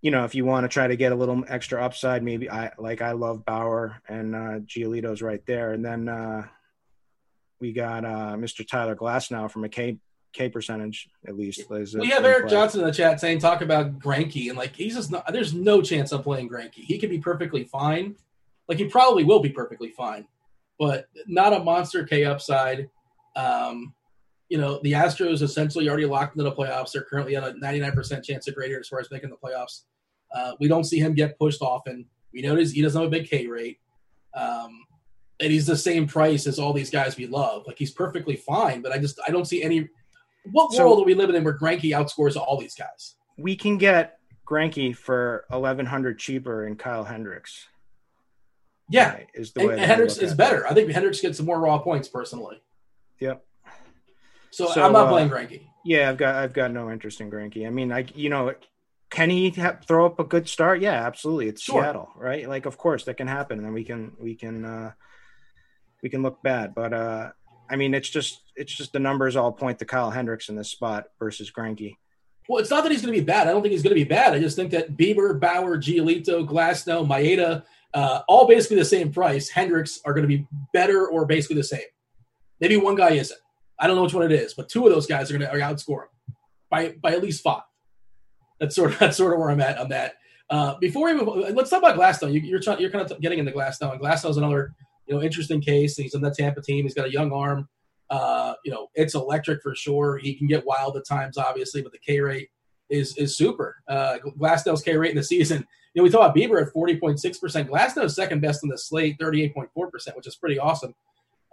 you 0.01 0.11
know, 0.11 0.25
if 0.25 0.35
you 0.35 0.45
want 0.45 0.65
to 0.65 0.67
try 0.67 0.87
to 0.87 0.95
get 0.95 1.11
a 1.11 1.15
little 1.15 1.43
extra 1.47 1.83
upside, 1.83 2.23
maybe 2.23 2.49
I 2.49 2.71
like 2.77 3.01
I 3.01 3.11
love 3.11 3.45
Bauer 3.45 4.01
and 4.07 4.35
uh, 4.35 4.59
Giolito's 4.59 5.21
right 5.21 5.43
there, 5.45 5.71
and 5.71 5.83
then 5.83 6.09
uh, 6.09 6.45
we 7.59 7.73
got 7.73 8.05
uh, 8.05 8.35
Mr. 8.37 8.67
Tyler 8.67 8.95
Glasnow 8.95 9.49
from 9.49 9.63
a 9.63 9.69
K 9.69 9.97
K 10.33 10.49
percentage 10.49 11.09
at 11.25 11.35
least. 11.35 11.69
We 11.69 12.09
have 12.09 12.25
Eric 12.25 12.47
play. 12.47 12.49
Johnson 12.51 12.81
in 12.81 12.87
the 12.87 12.93
chat 12.93 13.19
saying 13.21 13.39
talk 13.39 13.61
about 13.61 13.99
Greinke 13.99 14.49
and 14.49 14.57
like 14.57 14.75
he's 14.75 14.95
just 14.95 15.09
not. 15.09 15.31
There's 15.31 15.53
no 15.53 15.81
chance 15.81 16.11
I'm 16.11 16.23
playing 16.23 16.49
Greinke. 16.49 16.75
He 16.75 16.97
could 16.97 17.09
be 17.09 17.19
perfectly 17.19 17.63
fine. 17.63 18.15
Like 18.67 18.77
he 18.77 18.85
probably 18.85 19.23
will 19.23 19.39
be 19.39 19.49
perfectly 19.49 19.89
fine, 19.89 20.27
but 20.79 21.07
not 21.27 21.53
a 21.53 21.63
monster 21.63 22.03
K 22.03 22.25
upside. 22.25 22.89
Um, 23.35 23.93
you 24.49 24.57
know, 24.57 24.79
the 24.83 24.93
Astros 24.93 25.41
essentially 25.41 25.89
already 25.89 26.05
locked 26.05 26.35
into 26.37 26.49
the 26.49 26.55
playoffs. 26.55 26.91
They're 26.91 27.03
currently 27.03 27.35
at 27.35 27.43
a 27.43 27.53
99% 27.53 28.23
chance 28.23 28.47
of 28.47 28.55
greater 28.55 28.79
as 28.79 28.87
far 28.87 28.99
as 28.99 29.09
making 29.11 29.29
the 29.29 29.37
playoffs. 29.37 29.81
Uh, 30.33 30.53
we 30.59 30.67
don't 30.67 30.83
see 30.83 30.99
him 30.99 31.13
get 31.13 31.37
pushed 31.39 31.61
often. 31.61 32.05
We 32.33 32.41
notice 32.41 32.71
he 32.71 32.81
doesn't 32.81 32.99
have 32.99 33.07
a 33.07 33.11
big 33.11 33.29
K 33.29 33.47
rate. 33.47 33.79
Um, 34.35 34.85
and 35.39 35.51
he's 35.51 35.65
the 35.65 35.77
same 35.77 36.07
price 36.07 36.47
as 36.47 36.59
all 36.59 36.73
these 36.73 36.89
guys 36.89 37.17
we 37.17 37.27
love. 37.27 37.63
Like 37.67 37.77
he's 37.77 37.91
perfectly 37.91 38.35
fine, 38.35 38.81
but 38.81 38.91
I 38.91 38.97
just 38.97 39.19
I 39.27 39.31
don't 39.31 39.45
see 39.45 39.63
any. 39.63 39.89
What 40.51 40.71
so, 40.73 40.85
world 40.85 41.01
are 41.01 41.05
we 41.05 41.15
living 41.15 41.35
in 41.35 41.43
where 41.43 41.57
Greinke 41.57 41.91
outscores 41.91 42.35
all 42.35 42.59
these 42.59 42.75
guys? 42.75 43.15
We 43.37 43.55
can 43.55 43.77
get 43.77 44.19
Greinke 44.47 44.95
for 44.95 45.45
eleven 45.51 45.85
hundred 45.85 46.19
cheaper 46.19 46.67
in 46.67 46.75
Kyle 46.75 47.03
Hendricks. 47.03 47.67
Yeah, 48.89 49.13
right, 49.13 49.27
is 49.33 49.51
the 49.53 49.65
way 49.65 49.73
and, 49.73 49.81
Hendricks 49.81 50.17
is 50.17 50.33
better. 50.33 50.67
I 50.67 50.73
think 50.73 50.91
Hendricks 50.91 51.21
gets 51.21 51.37
some 51.37 51.45
more 51.45 51.59
raw 51.59 51.79
points 51.79 52.07
personally. 52.07 52.61
Yep. 53.19 53.43
So, 54.51 54.67
so 54.67 54.83
I'm 54.83 54.93
not 54.93 55.07
uh, 55.07 55.09
playing 55.09 55.29
Greinke. 55.29 55.61
Yeah, 55.83 56.09
I've 56.09 56.17
got 56.17 56.35
I've 56.35 56.53
got 56.53 56.71
no 56.71 56.91
interest 56.91 57.19
in 57.19 57.31
Greinke. 57.31 57.65
I 57.65 57.69
mean, 57.69 57.91
I 57.91 58.05
you 58.13 58.29
know 58.29 58.53
can 59.09 59.29
he 59.29 59.49
ha- 59.49 59.77
throw 59.87 60.05
up 60.05 60.19
a 60.19 60.23
good 60.23 60.49
start? 60.49 60.81
Yeah, 60.81 61.05
absolutely. 61.05 61.47
It's 61.47 61.61
sure. 61.61 61.81
Seattle, 61.81 62.09
right? 62.15 62.47
Like, 62.49 62.65
of 62.65 62.77
course, 62.77 63.05
that 63.05 63.17
can 63.17 63.27
happen, 63.27 63.63
and 63.63 63.73
we 63.73 63.83
can 63.83 64.13
we 64.19 64.35
can 64.35 64.65
uh, 64.65 64.91
we 66.03 66.09
can 66.09 66.21
look 66.21 66.41
bad. 66.43 66.75
But 66.75 66.93
uh, 66.93 67.31
I 67.69 67.75
mean, 67.75 67.93
it's 67.93 68.09
just 68.09 68.41
it's 68.55 68.75
just 68.75 68.93
the 68.93 68.99
numbers 68.99 69.35
all 69.35 69.51
point 69.51 69.79
to 69.79 69.85
Kyle 69.85 70.11
Hendricks 70.11 70.49
in 70.49 70.55
this 70.55 70.69
spot 70.69 71.05
versus 71.19 71.51
Greinke. 71.51 71.95
Well, 72.47 72.59
it's 72.59 72.69
not 72.69 72.83
that 72.83 72.91
he's 72.91 73.01
going 73.01 73.13
to 73.13 73.19
be 73.19 73.25
bad. 73.25 73.47
I 73.47 73.51
don't 73.51 73.61
think 73.61 73.71
he's 73.71 73.81
going 73.81 73.95
to 73.95 74.01
be 74.01 74.03
bad. 74.03 74.33
I 74.33 74.39
just 74.39 74.55
think 74.55 74.71
that 74.71 74.95
Bieber, 74.95 75.39
Bauer, 75.39 75.77
Giolito, 75.77 76.47
Glasnow, 76.47 77.07
Maeda, 77.07 77.63
uh, 77.95 78.21
all 78.27 78.45
basically 78.45 78.77
the 78.77 78.85
same 78.85 79.11
price. 79.11 79.49
Hendricks 79.49 79.99
are 80.05 80.13
going 80.13 80.27
to 80.27 80.37
be 80.37 80.45
better 80.73 81.07
or 81.07 81.25
basically 81.25 81.55
the 81.55 81.63
same. 81.63 81.79
Maybe 82.59 82.77
one 82.77 82.95
guy 82.95 83.11
isn't. 83.11 83.39
I 83.79 83.87
don't 83.87 83.95
know 83.95 84.03
which 84.03 84.13
one 84.13 84.25
it 84.25 84.31
is, 84.31 84.53
but 84.53 84.69
two 84.69 84.85
of 84.85 84.93
those 84.93 85.07
guys 85.07 85.31
are 85.31 85.37
going 85.37 85.49
to 85.49 85.57
outscore 85.57 86.03
him 86.03 86.35
by 86.69 86.95
by 87.01 87.13
at 87.13 87.23
least 87.23 87.41
five. 87.41 87.63
That's 88.59 88.75
sort 88.75 88.91
of 88.93 88.99
that's 88.99 89.17
sort 89.17 89.33
of 89.33 89.39
where 89.39 89.49
I'm 89.49 89.61
at 89.61 89.77
on 89.77 89.89
that. 89.89 90.15
Uh, 90.49 90.75
before 90.79 91.07
we 91.07 91.13
move, 91.13 91.55
let's 91.55 91.69
talk 91.69 91.79
about 91.79 91.97
Glasnow. 91.97 92.31
You, 92.31 92.39
you're 92.41 92.59
trying, 92.59 92.79
you're 92.79 92.91
kind 92.91 93.09
of 93.09 93.19
getting 93.19 93.39
into 93.39 93.51
Glasnow, 93.51 93.93
and 93.93 94.01
Glasnow's 94.01 94.37
another 94.37 94.73
you 95.07 95.15
know 95.15 95.21
interesting 95.21 95.61
case. 95.61 95.97
He's 95.97 96.15
on 96.15 96.21
the 96.21 96.31
Tampa 96.31 96.61
team. 96.61 96.83
He's 96.83 96.93
got 96.93 97.07
a 97.07 97.11
young 97.11 97.31
arm. 97.31 97.67
Uh, 98.09 98.53
you 98.63 98.71
know, 98.71 98.87
it's 98.93 99.15
electric 99.15 99.63
for 99.63 99.73
sure. 99.73 100.17
He 100.17 100.35
can 100.35 100.47
get 100.47 100.65
wild 100.65 100.95
at 100.97 101.07
times, 101.07 101.37
obviously, 101.37 101.81
but 101.81 101.91
the 101.91 101.97
K 101.99 102.19
rate 102.19 102.49
is 102.89 103.17
is 103.17 103.37
super. 103.37 103.77
Uh, 103.87 104.17
K 104.83 104.97
rate 104.97 105.11
in 105.11 105.17
the 105.17 105.23
season. 105.23 105.65
You 105.95 106.01
know, 106.01 106.03
we 106.03 106.09
talk 106.09 106.29
about 106.29 106.35
Bieber 106.35 106.61
at 106.61 106.73
40.6%. 106.73 107.69
Glasnow's 107.69 108.15
second 108.15 108.41
best 108.41 108.63
in 108.63 108.69
the 108.69 108.77
slate, 108.77 109.17
38.4%, 109.17 110.15
which 110.15 110.27
is 110.27 110.35
pretty 110.35 110.59
awesome. 110.59 110.93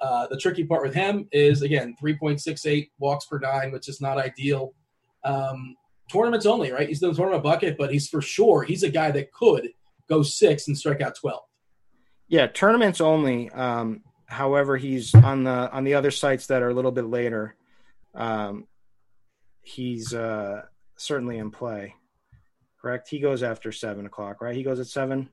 Uh, 0.01 0.27
the 0.27 0.37
tricky 0.37 0.65
part 0.65 0.83
with 0.83 0.93
him 0.93 1.29
is 1.31 1.63
again 1.63 1.95
3.68 2.03 2.91
walks 2.99 3.27
per 3.27 3.39
nine, 3.39 3.71
which 3.71 3.89
is 3.89 4.01
not 4.01 4.19
ideal. 4.19 4.75
Um, 5.23 5.77
tournaments 6.11 6.45
only, 6.45 6.73
right? 6.73 6.89
He's 6.89 7.01
in 7.01 7.11
the 7.11 7.15
tournament 7.15 7.45
bucket, 7.45 7.79
but 7.79 7.93
he's 7.93 8.09
for 8.09 8.21
sure 8.21 8.65
he's 8.65 8.83
a 8.83 8.91
guy 8.91 9.13
that 9.13 9.33
could 9.33 9.69
go 10.09 10.25
six 10.25 10.67
and 10.67 10.77
strike 10.77 11.01
out 11.01 11.15
twelve. 11.15 11.45
Yeah, 12.27 12.49
tournaments 12.49 13.01
only. 13.01 13.49
Um, 13.51 14.03
however, 14.27 14.77
he's 14.77 15.15
on 15.15 15.45
the 15.45 15.71
on 15.71 15.85
the 15.85 15.95
other 15.95 16.11
sites 16.11 16.49
that 16.49 16.63
are 16.63 16.71
a 16.71 16.75
little 16.75 16.91
bit 16.91 17.05
later. 17.05 17.55
Um, 18.13 18.67
he's 19.63 20.13
uh, 20.13 20.63
certainly 20.97 21.39
in 21.39 21.53
play. 21.53 21.95
Correct. 22.83 23.09
He 23.09 23.21
goes 23.21 23.45
after 23.45 23.71
seven 23.71 24.07
o'clock, 24.07 24.43
right? 24.43 24.55
He 24.55 24.65
goes 24.65 24.81
at 24.81 24.89
seven. 24.89 25.29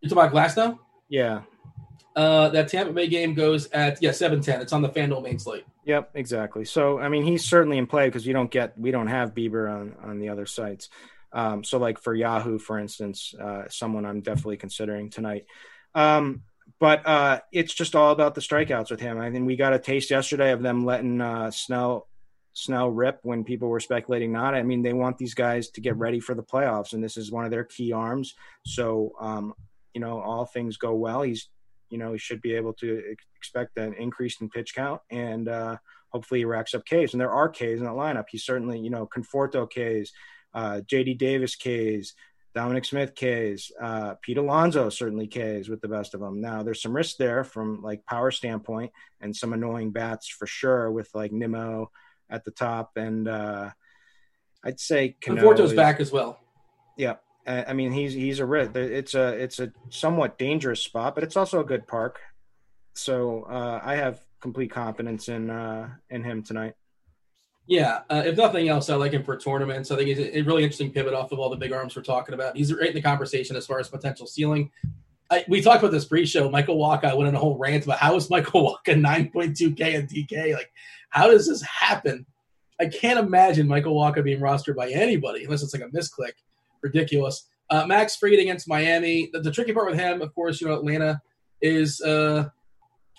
You 0.00 0.08
talking 0.08 0.30
about 0.30 0.34
Glasnow? 0.34 0.78
Yeah. 1.08 1.42
Uh, 2.16 2.48
that 2.48 2.68
Tampa 2.68 2.94
Bay 2.94 3.06
game 3.06 3.34
goes 3.34 3.66
at 3.72 4.02
yeah 4.02 4.12
seven 4.12 4.40
ten. 4.40 4.62
It's 4.62 4.72
on 4.72 4.80
the 4.80 4.88
FanDuel 4.88 5.22
main 5.22 5.38
slate. 5.38 5.66
Yep, 5.84 6.12
exactly. 6.14 6.64
So 6.64 6.98
I 6.98 7.10
mean, 7.10 7.22
he's 7.22 7.44
certainly 7.44 7.76
in 7.76 7.86
play 7.86 8.08
because 8.08 8.26
you 8.26 8.32
don't 8.32 8.50
get 8.50 8.78
we 8.78 8.90
don't 8.90 9.08
have 9.08 9.34
Bieber 9.34 9.70
on 9.70 9.94
on 10.02 10.18
the 10.18 10.30
other 10.30 10.46
sites. 10.46 10.88
Um, 11.32 11.62
so 11.62 11.78
like 11.78 12.00
for 12.00 12.14
Yahoo, 12.14 12.58
for 12.58 12.78
instance, 12.78 13.34
uh, 13.38 13.64
someone 13.68 14.06
I'm 14.06 14.22
definitely 14.22 14.56
considering 14.56 15.10
tonight. 15.10 15.44
Um, 15.94 16.44
but 16.78 17.06
uh, 17.06 17.40
it's 17.52 17.74
just 17.74 17.94
all 17.94 18.10
about 18.12 18.34
the 18.34 18.40
strikeouts 18.40 18.90
with 18.90 19.00
him. 19.00 19.20
I 19.20 19.30
think 19.30 19.46
we 19.46 19.56
got 19.56 19.74
a 19.74 19.78
taste 19.78 20.10
yesterday 20.10 20.52
of 20.52 20.62
them 20.62 20.86
letting 20.86 21.20
uh, 21.20 21.50
Snell 21.50 22.08
Snell 22.56 22.90
rip 22.90 23.20
when 23.22 23.44
people 23.44 23.68
were 23.68 23.80
speculating 23.80 24.32
not. 24.32 24.54
I 24.54 24.62
mean, 24.62 24.82
they 24.82 24.94
want 24.94 25.18
these 25.18 25.34
guys 25.34 25.68
to 25.70 25.80
get 25.82 25.96
ready 25.96 26.20
for 26.20 26.34
the 26.34 26.42
playoffs, 26.42 26.94
and 26.94 27.04
this 27.04 27.16
is 27.16 27.30
one 27.30 27.44
of 27.44 27.50
their 27.50 27.64
key 27.64 27.92
arms. 27.92 28.34
So, 28.64 29.12
um, 29.20 29.52
you 29.92 30.00
know, 30.00 30.20
all 30.20 30.46
things 30.46 30.78
go 30.78 30.94
well. 30.94 31.22
He's 31.22 31.48
you 31.90 31.98
know, 31.98 32.12
he 32.12 32.18
should 32.18 32.42
be 32.42 32.54
able 32.54 32.72
to 32.74 33.14
expect 33.36 33.78
an 33.78 33.94
increase 33.94 34.40
in 34.40 34.48
pitch 34.48 34.74
count 34.74 35.00
and 35.10 35.48
uh, 35.48 35.76
hopefully 36.08 36.40
he 36.40 36.44
racks 36.44 36.74
up 36.74 36.84
Ks. 36.84 37.12
And 37.12 37.20
there 37.20 37.30
are 37.30 37.48
Ks 37.48 37.60
in 37.62 37.84
that 37.84 37.90
lineup. 37.90 38.24
He's 38.28 38.44
certainly, 38.44 38.78
you 38.78 38.90
know, 38.90 39.06
Conforto 39.06 39.68
Ks, 39.68 40.10
uh, 40.54 40.80
JD 40.86 41.18
Davis 41.18 41.54
Ks, 41.54 42.14
Dominic 42.54 42.86
Smith 42.86 43.14
Ks, 43.14 43.70
uh, 43.80 44.14
Pete 44.22 44.38
Alonso 44.38 44.88
certainly 44.88 45.26
Ks 45.26 45.68
with 45.68 45.80
the 45.80 45.88
best 45.88 46.14
of 46.14 46.20
them. 46.20 46.40
Now 46.40 46.62
there's 46.62 46.82
some 46.82 46.96
risk 46.96 47.18
there 47.18 47.44
from 47.44 47.82
like 47.82 48.04
power 48.06 48.30
standpoint 48.30 48.92
and 49.20 49.36
some 49.36 49.52
annoying 49.52 49.92
bats 49.92 50.28
for 50.28 50.46
sure 50.46 50.90
with 50.90 51.08
like 51.14 51.32
Nimmo 51.32 51.90
at 52.30 52.44
the 52.44 52.50
top 52.50 52.92
and 52.96 53.28
uh, 53.28 53.70
I'd 54.64 54.80
say 54.80 55.16
Conforto's 55.20 55.72
back 55.72 56.00
as 56.00 56.10
well. 56.10 56.40
Yeah, 56.96 57.16
I 57.46 57.72
mean, 57.72 57.92
he's 57.92 58.12
he's 58.12 58.40
a 58.40 58.52
it's 58.74 59.14
a 59.14 59.28
it's 59.28 59.60
a 59.60 59.72
somewhat 59.90 60.38
dangerous 60.38 60.82
spot, 60.82 61.14
but 61.14 61.22
it's 61.22 61.36
also 61.36 61.60
a 61.60 61.64
good 61.64 61.86
park. 61.86 62.18
So 62.94 63.44
uh, 63.44 63.80
I 63.82 63.96
have 63.96 64.20
complete 64.40 64.70
confidence 64.72 65.28
in 65.28 65.50
uh, 65.50 65.90
in 66.10 66.24
him 66.24 66.42
tonight. 66.42 66.74
Yeah, 67.68 68.00
uh, 68.10 68.22
if 68.24 68.36
nothing 68.36 68.68
else, 68.68 68.90
I 68.90 68.94
like 68.94 69.12
him 69.12 69.24
for 69.24 69.36
tournaments. 69.36 69.90
I 69.90 69.96
think 69.96 70.08
he's 70.08 70.18
a 70.18 70.42
really 70.42 70.62
interesting 70.62 70.92
pivot 70.92 71.14
off 71.14 71.32
of 71.32 71.38
all 71.38 71.50
the 71.50 71.56
big 71.56 71.72
arms 71.72 71.94
we're 71.96 72.02
talking 72.02 72.34
about. 72.34 72.56
He's 72.56 72.72
right 72.72 72.88
in 72.88 72.94
the 72.94 73.02
conversation 73.02 73.56
as 73.56 73.66
far 73.66 73.80
as 73.80 73.88
potential 73.88 74.26
ceiling. 74.26 74.70
I, 75.30 75.44
we 75.48 75.60
talked 75.60 75.80
about 75.82 75.92
this 75.92 76.04
pre-show. 76.04 76.50
Michael 76.50 76.78
Wacha 76.78 77.16
went 77.16 77.28
on 77.28 77.34
a 77.34 77.38
whole 77.38 77.58
rant 77.58 77.84
about 77.84 77.98
how 77.98 78.14
is 78.16 78.30
Michael 78.30 78.78
Wacha 78.86 78.94
9.2K 79.32 79.98
and 79.98 80.08
DK? 80.08 80.54
Like, 80.54 80.70
how 81.10 81.30
does 81.30 81.48
this 81.48 81.62
happen? 81.62 82.26
I 82.80 82.86
can't 82.86 83.18
imagine 83.18 83.66
Michael 83.66 83.94
Wacha 83.94 84.22
being 84.22 84.40
rostered 84.40 84.76
by 84.76 84.90
anybody 84.90 85.44
unless 85.44 85.62
it's 85.62 85.74
like 85.74 85.82
a 85.82 85.88
misclick 85.88 86.32
ridiculous. 86.82 87.48
Uh, 87.70 87.86
Max 87.86 88.16
Fried 88.16 88.38
against 88.38 88.68
Miami. 88.68 89.30
The, 89.32 89.40
the, 89.40 89.50
tricky 89.50 89.72
part 89.72 89.90
with 89.90 89.98
him, 89.98 90.22
of 90.22 90.34
course, 90.34 90.60
you 90.60 90.68
know, 90.68 90.74
Atlanta 90.74 91.20
is, 91.60 92.00
uh, 92.00 92.48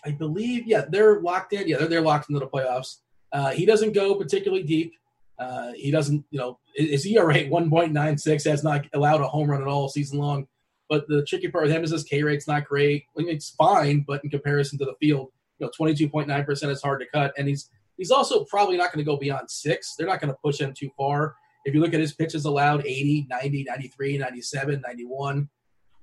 I 0.06 0.12
believe, 0.12 0.67
yeah, 0.67 0.86
they're 0.88 1.20
locked 1.20 1.54
in. 1.54 1.67
Yeah, 1.67 1.78
they're, 1.78 1.88
they're 1.88 2.02
locked 2.02 2.30
into 2.30 2.39
the 2.39 2.48
playoffs. 2.48 3.00
Uh, 3.34 3.50
he 3.50 3.65
doesn't 3.65 3.91
go 3.91 4.15
particularly 4.15 4.63
deep. 4.63 4.93
Uh, 5.38 5.74
he 5.74 5.91
doesn't, 5.91 6.24
you 6.32 6.39
know, 6.39 6.60
his 6.76 7.06
ERA 7.06 7.34
1.96 7.34 8.50
has 8.50 8.63
not 8.63 8.86
allowed 8.93 9.22
a 9.22 9.28
home 9.28 9.50
run 9.50 9.62
at 9.62 9.67
all 9.67 9.89
season 9.89 10.20
long. 10.20 10.48
But 10.89 11.08
the 11.08 11.26
tricky 11.26 11.50
part 11.50 11.65
with 11.65 11.73
him 11.73 11.84
is 11.84 11.91
his 11.91 12.04
K 12.04 12.23
rate's 12.23 12.47
not 12.47 12.65
great. 12.65 13.06
I 13.17 13.21
mean, 13.21 13.36
it's 13.36 13.50
fine, 13.52 14.06
but 14.08 14.23
in 14.23 14.30
comparison 14.30 14.80
to 14.80 14.86
the 14.86 14.95
field, 15.02 15.32
you 15.60 15.65
know, 15.65 15.71
22.9% 15.80 16.69
is 16.69 16.82
hard 16.82 17.02
to 17.02 17.08
cut. 17.13 17.34
And 17.38 17.47
he's 17.47 17.69
he's 17.97 18.12
also 18.12 18.45
probably 18.45 18.78
not 18.78 18.93
going 18.93 19.04
to 19.04 19.10
go 19.10 19.17
beyond 19.17 19.50
six. 19.50 19.95
They're 19.95 20.08
not 20.08 20.21
going 20.21 20.34
to 20.34 20.39
push 20.43 20.60
him 20.60 20.73
too 20.73 20.89
far. 20.97 21.36
If 21.65 21.73
you 21.73 21.82
look 21.82 21.93
at 21.93 22.00
his 22.00 22.13
pitches 22.13 22.45
allowed 22.45 22.86
80, 22.86 23.28
90, 23.30 23.65
93, 23.67 24.17
97, 24.17 24.82
91. 24.86 25.50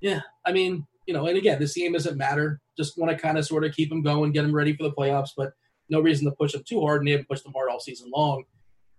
Yeah, 0.00 0.20
I 0.44 0.52
mean, 0.52 0.86
you 1.06 1.14
know, 1.14 1.26
and 1.26 1.38
again, 1.38 1.58
this 1.58 1.74
game 1.74 1.92
doesn't 1.92 2.18
matter. 2.18 2.60
Just 2.76 2.98
want 2.98 3.10
to 3.10 3.16
kind 3.16 3.38
of 3.38 3.46
sort 3.46 3.64
of 3.64 3.72
keep 3.72 3.90
him 3.90 4.02
going, 4.02 4.32
get 4.32 4.44
him 4.44 4.54
ready 4.54 4.76
for 4.76 4.82
the 4.82 4.92
playoffs, 4.92 5.30
but 5.34 5.52
no 5.88 6.00
reason 6.00 6.26
to 6.26 6.36
push 6.36 6.54
him 6.54 6.62
too 6.66 6.80
hard, 6.80 7.00
and 7.00 7.08
they 7.08 7.12
haven't 7.12 7.28
pushed 7.28 7.46
him 7.46 7.52
hard 7.54 7.70
all 7.70 7.80
season 7.80 8.10
long. 8.14 8.44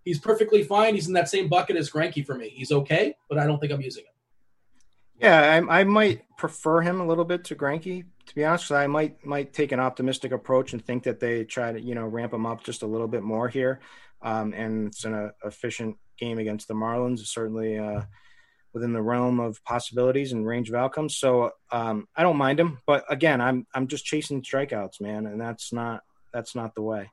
He's 0.04 0.20
perfectly 0.20 0.64
fine. 0.64 0.96
He's 0.96 1.08
in 1.08 1.14
that 1.14 1.30
same 1.30 1.48
bucket 1.48 1.76
as 1.76 1.90
Greinke 1.90 2.26
for 2.26 2.36
me. 2.36 2.50
He's 2.50 2.72
okay, 2.72 3.16
but 3.30 3.38
I 3.38 3.46
don't 3.46 3.60
think 3.60 3.72
I'm 3.72 3.82
using 3.82 4.04
him. 4.04 4.15
Yeah, 5.20 5.40
I, 5.70 5.80
I 5.80 5.84
might 5.86 6.24
prefer 6.38 6.82
him 6.82 7.00
a 7.00 7.08
little 7.08 7.26
bit 7.26 7.46
to 7.46 7.56
Greinke. 7.56 8.04
To 8.26 8.36
be 8.36 8.44
honest, 8.44 8.72
I 8.72 8.88
might 8.88 9.26
might 9.26 9.54
take 9.54 9.72
an 9.72 9.80
optimistic 9.80 10.32
approach 10.32 10.74
and 10.74 10.84
think 10.84 11.04
that 11.04 11.20
they 11.20 11.44
try 11.44 11.72
to 11.72 11.80
you 11.80 11.96
know 11.96 12.06
ramp 12.06 12.34
him 12.34 12.46
up 12.46 12.64
just 12.64 12.82
a 12.84 12.88
little 12.88 13.08
bit 13.08 13.24
more 13.24 13.48
here. 13.48 13.80
Um, 14.22 14.54
and 14.54 14.88
it's 14.88 15.06
an 15.06 15.14
uh, 15.14 15.30
efficient 15.44 15.98
game 16.18 16.40
against 16.40 16.68
the 16.68 16.74
Marlins. 16.74 17.20
Certainly 17.20 17.78
uh, 17.78 18.02
within 18.76 18.92
the 18.92 19.02
realm 19.02 19.40
of 19.40 19.64
possibilities 19.64 20.34
and 20.34 20.46
range 20.46 20.68
of 20.70 20.76
outcomes. 20.76 21.16
So 21.16 21.52
um, 21.72 22.08
I 22.16 22.24
don't 22.24 22.36
mind 22.36 22.60
him, 22.60 22.80
but 22.86 23.06
again, 23.10 23.40
I'm 23.40 23.66
I'm 23.74 23.88
just 23.88 24.06
chasing 24.06 24.44
strikeouts, 24.44 25.00
man, 25.00 25.26
and 25.26 25.40
that's 25.40 25.72
not 25.72 26.04
that's 26.34 26.56
not 26.56 26.76
the 26.76 26.82
way. 26.82 27.10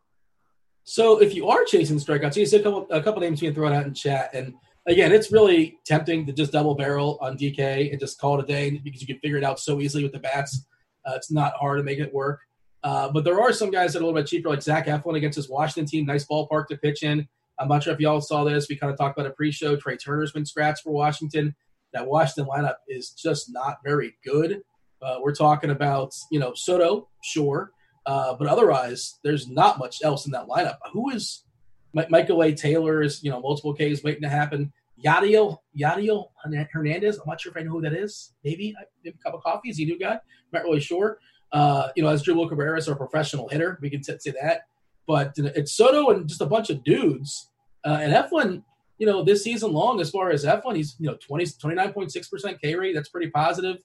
So 0.84 1.22
if 1.22 1.34
you 1.34 1.48
are 1.48 1.64
chasing 1.64 1.98
strikeouts, 1.98 2.34
you 2.34 2.44
see 2.44 2.56
a 2.56 2.62
couple 2.62 2.86
a 2.90 3.00
couple 3.00 3.20
names 3.20 3.40
being 3.40 3.54
thrown 3.54 3.72
out 3.72 3.86
in 3.86 3.94
chat, 3.94 4.34
and 4.34 4.54
again, 4.86 5.12
it's 5.12 5.32
really 5.32 5.78
tempting 5.84 6.26
to 6.26 6.32
just 6.32 6.52
double 6.52 6.74
barrel 6.74 7.18
on 7.20 7.36
DK 7.36 7.90
and 7.90 8.00
just 8.00 8.20
call 8.20 8.38
it 8.38 8.44
a 8.44 8.46
day 8.46 8.80
because 8.82 9.00
you 9.00 9.06
can 9.06 9.18
figure 9.18 9.38
it 9.38 9.44
out 9.44 9.60
so 9.60 9.80
easily 9.80 10.02
with 10.02 10.12
the 10.12 10.18
bats. 10.18 10.66
Uh, 11.06 11.12
it's 11.16 11.30
not 11.30 11.54
hard 11.54 11.78
to 11.78 11.84
make 11.84 11.98
it 11.98 12.12
work. 12.12 12.40
Uh, 12.84 13.08
but 13.08 13.24
there 13.24 13.40
are 13.40 13.52
some 13.52 13.70
guys 13.70 13.92
that 13.92 14.00
are 14.00 14.02
a 14.02 14.06
little 14.06 14.20
bit 14.20 14.26
cheaper, 14.26 14.48
like 14.48 14.62
Zach 14.62 14.86
Eflin 14.86 15.16
against 15.16 15.36
his 15.36 15.48
Washington 15.48 15.88
team. 15.88 16.06
Nice 16.06 16.26
ballpark 16.26 16.66
to 16.68 16.76
pitch 16.76 17.02
in. 17.02 17.28
I'm 17.58 17.68
not 17.68 17.84
sure 17.84 17.92
if 17.92 18.00
y'all 18.00 18.20
saw 18.20 18.44
this. 18.44 18.68
We 18.68 18.76
kind 18.76 18.92
of 18.92 18.98
talked 18.98 19.16
about 19.16 19.30
a 19.30 19.34
pre-show. 19.34 19.76
Trey 19.76 19.96
Turner's 19.96 20.32
been 20.32 20.46
scratched 20.46 20.82
for 20.82 20.92
Washington. 20.92 21.54
That 21.92 22.06
Washington 22.06 22.52
lineup 22.52 22.76
is 22.88 23.10
just 23.10 23.52
not 23.52 23.76
very 23.84 24.16
good. 24.24 24.62
Uh, 25.00 25.16
we're 25.20 25.34
talking 25.34 25.70
about 25.70 26.14
you 26.30 26.38
know 26.38 26.54
Soto, 26.54 27.08
sure, 27.22 27.72
uh, 28.06 28.34
but 28.34 28.48
otherwise 28.48 29.18
there's 29.22 29.48
not 29.48 29.78
much 29.78 29.98
else 30.02 30.26
in 30.26 30.32
that 30.32 30.48
lineup. 30.48 30.76
Who 30.92 31.10
is 31.10 31.44
Michael 31.92 32.42
A. 32.42 32.52
Taylor 32.52 33.02
is, 33.02 33.22
you 33.22 33.30
know, 33.30 33.40
multiple 33.40 33.74
Ks 33.74 34.02
waiting 34.02 34.22
to 34.22 34.28
happen. 34.28 34.72
Yadiel, 35.04 35.58
Yadiel 35.78 36.28
Hernandez. 36.72 37.18
I'm 37.18 37.28
not 37.28 37.40
sure 37.40 37.50
if 37.50 37.58
I 37.58 37.62
know 37.62 37.72
who 37.72 37.82
that 37.82 37.92
is. 37.92 38.34
Maybe, 38.44 38.74
maybe 39.02 39.16
a 39.18 39.22
cup 39.22 39.34
of 39.34 39.42
coffee. 39.42 39.70
Is 39.70 39.78
he 39.78 39.84
new 39.84 39.98
guy? 39.98 40.12
I'm 40.14 40.20
not 40.52 40.64
really 40.64 40.80
sure. 40.80 41.18
Uh, 41.52 41.88
you 41.96 42.02
know, 42.02 42.08
Asdrubal 42.08 42.48
Cabrera 42.48 42.78
is 42.78 42.88
a 42.88 42.96
professional 42.96 43.48
hitter, 43.48 43.78
we 43.82 43.90
can 43.90 44.02
say 44.02 44.16
that. 44.40 44.62
But 45.06 45.32
it's 45.36 45.72
Soto 45.72 46.10
and 46.10 46.28
just 46.28 46.40
a 46.40 46.46
bunch 46.46 46.70
of 46.70 46.82
dudes. 46.84 47.50
Uh, 47.84 47.98
and 48.00 48.12
Eflin, 48.12 48.62
you 48.98 49.06
know, 49.06 49.22
this 49.22 49.42
season 49.42 49.72
long, 49.72 50.00
as 50.00 50.10
far 50.10 50.30
as 50.30 50.44
Eflin, 50.44 50.76
he's, 50.76 50.96
you 50.98 51.10
know, 51.10 51.16
20, 51.16 51.44
29.6% 51.44 52.60
K 52.60 52.74
rate. 52.76 52.94
That's 52.94 53.08
pretty 53.08 53.30
positive. 53.30 53.78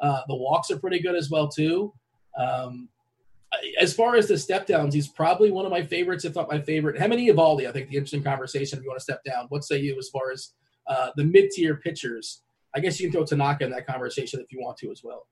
Uh, 0.00 0.20
the 0.28 0.36
walks 0.36 0.70
are 0.70 0.78
pretty 0.78 1.00
good 1.00 1.16
as 1.16 1.30
well, 1.30 1.48
too. 1.48 1.92
Um, 2.38 2.88
as 3.80 3.94
far 3.94 4.16
as 4.16 4.28
the 4.28 4.38
step 4.38 4.66
downs, 4.66 4.94
he's 4.94 5.08
probably 5.08 5.50
one 5.50 5.64
of 5.64 5.70
my 5.70 5.82
favorites, 5.82 6.24
if 6.24 6.34
not 6.34 6.50
my 6.50 6.60
favorite. 6.60 6.96
Hemini 6.96 7.32
Eovaldi, 7.32 7.68
I 7.68 7.72
think 7.72 7.88
the 7.88 7.96
interesting 7.96 8.22
conversation 8.22 8.78
if 8.78 8.84
you 8.84 8.90
want 8.90 8.98
to 8.98 9.04
step 9.04 9.24
down. 9.24 9.46
What 9.48 9.64
say 9.64 9.78
you 9.78 9.96
as 9.98 10.08
far 10.08 10.30
as 10.30 10.52
uh, 10.86 11.10
the 11.16 11.24
mid 11.24 11.50
tier 11.50 11.76
pitchers? 11.76 12.42
I 12.74 12.80
guess 12.80 13.00
you 13.00 13.06
can 13.08 13.12
throw 13.12 13.24
Tanaka 13.24 13.64
in 13.64 13.70
that 13.70 13.86
conversation 13.86 14.40
if 14.40 14.52
you 14.52 14.60
want 14.60 14.76
to 14.78 14.90
as 14.90 15.02
well. 15.02 15.26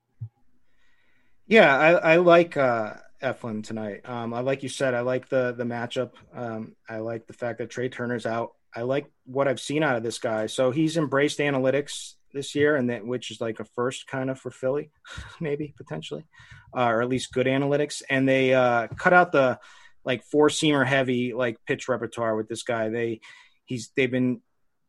Yeah, 1.46 1.76
I, 1.76 1.92
I 1.92 2.16
like 2.16 2.56
uh, 2.56 2.94
Eflin 3.22 3.62
tonight. 3.62 4.08
Um, 4.08 4.34
I 4.34 4.40
like 4.40 4.62
you 4.62 4.68
said, 4.68 4.94
I 4.94 5.00
like 5.00 5.28
the 5.28 5.54
the 5.56 5.64
matchup. 5.64 6.12
Um, 6.34 6.74
I 6.88 6.98
like 6.98 7.26
the 7.26 7.34
fact 7.34 7.58
that 7.58 7.70
Trey 7.70 7.88
Turner's 7.88 8.26
out. 8.26 8.54
I 8.74 8.82
like 8.82 9.10
what 9.24 9.48
I've 9.48 9.60
seen 9.60 9.82
out 9.82 9.96
of 9.96 10.02
this 10.02 10.18
guy. 10.18 10.46
So 10.46 10.70
he's 10.70 10.96
embraced 10.96 11.38
analytics 11.38 12.14
this 12.36 12.54
year, 12.54 12.76
and 12.76 12.90
that 12.90 13.04
which 13.04 13.32
is 13.32 13.40
like 13.40 13.58
a 13.58 13.64
first 13.64 14.06
kind 14.06 14.30
of 14.30 14.38
for 14.38 14.52
Philly, 14.52 14.90
maybe 15.40 15.74
potentially, 15.76 16.24
uh, 16.76 16.84
or 16.84 17.02
at 17.02 17.08
least 17.08 17.32
good 17.32 17.46
analytics. 17.46 18.02
And 18.08 18.28
they 18.28 18.54
uh, 18.54 18.86
cut 18.96 19.12
out 19.12 19.32
the 19.32 19.58
like 20.04 20.22
four 20.22 20.48
seamer 20.48 20.86
heavy 20.86 21.34
like 21.34 21.58
pitch 21.66 21.88
repertoire 21.88 22.36
with 22.36 22.48
this 22.48 22.62
guy. 22.62 22.88
They 22.88 23.20
he's 23.64 23.90
they've 23.96 24.10
been 24.10 24.40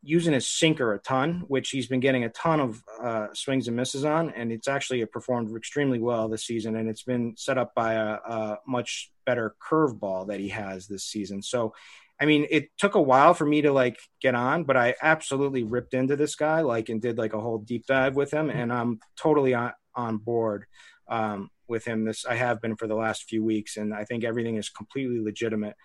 using 0.04 0.34
his 0.34 0.48
sinker 0.48 0.94
a 0.94 1.00
ton, 1.00 1.44
which 1.48 1.70
he's 1.70 1.88
been 1.88 2.00
getting 2.00 2.24
a 2.24 2.30
ton 2.30 2.60
of 2.60 2.84
uh, 3.02 3.28
swings 3.34 3.68
and 3.68 3.76
misses 3.76 4.06
on, 4.06 4.30
and 4.32 4.52
it's 4.52 4.68
actually 4.68 5.04
performed 5.06 5.56
extremely 5.56 6.00
well 6.00 6.30
this 6.30 6.46
season. 6.46 6.76
And 6.76 6.88
it's 6.88 7.04
been 7.04 7.36
set 7.36 7.58
up 7.58 7.74
by 7.74 7.94
a, 7.94 8.14
a 8.14 8.60
much 8.68 9.12
better 9.26 9.56
curveball 9.60 10.28
that 10.28 10.40
he 10.40 10.50
has 10.50 10.88
this 10.88 11.04
season. 11.04 11.42
So 11.42 11.74
I 12.20 12.26
mean, 12.26 12.48
it 12.50 12.70
took 12.78 12.96
a 12.96 13.02
while 13.02 13.34
for 13.34 13.46
me 13.46 13.62
to 13.62 13.72
like 13.72 14.00
get 14.22 14.36
on, 14.36 14.64
but 14.64 14.76
I 14.76 14.96
absolutely 15.02 15.64
ripped 15.64 15.94
into 15.94 16.16
this 16.16 16.36
guy, 16.36 16.62
like, 16.62 16.90
and 16.90 17.02
did 17.02 17.18
like 17.18 17.34
a 17.34 17.42
whole 17.42 17.60
deep 17.60 17.86
dive 17.86 18.16
with 18.16 18.32
him, 18.32 18.50
and 18.50 18.74
I'm 18.74 19.00
totally 19.16 19.54
on 19.54 19.74
on 19.96 20.18
board 20.18 20.66
um, 21.08 21.50
with 21.68 21.86
him. 21.86 22.06
This 22.06 22.26
I 22.26 22.36
have 22.36 22.62
been 22.62 22.76
for 22.76 22.88
the 22.88 22.96
last 22.96 23.26
few 23.26 23.44
weeks, 23.44 23.78
and 23.78 23.94
I 23.94 24.04
think 24.04 24.24
everything 24.24 24.58
is 24.58 24.70
completely 24.70 25.20
legitimate. 25.20 25.76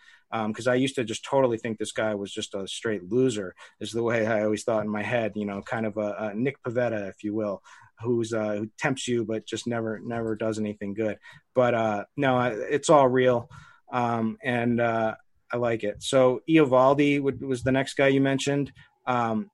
Because 0.47 0.67
um, 0.67 0.73
I 0.73 0.77
used 0.77 0.95
to 0.95 1.05
just 1.05 1.27
totally 1.27 1.59
think 1.59 1.77
this 1.77 1.93
guy 1.93 2.15
was 2.15 2.33
just 2.33 2.55
a 2.55 2.67
straight 2.67 3.05
loser, 3.05 3.55
is 3.81 3.93
the 3.93 4.03
way 4.03 4.27
I 4.27 4.45
always 4.45 4.65
thought 4.65 4.85
in 4.85 4.91
my 4.91 5.03
head. 5.03 5.33
You 5.35 5.45
know, 5.45 5.61
kind 5.61 5.85
of 5.85 5.99
a, 5.99 6.15
a 6.19 6.35
Nick 6.35 6.57
Pivetta, 6.63 7.11
if 7.11 7.23
you 7.23 7.35
will, 7.35 7.63
who's 8.01 8.33
uh, 8.33 8.57
who 8.57 8.71
tempts 8.79 9.07
you 9.07 9.27
but 9.27 9.47
just 9.47 9.67
never 9.67 9.99
never 9.99 10.35
does 10.35 10.59
anything 10.59 10.95
good. 10.95 11.19
But 11.55 11.75
uh, 11.75 12.05
no, 12.17 12.41
it's 12.41 12.89
all 12.89 13.09
real. 13.09 13.51
Um, 13.93 14.39
and 14.43 14.81
uh, 14.81 15.17
I 15.53 15.59
like 15.59 15.85
it. 15.85 16.03
So 16.03 16.41
Eovaldi 16.49 17.21
was 17.21 17.63
the 17.63 17.73
next 17.73 17.95
guy 17.95 18.09
you 18.09 18.21
mentioned. 18.21 18.73
Um, 19.07 19.51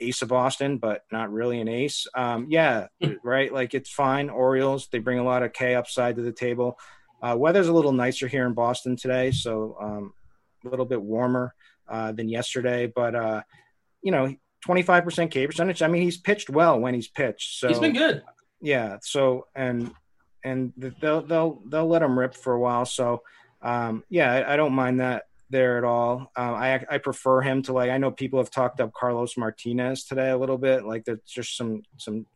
ace 0.00 0.22
of 0.22 0.28
Boston, 0.28 0.78
but 0.78 1.04
not 1.12 1.32
really 1.32 1.60
an 1.60 1.68
ace. 1.68 2.06
Um, 2.14 2.46
yeah, 2.48 2.88
right. 3.22 3.52
Like 3.52 3.74
it's 3.74 3.90
fine. 3.90 4.30
Orioles, 4.30 4.88
they 4.90 4.98
bring 4.98 5.18
a 5.18 5.24
lot 5.24 5.42
of 5.42 5.52
K 5.52 5.74
upside 5.74 6.16
to 6.16 6.22
the 6.22 6.32
table. 6.32 6.78
Uh, 7.22 7.36
weather's 7.38 7.68
a 7.68 7.72
little 7.72 7.92
nicer 7.92 8.26
here 8.26 8.46
in 8.46 8.52
Boston 8.52 8.96
today, 8.96 9.30
so 9.30 9.76
um, 9.80 10.12
a 10.64 10.68
little 10.68 10.84
bit 10.84 11.00
warmer 11.00 11.54
uh, 11.88 12.10
than 12.12 12.28
yesterday. 12.28 12.86
But 12.86 13.14
uh, 13.14 13.42
you 14.02 14.10
know, 14.10 14.34
25% 14.66 15.30
K 15.30 15.46
percentage. 15.46 15.82
I 15.82 15.88
mean, 15.88 16.02
he's 16.02 16.18
pitched 16.18 16.50
well 16.50 16.80
when 16.80 16.94
he's 16.94 17.08
pitched. 17.08 17.60
So 17.60 17.68
he's 17.68 17.78
been 17.78 17.92
good. 17.92 18.22
Yeah. 18.60 18.98
So 19.02 19.46
and 19.54 19.92
and 20.44 20.72
they'll 20.76 21.22
they'll 21.22 21.62
they'll 21.68 21.88
let 21.88 22.02
him 22.02 22.18
rip 22.18 22.34
for 22.34 22.52
a 22.54 22.60
while. 22.60 22.84
So 22.84 23.22
um, 23.62 24.04
yeah, 24.08 24.32
I, 24.32 24.54
I, 24.54 24.56
don't 24.56 24.72
mind 24.72 25.00
that 25.00 25.24
there 25.50 25.78
at 25.78 25.84
all. 25.84 26.32
Um, 26.34 26.54
I 26.54 26.84
I 26.90 26.98
prefer 26.98 27.40
him 27.40 27.62
to 27.62 27.72
like. 27.72 27.90
I 27.90 27.98
know 27.98 28.10
people 28.10 28.40
have 28.40 28.50
talked 28.50 28.80
up 28.80 28.92
Carlos 28.92 29.36
Martinez 29.36 30.04
today 30.04 30.30
a 30.30 30.36
little 30.36 30.58
bit. 30.58 30.84
Like 30.84 31.04
there's 31.04 31.20
just 31.26 31.56
some 31.56 31.82
some. 31.96 32.26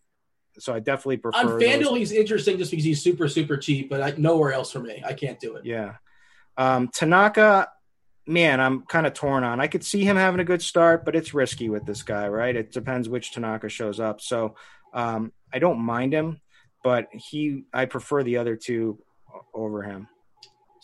So 0.59 0.73
I 0.73 0.79
definitely 0.79 1.19
prefer. 1.19 1.39
On 1.39 1.61
FanDuel, 1.61 1.99
he's 1.99 2.12
interesting 2.12 2.59
just 2.59 2.71
because 2.71 2.85
he's 2.85 3.03
super 3.03 3.29
super 3.29 3.57
cheap, 3.57 3.91
but 3.91 4.01
I, 4.01 4.15
nowhere 4.17 4.53
else 4.53 4.71
for 4.71 4.79
me. 4.79 5.03
I 5.05 5.15
can't 5.15 5.41
do 5.41 5.57
it. 5.57 5.67
Yeah, 5.67 5.97
um, 6.57 6.89
Tanaka. 6.89 7.69
Man, 8.29 8.61
I'm 8.61 8.83
kind 8.83 9.07
of 9.07 9.15
torn 9.15 9.45
on. 9.45 9.61
I 9.61 9.69
could 9.69 9.85
see 9.85 10.03
him 10.03 10.17
having 10.17 10.41
a 10.41 10.45
good 10.45 10.61
start, 10.61 11.05
but 11.05 11.15
it's 11.15 11.33
risky 11.33 11.69
with 11.69 11.87
this 11.87 12.03
guy, 12.03 12.27
right? 12.27 12.57
It 12.57 12.73
depends 12.73 13.09
which 13.09 13.31
Tanaka 13.31 13.69
shows 13.69 14.01
up. 14.01 14.21
So 14.21 14.57
um, 14.93 15.31
I 15.55 15.61
don't 15.61 15.79
mind 15.79 16.12
him, 16.12 16.41
but 16.83 17.07
he 17.12 17.67
I 17.73 17.85
prefer 17.85 18.25
the 18.25 18.39
other 18.39 18.57
two 18.57 18.99
over 19.55 19.83
him. 19.83 20.09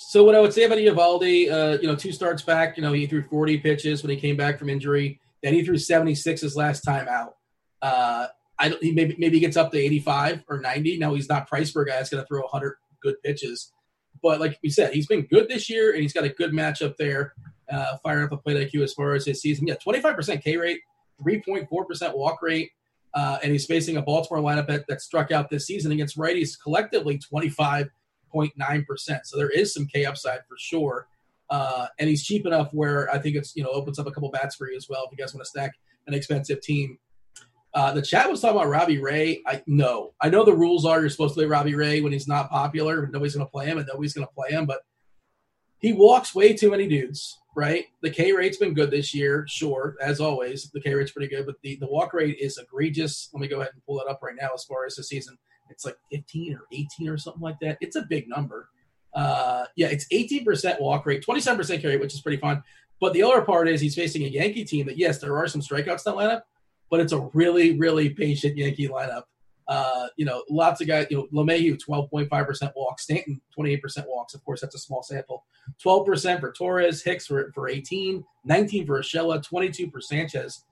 So 0.09 0.25
what 0.25 0.35
I 0.35 0.41
would 0.41 0.53
say 0.53 0.65
about 0.65 0.79
Eovaldi, 0.79 1.51
uh, 1.51 1.79
you 1.81 1.87
know, 1.89 1.97
two 1.97 2.13
starts 2.13 2.43
back, 2.43 2.77
you 2.77 2.83
know, 2.83 2.93
he 2.93 3.07
threw 3.07 3.23
40 3.23 3.59
pitches 3.59 4.03
when 4.03 4.11
he 4.11 4.17
came 4.17 4.37
back 4.37 4.59
from 4.59 4.69
injury. 4.69 5.21
Then 5.43 5.55
he 5.55 5.65
threw 5.65 5.79
76 5.79 6.41
his 6.41 6.57
last 6.57 6.83
time 6.83 7.09
out. 7.09 7.37
Uh, 7.81 8.27
I 8.59 8.69
don't, 8.69 8.83
he 8.83 8.93
maybe 8.93 9.17
maybe 9.19 9.41
gets 9.41 9.57
up 9.57 9.73
to 9.73 9.79
85 9.79 10.45
or 10.49 10.61
90. 10.61 10.99
Now 10.99 11.15
he's 11.15 11.29
not 11.29 11.49
price 11.49 11.71
for 11.71 11.83
a 11.83 11.87
guy 11.87 11.97
that's 11.97 12.11
going 12.11 12.23
to 12.23 12.27
throw 12.27 12.43
100 12.43 12.75
good 13.03 13.17
pitches, 13.25 13.73
but 14.23 14.39
like 14.39 14.59
we 14.63 14.71
said, 14.71 14.93
he's 14.93 15.07
been 15.07 15.23
good 15.23 15.49
this 15.49 15.69
year 15.69 15.93
and 15.93 16.03
he's 16.03 16.13
got 16.13 16.25
a 16.25 16.29
good 16.29 16.53
matchup 16.53 16.97
there. 16.97 17.35
Uh, 17.71 17.97
firing 18.03 18.25
up 18.25 18.33
a 18.33 18.37
plate 18.37 18.71
IQ 18.71 18.83
as 18.83 18.93
far 18.93 19.15
as 19.15 19.25
his 19.25 19.41
season. 19.41 19.67
Yeah, 19.67 19.77
25% 19.77 20.43
K 20.43 20.57
rate, 20.59 20.81
3.4% 21.23 22.15
walk 22.15 22.43
rate. 22.43 22.71
Uh, 23.15 23.39
and 23.43 23.51
he's 23.51 23.67
facing 23.67 23.97
a 23.97 24.03
Baltimore 24.03 24.43
lineup 24.43 24.67
that, 24.67 24.85
that 24.89 25.01
struck 25.01 25.33
out 25.33 25.49
this 25.49 25.67
season 25.67 25.93
against 25.93 26.19
righties 26.19 26.57
collectively 26.61 27.19
25 27.19 27.89
0.9%. 28.35 29.21
So 29.25 29.37
there 29.37 29.51
is 29.51 29.73
some 29.75 29.87
K 29.87 30.05
upside 30.05 30.41
for 30.49 30.57
sure. 30.59 31.07
Uh, 31.51 31.87
and 31.99 32.09
he's 32.09 32.25
cheap 32.25 32.47
enough 32.47 32.73
where 32.73 33.13
I 33.13 33.19
think 33.19 33.37
it's, 33.37 33.55
you 33.55 33.63
know, 33.63 33.71
opens 33.71 33.99
up 33.99 34.07
a 34.07 34.11
couple 34.11 34.31
bats 34.31 34.57
for 34.57 34.71
you 34.71 34.77
as 34.77 34.89
well 34.89 35.05
if 35.05 35.11
you 35.11 35.23
guys 35.23 35.35
want 35.35 35.45
to 35.45 35.51
stack 35.51 35.73
an 36.07 36.15
expensive 36.15 36.61
team. 36.63 36.99
Uh, 37.75 37.93
the 37.93 38.03
chat 38.03 38.31
was 38.31 38.41
talking 38.41 38.57
about 38.57 38.69
Robbie 38.69 38.99
Ray. 38.99 39.43
I 39.47 39.63
know, 39.67 40.13
I 40.21 40.29
know 40.29 40.45
the 40.45 40.55
rules 40.55 40.85
are 40.85 41.01
you're 41.01 41.11
supposed 41.11 41.35
to 41.35 41.41
play 41.41 41.47
Robbie 41.47 41.75
Ray 41.75 42.01
when 42.01 42.13
he's 42.13 42.29
not 42.29 42.51
popular, 42.51 43.07
nobody's 43.07 43.35
going 43.35 43.47
to 43.47 43.51
play 43.51 43.67
him, 43.67 43.79
and 43.79 43.87
nobody's 43.87 44.13
going 44.13 44.27
to 44.27 44.33
play 44.35 44.51
him. 44.51 44.67
But 44.67 44.81
he 45.79 45.93
walks 45.93 46.35
way 46.35 46.55
too 46.55 46.71
many 46.71 46.87
dudes, 46.87 47.39
right? 47.57 47.87
The 48.03 48.11
K 48.11 48.33
rate's 48.33 48.59
been 48.59 48.75
good 48.75 48.91
this 48.91 49.15
year, 49.15 49.47
sure, 49.49 49.97
as 50.03 50.21
always. 50.21 50.71
The 50.73 50.81
K 50.81 50.95
rate's 50.95 51.13
pretty 51.13 51.35
good, 51.35 51.47
but 51.47 51.57
the, 51.63 51.77
the 51.77 51.89
walk 51.89 52.13
rate 52.13 52.39
is 52.39 52.59
egregious. 52.59 53.31
Let 53.33 53.41
me 53.41 53.49
go 53.49 53.61
ahead 53.61 53.73
and 53.73 53.85
pull 53.85 53.97
that 53.97 54.11
up 54.11 54.21
right 54.23 54.37
now 54.39 54.51
as 54.55 54.65
far 54.65 54.85
as 54.87 54.97
the 54.97 55.03
season 55.03 55.37
it's 55.73 55.85
like 55.85 55.97
15 56.13 56.55
or 56.55 56.67
18 56.71 57.09
or 57.09 57.19
something 57.19 57.43
like 57.43 57.59
that. 57.61 57.79
It's 57.81 57.97
a 57.97 58.03
big 58.03 58.29
number. 58.29 58.69
Uh, 59.15 59.65
yeah, 59.77 59.89
it's 59.89 60.07
18% 60.09 60.81
walk 60.81 61.05
rate, 61.07 61.25
27% 61.27 61.81
K 61.81 61.89
rate, 61.89 62.01
which 62.01 62.15
is 62.15 62.21
pretty 62.21 62.39
fun. 62.39 62.63
But 63.01 63.13
the 63.13 63.23
other 63.23 63.43
part 63.43 63.69
is 63.69 63.81
he's 63.81 63.95
facing 63.95 64.23
a 64.23 64.29
Yankee 64.29 64.65
team 64.65 64.87
that, 64.87 64.97
yes, 64.97 65.19
there 65.19 65.37
are 65.37 65.49
some 65.49 65.61
strikeouts 65.61 66.07
in 66.07 66.15
that 66.15 66.15
lineup, 66.15 66.43
but 66.91 67.01
it's 67.01 67.13
a 67.13 67.29
really, 67.35 67.77
really 67.79 68.11
patient 68.11 68.57
Yankee 68.57 68.89
lineup. 68.89 69.25
Uh, 69.69 70.09
you 70.17 70.25
know, 70.25 70.43
lots 70.51 70.81
of 70.81 70.87
guys, 70.87 71.07
you 71.11 71.17
know, 71.17 71.43
LeMahieu, 71.43 71.81
12.5% 71.89 72.73
walks, 72.77 73.05
Stanton, 73.05 73.41
28% 73.59 74.05
walks. 74.07 74.35
Of 74.35 74.45
course, 74.45 74.61
that's 74.61 74.75
a 74.75 74.79
small 74.79 75.03
sample. 75.03 75.45
12% 75.85 76.41
for 76.41 76.53
Torres, 76.53 77.03
Hicks 77.03 77.27
for, 77.27 77.53
for 77.55 77.69
18, 77.69 78.25
19 78.45 78.87
for 78.87 79.01
Urshela, 79.01 79.43
22 79.43 79.91
for 79.91 80.01
Sanchez. 80.01 80.65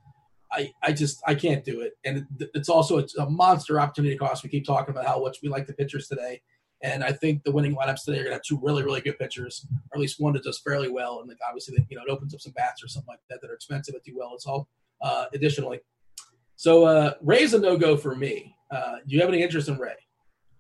I, 0.53 0.73
I 0.83 0.93
just 0.93 1.23
I 1.27 1.35
can't 1.35 1.65
do 1.65 1.81
it, 1.81 1.93
and 2.05 2.27
it's 2.55 2.69
also 2.69 2.99
a, 2.99 3.07
a 3.21 3.31
monster 3.31 3.81
opportunity 3.81 4.17
cost. 4.17 4.43
We 4.43 4.51
keep 4.51 4.67
talking 4.67 4.93
about 4.93 5.07
how 5.07 5.21
much 5.21 5.39
we 5.43 5.49
like 5.49 5.67
the 5.67 5.73
pitchers 5.73 6.09
today, 6.09 6.41
and 6.83 7.05
I 7.05 7.13
think 7.13 7.45
the 7.45 7.53
winning 7.53 7.77
lineups 7.77 8.05
today 8.05 8.19
are 8.19 8.25
going 8.25 8.31
to 8.31 8.35
have 8.35 8.43
two 8.43 8.59
really 8.61 8.83
really 8.83 9.01
good 9.01 9.19
pitchers, 9.19 9.67
or 9.71 9.97
at 9.97 10.01
least 10.01 10.21
one 10.21 10.33
that 10.33 10.43
does 10.43 10.59
fairly 10.59 10.91
well, 10.91 11.21
and 11.21 11.29
like 11.29 11.39
obviously 11.49 11.77
you 11.89 11.97
know 11.97 12.03
it 12.07 12.11
opens 12.11 12.35
up 12.35 12.41
some 12.41 12.53
bats 12.53 12.83
or 12.83 12.89
something 12.89 13.09
like 13.09 13.21
that 13.29 13.41
that 13.41 13.51
are 13.51 13.55
expensive 13.55 13.95
but 13.95 14.05
do 14.05 14.17
well 14.17 14.33
as 14.35 14.45
well. 14.47 14.69
Uh, 15.03 15.27
additionally, 15.33 15.81
so 16.57 16.85
uh, 16.85 17.15
Ray's 17.23 17.55
a 17.55 17.59
no 17.59 17.77
go 17.77 17.97
for 17.97 18.15
me. 18.15 18.55
Uh, 18.71 18.97
do 19.07 19.15
you 19.15 19.21
have 19.21 19.29
any 19.29 19.43
interest 19.43 19.69
in 19.69 19.79
Ray? 19.79 19.95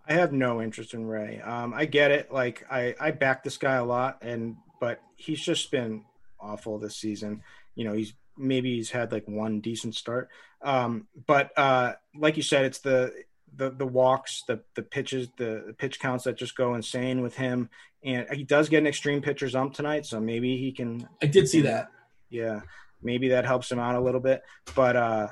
I 0.09 0.15
have 0.15 0.33
no 0.33 0.63
interest 0.63 0.95
in 0.95 1.07
Ray. 1.07 1.41
Um, 1.41 1.75
I 1.75 1.85
get 1.85 2.11
it. 2.11 2.33
Like 2.33 2.65
I, 2.71 2.95
I 2.99 3.11
back 3.11 3.45
this 3.45 3.57
guy 3.57 3.77
a 3.77 3.85
lot, 3.85 4.19
and 4.23 4.57
but 4.81 5.01
he's 5.17 5.41
just 5.41 5.71
been 5.71 6.05
awful 6.41 6.79
this 6.79 6.97
season. 6.97 7.43
You 7.75 7.85
know, 7.85 7.93
he's 7.93 8.15
maybe 8.41 8.77
he's 8.77 8.91
had 8.91 9.13
like 9.13 9.27
one 9.27 9.61
decent 9.61 9.95
start. 9.95 10.29
Um, 10.63 11.07
but 11.27 11.57
uh, 11.57 11.95
like 12.17 12.37
you 12.37 12.43
said, 12.43 12.65
it's 12.65 12.79
the 12.79 13.13
the 13.55 13.71
the 13.71 13.87
walks, 13.87 14.43
the 14.47 14.61
the 14.75 14.83
pitches, 14.83 15.29
the, 15.37 15.65
the 15.69 15.73
pitch 15.73 16.01
counts 16.01 16.25
that 16.25 16.37
just 16.37 16.57
go 16.57 16.75
insane 16.75 17.23
with 17.23 17.37
him. 17.37 17.69
And 18.03 18.27
he 18.33 18.45
does 18.45 18.69
get 18.69 18.79
an 18.79 18.87
extreme 18.87 19.21
pitcher's 19.21 19.55
ump 19.55 19.75
tonight, 19.75 20.07
so 20.07 20.21
maybe 20.21 20.57
he 20.57 20.73
can. 20.73 21.09
I 21.23 21.27
did 21.27 21.49
see 21.49 21.61
that. 21.63 21.91
Yeah, 22.31 22.61
maybe 23.03 23.29
that 23.29 23.45
helps 23.45 23.71
him 23.71 23.79
out 23.79 23.95
a 23.95 24.01
little 24.01 24.21
bit. 24.21 24.43
But 24.75 24.97
uh, 24.97 25.29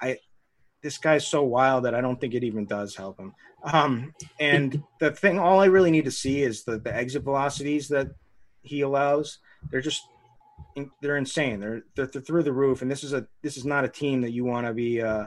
I 0.00 0.18
this 0.82 0.98
guy's 0.98 1.26
so 1.26 1.42
wild 1.42 1.84
that 1.84 1.94
I 1.94 2.00
don't 2.00 2.20
think 2.20 2.34
it 2.34 2.44
even 2.44 2.66
does 2.66 2.94
help 2.94 3.18
him. 3.18 3.34
Um, 3.64 4.14
and 4.38 4.82
the 5.00 5.10
thing, 5.10 5.38
all 5.38 5.60
I 5.60 5.66
really 5.66 5.90
need 5.90 6.04
to 6.04 6.10
see 6.10 6.42
is 6.42 6.64
the 6.64 6.78
the 6.78 6.94
exit 6.94 7.22
velocities 7.22 7.88
that 7.88 8.08
he 8.62 8.80
allows. 8.80 9.38
They're 9.70 9.80
just 9.80 10.02
they're 11.02 11.16
insane. 11.16 11.60
They're, 11.60 11.82
they're, 11.94 12.06
they're 12.06 12.22
through 12.22 12.42
the 12.42 12.52
roof, 12.52 12.82
and 12.82 12.90
this 12.90 13.04
is 13.04 13.12
a 13.12 13.26
this 13.42 13.56
is 13.56 13.64
not 13.64 13.84
a 13.84 13.88
team 13.88 14.22
that 14.22 14.32
you 14.32 14.44
want 14.44 14.66
to 14.66 14.72
be 14.72 15.02
uh, 15.02 15.26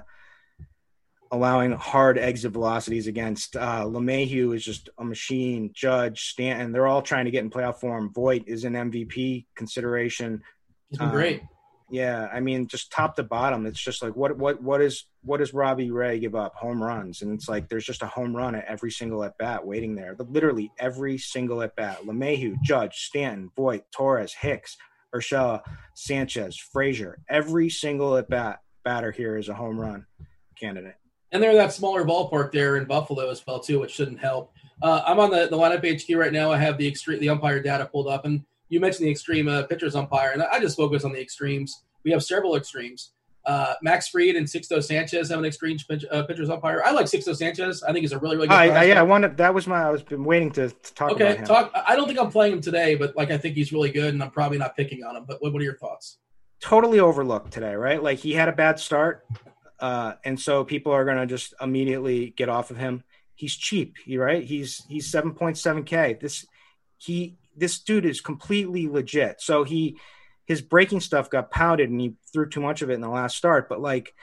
allowing 1.32 1.72
hard 1.72 2.18
exit 2.18 2.52
velocities 2.52 3.08
against. 3.08 3.56
Uh, 3.56 3.86
LeMahieu 3.86 4.56
is 4.56 4.64
just 4.64 4.90
a 4.98 5.04
machine. 5.04 5.72
Judge, 5.74 6.30
Stanton, 6.30 6.72
they're 6.72 6.88
all 6.88 7.02
trying 7.02 7.26
to 7.26 7.32
get 7.32 7.44
in 7.44 7.50
playoff 7.50 7.80
form. 7.80 8.12
Voit 8.14 8.44
is 8.48 8.66
an 8.66 8.74
MVP 8.74 9.46
consideration. 9.56 10.42
He's 10.90 11.00
been 11.00 11.08
um, 11.08 11.14
great. 11.14 11.42
Yeah, 11.90 12.30
I 12.32 12.40
mean, 12.40 12.68
just 12.68 12.90
top 12.90 13.18
to 13.18 13.24
bottom, 13.24 13.66
it's 13.66 13.80
just 13.80 14.02
like 14.02 14.16
what 14.16 14.38
what 14.38 14.64
what 14.64 14.82
is 14.82 15.06
what 15.24 15.38
does 15.38 15.54
Robbie 15.54 15.92
Ray 15.92 16.20
give 16.20 16.36
up? 16.36 16.56
Home 16.56 16.82
runs, 16.82 17.22
and 17.22 17.34
it's 17.34 17.50
like 17.50 17.68
there's 17.68 17.86
just 17.86 18.02
a 18.02 18.08
home 18.08 18.34
run 18.34 18.56
at 18.56 18.64
every 18.64 18.92
single 18.92 19.26
at 19.26 19.38
bat 19.38 19.66
waiting 19.66 19.96
there. 19.96 20.16
Literally 20.18 20.72
every 20.80 21.18
single 21.18 21.62
at 21.62 21.76
bat. 21.76 22.00
LeMahieu, 22.06 22.62
Judge, 22.62 22.96
Stanton, 22.96 23.52
Voit, 23.58 23.84
Torres, 23.92 24.34
Hicks, 24.34 24.78
Urshela, 25.14 25.62
Sanchez, 25.96 26.58
Frazier. 26.58 27.20
Every 27.30 27.70
single 27.70 28.18
at 28.18 28.30
bat 28.30 28.60
batter 28.84 29.12
here 29.12 29.38
is 29.38 29.50
a 29.50 29.54
home 29.54 29.80
run 29.80 30.06
candidate. 30.60 30.96
And 31.32 31.42
they're 31.42 31.54
that 31.56 31.74
smaller 31.74 32.04
ballpark 32.04 32.52
there 32.52 32.78
in 32.78 32.86
Buffalo 32.86 33.30
as 33.30 33.46
well 33.46 33.60
too, 33.60 33.80
which 33.80 33.92
shouldn't 33.92 34.20
help. 34.20 34.54
Uh, 34.82 35.02
I'm 35.06 35.20
on 35.20 35.30
the, 35.30 35.48
the 35.48 35.58
lineup 35.58 35.86
HQ 35.86 36.18
right 36.18 36.34
now. 36.34 36.52
I 36.52 36.58
have 36.58 36.78
the 36.78 36.88
extreme 36.88 37.20
the 37.20 37.30
umpire 37.30 37.62
data 37.62 37.86
pulled 37.86 38.08
up, 38.08 38.26
and 38.26 38.44
you 38.70 38.80
mentioned 38.80 39.08
the 39.08 39.12
extreme 39.12 39.48
uh, 39.48 39.64
pitchers 39.64 39.96
umpire, 39.96 40.32
and 40.32 40.44
I 40.44 40.60
just 40.60 40.78
focus 40.78 41.06
on 41.06 41.14
the 41.14 41.22
extremes. 41.22 41.84
We 42.04 42.12
have 42.12 42.24
several 42.24 42.56
extremes. 42.56 43.12
Uh, 43.44 43.74
Max 43.82 44.08
Fried 44.10 44.36
and 44.36 44.46
Sixto 44.46 44.84
Sanchez 44.84 45.30
have 45.30 45.40
an 45.40 45.46
extreme 45.46 45.78
pitch, 45.90 46.06
uh, 46.12 46.24
pitchers 46.24 46.50
umpire. 46.50 46.84
I 46.86 46.92
like 46.92 47.08
Sixto 47.08 47.36
Sanchez. 47.36 47.82
I 47.82 47.92
think 47.92 48.04
he's 48.04 48.12
a 48.12 48.20
really, 48.20 48.36
really 48.36 48.48
good. 48.48 48.54
I, 48.54 48.68
I, 48.68 48.84
yeah, 48.84 49.00
I 49.00 49.04
wanted 49.04 49.38
that 49.38 49.54
was 49.54 49.66
my. 49.66 49.82
I 49.82 49.90
was 49.90 50.04
been 50.04 50.24
waiting 50.24 50.52
to, 50.52 50.70
to 50.70 50.94
talk. 50.94 51.12
Okay, 51.14 51.42
talk. 51.44 51.72
I 51.88 51.96
don't 51.96 52.08
think 52.08 52.20
I'm 52.20 52.30
playing 52.30 52.54
him 52.54 52.62
today, 52.62 52.96
but 52.96 53.16
like 53.16 53.32
I 53.32 53.38
think 53.38 53.56
he's 53.56 53.74
really 53.74 53.92
good, 53.92 54.14
and 54.14 54.22
I'm 54.22 54.30
probably 54.30 54.60
not 54.60 54.76
picking 54.76 55.04
on 55.04 55.16
him. 55.16 55.26
But 55.28 55.42
what, 55.42 55.54
what 55.54 55.62
are 55.62 55.66
your 55.66 55.78
thoughts? 55.78 56.20
Totally 56.60 57.00
overlooked 57.00 57.52
today, 57.52 57.74
right? 57.74 58.02
Like 58.02 58.20
he 58.20 58.34
had 58.34 58.48
a 58.48 58.54
bad 58.54 58.80
start, 58.80 59.26
uh, 59.80 60.14
and 60.24 60.40
so 60.40 60.64
people 60.64 60.92
are 60.92 61.04
gonna 61.04 61.26
just 61.26 61.56
immediately 61.60 62.36
get 62.38 62.48
off 62.48 62.70
of 62.70 62.78
him. 62.78 63.04
He's 63.34 63.56
cheap, 63.56 63.96
right? 64.08 64.44
He's 64.44 64.86
he's 64.88 65.10
seven 65.10 65.34
point 65.34 65.58
seven 65.58 65.84
k. 65.84 66.16
This 66.22 66.46
he 66.98 67.38
this 67.56 67.80
dude 67.80 68.06
is 68.06 68.22
completely 68.22 68.88
legit. 68.88 69.42
So 69.42 69.64
he 69.64 69.98
his 70.52 70.62
breaking 70.62 71.00
stuff 71.00 71.30
got 71.30 71.50
pounded 71.50 71.90
and 71.90 72.00
he 72.00 72.14
threw 72.34 72.48
too 72.50 72.60
much 72.60 72.82
of 72.82 72.90
it 72.90 72.96
in 72.96 73.02
the 73.02 73.10
last 73.10 73.38
start. 73.38 73.70
But 73.70 73.80
like 73.80 74.14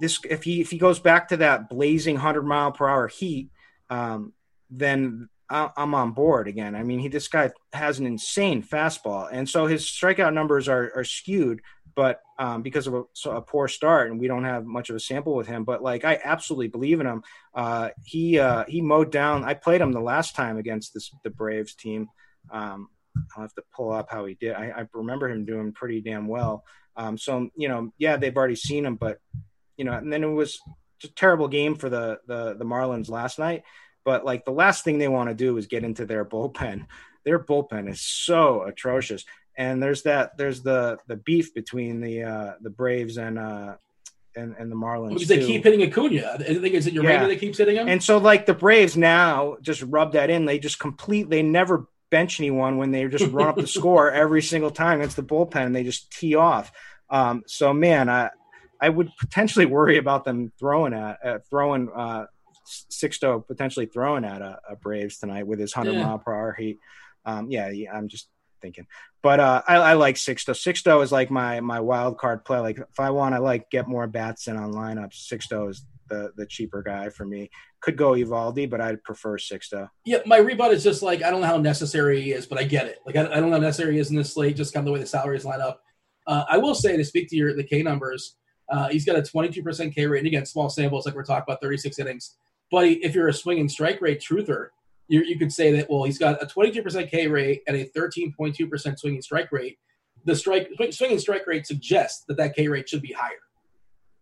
this, 0.00 0.18
if 0.28 0.42
he 0.42 0.62
if 0.62 0.70
he 0.70 0.78
goes 0.78 0.98
back 0.98 1.28
to 1.28 1.36
that 1.36 1.68
blazing 1.68 2.16
hundred 2.16 2.44
mile 2.44 2.72
per 2.72 2.88
hour 2.88 3.08
heat, 3.08 3.50
um, 3.90 4.32
then 4.70 5.28
I'm 5.50 5.94
on 5.94 6.12
board 6.12 6.48
again. 6.48 6.74
I 6.74 6.82
mean, 6.82 6.98
he 6.98 7.08
this 7.08 7.28
guy 7.28 7.52
has 7.74 7.98
an 7.98 8.06
insane 8.06 8.62
fastball, 8.62 9.28
and 9.30 9.46
so 9.46 9.66
his 9.66 9.84
strikeout 9.84 10.32
numbers 10.32 10.66
are 10.66 10.90
are 10.96 11.04
skewed, 11.04 11.60
but 11.94 12.22
um, 12.38 12.62
because 12.62 12.86
of 12.86 12.94
a, 12.94 13.02
so 13.12 13.32
a, 13.32 13.42
poor 13.42 13.68
start, 13.68 14.10
and 14.10 14.18
we 14.18 14.26
don't 14.26 14.44
have 14.44 14.64
much 14.64 14.88
of 14.88 14.96
a 14.96 15.00
sample 15.00 15.36
with 15.36 15.46
him. 15.46 15.64
But 15.64 15.82
like, 15.82 16.06
I 16.06 16.18
absolutely 16.24 16.68
believe 16.68 17.00
in 17.00 17.06
him. 17.06 17.22
Uh, 17.54 17.90
he 18.02 18.38
uh, 18.38 18.64
he 18.66 18.80
mowed 18.80 19.12
down. 19.12 19.44
I 19.44 19.52
played 19.52 19.82
him 19.82 19.92
the 19.92 20.00
last 20.00 20.34
time 20.34 20.56
against 20.56 20.94
this 20.94 21.10
the 21.22 21.30
Braves 21.30 21.74
team. 21.74 22.08
Um, 22.50 22.88
I'll 23.36 23.42
have 23.42 23.54
to 23.54 23.62
pull 23.74 23.92
up 23.92 24.10
how 24.10 24.26
he 24.26 24.34
did. 24.34 24.54
I, 24.54 24.70
I 24.70 24.88
remember 24.92 25.28
him 25.28 25.44
doing 25.44 25.72
pretty 25.72 26.00
damn 26.00 26.26
well. 26.26 26.64
Um, 26.96 27.18
so 27.18 27.48
you 27.56 27.68
know, 27.68 27.92
yeah, 27.98 28.16
they've 28.16 28.36
already 28.36 28.56
seen 28.56 28.86
him, 28.86 28.96
but 28.96 29.18
you 29.76 29.84
know, 29.84 29.92
and 29.92 30.12
then 30.12 30.22
it 30.22 30.28
was 30.28 30.60
a 31.02 31.08
terrible 31.08 31.48
game 31.48 31.74
for 31.74 31.88
the 31.88 32.18
the 32.26 32.54
the 32.54 32.64
Marlins 32.64 33.08
last 33.08 33.38
night. 33.38 33.62
But 34.04 34.24
like 34.24 34.44
the 34.44 34.52
last 34.52 34.84
thing 34.84 34.98
they 34.98 35.08
want 35.08 35.30
to 35.30 35.34
do 35.34 35.56
is 35.56 35.66
get 35.66 35.84
into 35.84 36.06
their 36.06 36.24
bullpen. 36.24 36.86
Their 37.24 37.38
bullpen 37.38 37.88
is 37.88 38.02
so 38.02 38.64
atrocious. 38.64 39.24
And 39.56 39.82
there's 39.82 40.02
that 40.02 40.36
there's 40.36 40.60
the 40.60 40.98
the 41.08 41.16
beef 41.16 41.54
between 41.54 42.02
the 42.02 42.22
uh 42.22 42.52
the 42.60 42.68
Braves 42.68 43.16
and 43.16 43.38
uh 43.38 43.76
and, 44.36 44.54
and 44.58 44.70
the 44.70 44.76
Marlins. 44.76 45.14
Because 45.14 45.28
they 45.28 45.46
keep 45.46 45.64
hitting 45.64 45.82
Acuna. 45.82 46.36
I 46.38 46.42
think 46.42 46.74
is 46.74 46.86
it 46.86 46.92
your 46.92 47.02
yeah. 47.04 47.26
that 47.26 47.40
keeps 47.40 47.56
hitting 47.56 47.76
him? 47.76 47.88
And 47.88 48.02
so 48.02 48.18
like 48.18 48.44
the 48.44 48.52
Braves 48.52 48.94
now 48.94 49.56
just 49.62 49.80
rub 49.84 50.12
that 50.12 50.28
in. 50.28 50.44
They 50.44 50.58
just 50.58 50.78
complete 50.78 51.30
they 51.30 51.42
never 51.42 51.86
bench 52.14 52.38
anyone 52.38 52.78
when 52.78 52.92
they 52.92 53.08
just 53.08 53.26
run 53.32 53.48
up 53.48 53.56
the 53.56 53.66
score 53.78 54.08
every 54.08 54.40
single 54.40 54.70
time 54.70 55.00
against 55.00 55.16
the 55.16 55.22
bullpen 55.24 55.66
and 55.66 55.74
they 55.74 55.82
just 55.82 56.12
tee 56.12 56.36
off. 56.36 56.70
Um, 57.10 57.42
so 57.48 57.74
man, 57.74 58.08
I 58.08 58.30
I 58.80 58.88
would 58.88 59.10
potentially 59.18 59.66
worry 59.66 59.98
about 59.98 60.24
them 60.24 60.52
throwing 60.56 60.94
at 60.94 61.18
uh, 61.26 61.38
throwing 61.50 61.90
uh, 61.92 62.26
Sixto 62.88 63.44
potentially 63.44 63.86
throwing 63.86 64.24
at 64.24 64.42
a, 64.42 64.60
a, 64.70 64.76
Braves 64.76 65.18
tonight 65.18 65.44
with 65.48 65.58
his 65.58 65.72
hundred 65.72 65.94
yeah. 65.94 66.06
mile 66.06 66.18
per 66.20 66.32
hour 66.32 66.52
heat. 66.52 66.78
Um, 67.24 67.50
yeah, 67.50 67.70
yeah, 67.70 67.92
I'm 67.92 68.06
just 68.06 68.28
thinking, 68.62 68.86
but 69.20 69.40
uh, 69.40 69.62
I, 69.66 69.76
I 69.76 69.92
like 69.94 70.14
Sixto. 70.14 70.52
Sixto 70.54 71.02
is 71.02 71.10
like 71.10 71.32
my 71.32 71.60
my 71.60 71.80
wild 71.80 72.16
card 72.16 72.44
play. 72.44 72.60
Like 72.60 72.78
if 72.78 73.00
I 73.00 73.10
want 73.10 73.34
to 73.34 73.40
like 73.40 73.70
get 73.70 73.88
more 73.88 74.06
bats 74.06 74.46
in 74.46 74.56
on 74.56 74.72
lineups, 74.72 75.28
Sixto 75.28 75.68
is 75.68 75.84
the 76.08 76.32
the 76.36 76.46
cheaper 76.46 76.82
guy 76.82 77.08
for 77.08 77.24
me. 77.24 77.50
Could 77.80 77.96
go 77.96 78.12
Eovaldi, 78.12 78.68
but 78.68 78.80
I'd 78.80 79.02
prefer 79.02 79.36
Sixto. 79.36 79.88
Yeah, 80.04 80.18
my 80.26 80.38
rebut 80.38 80.72
is 80.72 80.82
just 80.82 81.02
like 81.02 81.22
I 81.22 81.30
don't 81.30 81.40
know 81.40 81.46
how 81.46 81.58
necessary 81.58 82.20
he 82.20 82.32
is, 82.32 82.46
but 82.46 82.58
I 82.58 82.64
get 82.64 82.86
it. 82.86 82.98
Like 83.06 83.16
I, 83.16 83.22
I 83.22 83.40
don't 83.40 83.50
know 83.50 83.56
how 83.56 83.62
necessary 83.62 83.94
he 83.94 84.00
is 84.00 84.10
in 84.10 84.16
this 84.16 84.32
slate, 84.34 84.56
just 84.56 84.72
kind 84.72 84.82
of 84.82 84.86
the 84.86 84.92
way 84.92 85.00
the 85.00 85.06
salaries 85.06 85.44
line 85.44 85.60
up. 85.60 85.82
Uh, 86.26 86.44
I 86.48 86.58
will 86.58 86.74
say 86.74 86.96
to 86.96 87.04
speak 87.04 87.28
to 87.30 87.36
your 87.36 87.54
the 87.54 87.64
K 87.64 87.82
numbers, 87.82 88.36
uh, 88.70 88.88
he's 88.88 89.04
got 89.04 89.16
a 89.16 89.22
22% 89.22 89.94
K 89.94 90.06
rate, 90.06 90.18
and 90.18 90.26
again, 90.26 90.46
small 90.46 90.70
samples, 90.70 91.06
like 91.06 91.14
we're 91.14 91.24
talking 91.24 91.44
about 91.46 91.60
36 91.60 91.98
innings. 91.98 92.36
But 92.70 92.86
if 92.86 93.14
you're 93.14 93.28
a 93.28 93.32
swinging 93.32 93.68
strike 93.68 94.00
rate 94.00 94.20
truther, 94.20 94.68
you, 95.08 95.22
you 95.22 95.38
could 95.38 95.52
say 95.52 95.70
that 95.72 95.88
well, 95.90 96.04
he's 96.04 96.18
got 96.18 96.42
a 96.42 96.46
22% 96.46 97.10
K 97.10 97.26
rate 97.26 97.62
and 97.66 97.76
a 97.76 97.84
13.2% 97.90 98.98
swinging 98.98 99.22
strike 99.22 99.52
rate. 99.52 99.78
The 100.24 100.34
strike 100.34 100.70
swinging 100.90 101.18
strike 101.18 101.46
rate 101.46 101.66
suggests 101.66 102.24
that 102.28 102.38
that 102.38 102.56
K 102.56 102.68
rate 102.68 102.88
should 102.88 103.02
be 103.02 103.12
higher. 103.12 103.32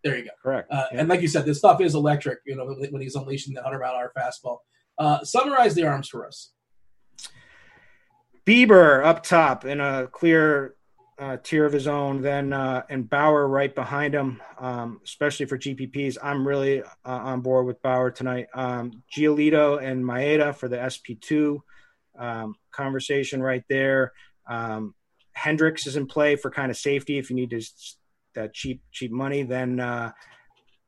There 0.05 0.19
you 0.19 0.25
go. 0.25 0.31
Correct. 0.43 0.71
Uh, 0.71 0.85
yeah. 0.93 1.01
And 1.01 1.09
like 1.09 1.21
you 1.21 1.29
said, 1.29 1.45
this 1.45 1.59
stuff 1.59 1.81
is 1.81 1.95
electric. 1.95 2.41
You 2.45 2.57
know, 2.57 2.67
when 2.67 3.01
he's 3.01 3.15
unleashing 3.15 3.55
the 3.55 3.63
100 3.63 3.81
mile 3.81 3.95
hour 3.95 4.13
fastball. 4.17 4.59
Uh, 4.99 5.25
summarize 5.25 5.75
the 5.75 5.85
arms 5.85 6.09
for 6.09 6.27
us. 6.27 6.53
Bieber 8.45 9.05
up 9.05 9.23
top 9.23 9.65
in 9.65 9.81
a 9.81 10.09
clear 10.09 10.75
uh, 11.19 11.37
tier 11.43 11.65
of 11.65 11.73
his 11.73 11.87
own, 11.87 12.21
then 12.21 12.53
uh, 12.53 12.83
and 12.89 13.09
Bauer 13.09 13.47
right 13.47 13.73
behind 13.73 14.15
him, 14.15 14.43
um, 14.59 15.01
especially 15.05 15.47
for 15.47 15.57
GPPs. 15.57 16.17
I'm 16.21 16.47
really 16.47 16.83
uh, 16.83 16.87
on 17.05 17.41
board 17.41 17.67
with 17.67 17.81
Bauer 17.81 18.11
tonight. 18.11 18.49
Um, 18.55 19.05
Giolito 19.15 19.81
and 19.81 20.05
Maeda 20.05 20.55
for 20.55 20.69
the 20.69 20.79
SP2 20.79 21.61
um, 22.19 22.57
conversation 22.73 23.41
right 23.41 23.63
there. 23.69 24.13
Um, 24.49 24.95
Hendricks 25.33 25.87
is 25.87 25.97
in 25.97 26.07
play 26.07 26.35
for 26.35 26.51
kind 26.51 26.71
of 26.71 26.77
safety 26.77 27.19
if 27.19 27.31
you 27.31 27.37
need 27.37 27.51
to 27.51 27.63
that 28.35 28.55
cheap 28.55 28.83
cheap 28.91 29.11
money. 29.11 29.43
Then 29.43 29.81
uh, 29.81 30.13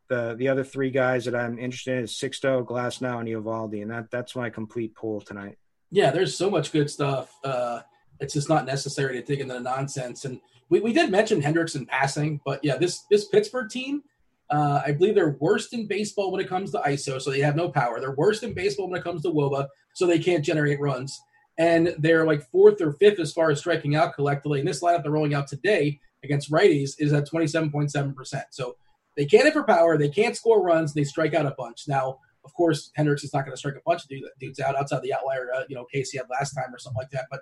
the 0.08 0.34
the 0.38 0.48
other 0.48 0.64
three 0.64 0.90
guys 0.90 1.24
that 1.24 1.34
I'm 1.34 1.58
interested 1.58 1.98
in 1.98 2.04
is 2.04 2.12
Sixto, 2.12 2.64
Glasnow, 2.64 3.20
and 3.20 3.28
Eovaldi, 3.28 3.82
and 3.82 3.90
that 3.90 4.10
that's 4.10 4.36
my 4.36 4.50
complete 4.50 4.94
pool 4.94 5.20
tonight. 5.20 5.56
Yeah, 5.90 6.10
there's 6.10 6.36
so 6.36 6.50
much 6.50 6.72
good 6.72 6.90
stuff. 6.90 7.34
Uh, 7.44 7.80
it's 8.20 8.34
just 8.34 8.48
not 8.48 8.66
necessary 8.66 9.20
to 9.20 9.26
dig 9.26 9.40
into 9.40 9.54
the 9.54 9.60
nonsense. 9.60 10.24
And 10.24 10.40
we, 10.68 10.80
we 10.80 10.92
did 10.92 11.10
mention 11.10 11.40
Hendricks 11.40 11.74
in 11.74 11.86
passing, 11.86 12.40
but 12.44 12.60
yeah, 12.62 12.76
this 12.76 13.04
this 13.10 13.26
Pittsburgh 13.26 13.70
team, 13.70 14.02
uh, 14.50 14.82
I 14.84 14.92
believe 14.92 15.14
they're 15.14 15.36
worst 15.40 15.72
in 15.72 15.86
baseball 15.86 16.32
when 16.32 16.40
it 16.40 16.48
comes 16.48 16.70
to 16.72 16.78
ISO, 16.78 17.20
so 17.20 17.30
they 17.30 17.40
have 17.40 17.56
no 17.56 17.68
power. 17.68 18.00
They're 18.00 18.14
worst 18.14 18.42
in 18.42 18.54
baseball 18.54 18.88
when 18.88 18.98
it 18.98 19.04
comes 19.04 19.22
to 19.22 19.30
WOBA, 19.30 19.68
so 19.94 20.06
they 20.06 20.18
can't 20.18 20.44
generate 20.44 20.80
runs. 20.80 21.20
And 21.58 21.94
they're 21.98 22.26
like 22.26 22.42
fourth 22.50 22.80
or 22.80 22.92
fifth 22.92 23.20
as 23.20 23.32
far 23.32 23.50
as 23.50 23.60
striking 23.60 23.94
out 23.94 24.14
collectively. 24.14 24.60
In 24.60 24.66
this 24.66 24.82
lineup 24.82 25.02
they're 25.02 25.12
rolling 25.12 25.34
out 25.34 25.46
today, 25.46 26.00
against 26.24 26.50
righties 26.50 26.92
is 26.98 27.12
at 27.12 27.28
27.7%. 27.28 28.42
So 28.50 28.76
they 29.16 29.26
can't 29.26 29.44
hit 29.44 29.52
for 29.52 29.64
power, 29.64 29.96
they 29.96 30.08
can't 30.08 30.36
score 30.36 30.62
runs, 30.62 30.92
they 30.92 31.04
strike 31.04 31.34
out 31.34 31.46
a 31.46 31.54
bunch. 31.56 31.84
Now, 31.86 32.18
of 32.44 32.52
course, 32.54 32.90
Hendricks 32.94 33.24
is 33.24 33.32
not 33.32 33.44
going 33.44 33.52
to 33.52 33.58
strike 33.58 33.76
a 33.76 33.82
bunch 33.86 34.02
of 34.02 34.10
dudes 34.38 34.60
out 34.60 34.76
outside 34.76 35.02
the 35.02 35.14
outlier, 35.14 35.48
uh, 35.54 35.64
you 35.68 35.76
know, 35.76 35.86
Casey 35.92 36.18
had 36.18 36.26
last 36.30 36.52
time 36.54 36.74
or 36.74 36.78
something 36.78 36.98
like 36.98 37.10
that. 37.10 37.26
But 37.30 37.40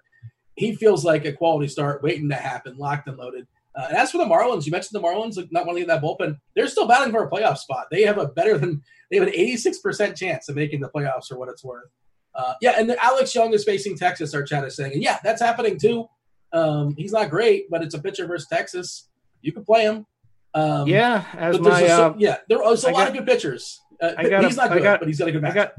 he 0.57 0.75
feels 0.75 1.05
like 1.05 1.25
a 1.25 1.33
quality 1.33 1.69
start 1.69 2.03
waiting 2.03 2.29
to 2.29 2.35
happen, 2.35 2.77
locked 2.77 3.09
and 3.09 3.17
loaded. 3.17 3.47
Uh, 3.75 3.87
and 3.89 3.97
as 3.97 4.11
for 4.11 4.19
the 4.19 4.25
Marlins, 4.25 4.67
you 4.67 4.73
mentioned 4.73 5.03
the 5.03 5.07
Marlins 5.07 5.37
not 5.51 5.67
wanting 5.67 5.83
to 5.83 5.87
get 5.87 6.01
that 6.01 6.03
bullpen. 6.03 6.39
They're 6.55 6.69
still 6.69 6.87
battling 6.87 7.11
for 7.11 7.25
a 7.25 7.31
playoff 7.31 7.57
spot. 7.57 7.87
They 7.91 8.03
have 8.03 8.19
a 8.19 8.27
better 8.27 8.59
than 8.59 8.83
they 9.11 9.17
have 9.17 9.27
an 9.27 9.35
86% 9.35 10.17
chance 10.17 10.49
of 10.49 10.57
making 10.57 10.81
the 10.81 10.91
playoffs 10.91 11.29
for 11.29 11.39
what 11.39 11.49
it's 11.49 11.65
worth. 11.65 11.89
Uh, 12.35 12.55
yeah, 12.61 12.75
and 12.79 12.91
Alex 13.01 13.35
Young 13.35 13.53
is 13.53 13.65
facing 13.65 13.97
Texas. 13.97 14.35
Our 14.35 14.43
chat 14.43 14.65
is 14.65 14.77
saying, 14.77 14.93
and 14.93 15.03
yeah, 15.03 15.19
that's 15.23 15.41
happening 15.41 15.79
too. 15.79 16.07
Um, 16.53 16.95
he's 16.97 17.13
not 17.13 17.31
great, 17.31 17.71
but 17.71 17.83
it's 17.83 17.95
a 17.95 17.99
pitcher 17.99 18.27
versus 18.27 18.49
Texas. 18.49 19.09
You 19.41 19.53
can 19.53 19.65
play 19.65 19.83
him. 19.83 20.07
Um, 20.55 20.87
yeah, 20.87 21.25
as 21.35 21.59
my 21.59 21.81
a, 21.81 21.89
uh, 21.89 22.15
yeah, 22.19 22.39
there 22.49 22.63
are 22.63 22.75
a 22.75 22.91
lot 22.91 23.09
of 23.09 23.15
good 23.15 23.27
pitchers. 23.27 23.81
Uh, 24.01 24.13
I 24.19 24.29
got 24.29 24.45
he's 24.45 24.55
a, 24.55 24.61
not 24.61 24.73
good, 24.73 24.83
got, 24.83 24.99
but 25.01 25.09
he's 25.09 25.19
got 25.19 25.29
a 25.29 25.33
good 25.33 25.41
match. 25.41 25.53
I 25.53 25.55
got, 25.55 25.75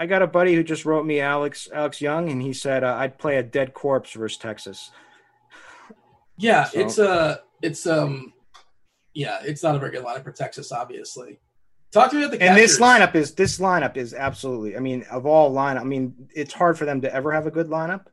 I 0.00 0.06
got 0.06 0.22
a 0.22 0.26
buddy 0.26 0.54
who 0.54 0.64
just 0.64 0.84
wrote 0.84 1.06
me 1.06 1.20
Alex 1.20 1.68
Alex 1.72 2.00
Young, 2.00 2.28
and 2.28 2.42
he 2.42 2.52
said 2.52 2.82
uh, 2.82 2.94
I'd 2.94 3.18
play 3.18 3.36
a 3.36 3.42
dead 3.42 3.72
corpse 3.72 4.12
versus 4.12 4.38
Texas. 4.38 4.90
Yeah, 6.38 6.64
so. 6.64 6.80
it's 6.80 6.98
a 6.98 7.10
uh, 7.10 7.36
it's 7.62 7.86
um, 7.86 8.32
yeah, 9.14 9.38
it's 9.42 9.62
not 9.62 9.76
a 9.76 9.78
very 9.78 9.92
good 9.92 10.04
lineup 10.04 10.24
for 10.24 10.32
Texas, 10.32 10.72
obviously. 10.72 11.38
Talk 11.92 12.10
to 12.10 12.16
me 12.16 12.24
about 12.24 12.38
the 12.38 12.42
and 12.42 12.56
this 12.56 12.78
lineup 12.78 13.14
is 13.14 13.34
this 13.34 13.58
lineup 13.58 13.96
is 13.96 14.12
absolutely. 14.12 14.76
I 14.76 14.80
mean, 14.80 15.04
of 15.10 15.24
all 15.24 15.54
lineup, 15.54 15.80
I 15.80 15.84
mean, 15.84 16.28
it's 16.34 16.52
hard 16.52 16.76
for 16.76 16.84
them 16.84 17.00
to 17.02 17.14
ever 17.14 17.32
have 17.32 17.46
a 17.46 17.50
good 17.50 17.68
lineup, 17.68 18.06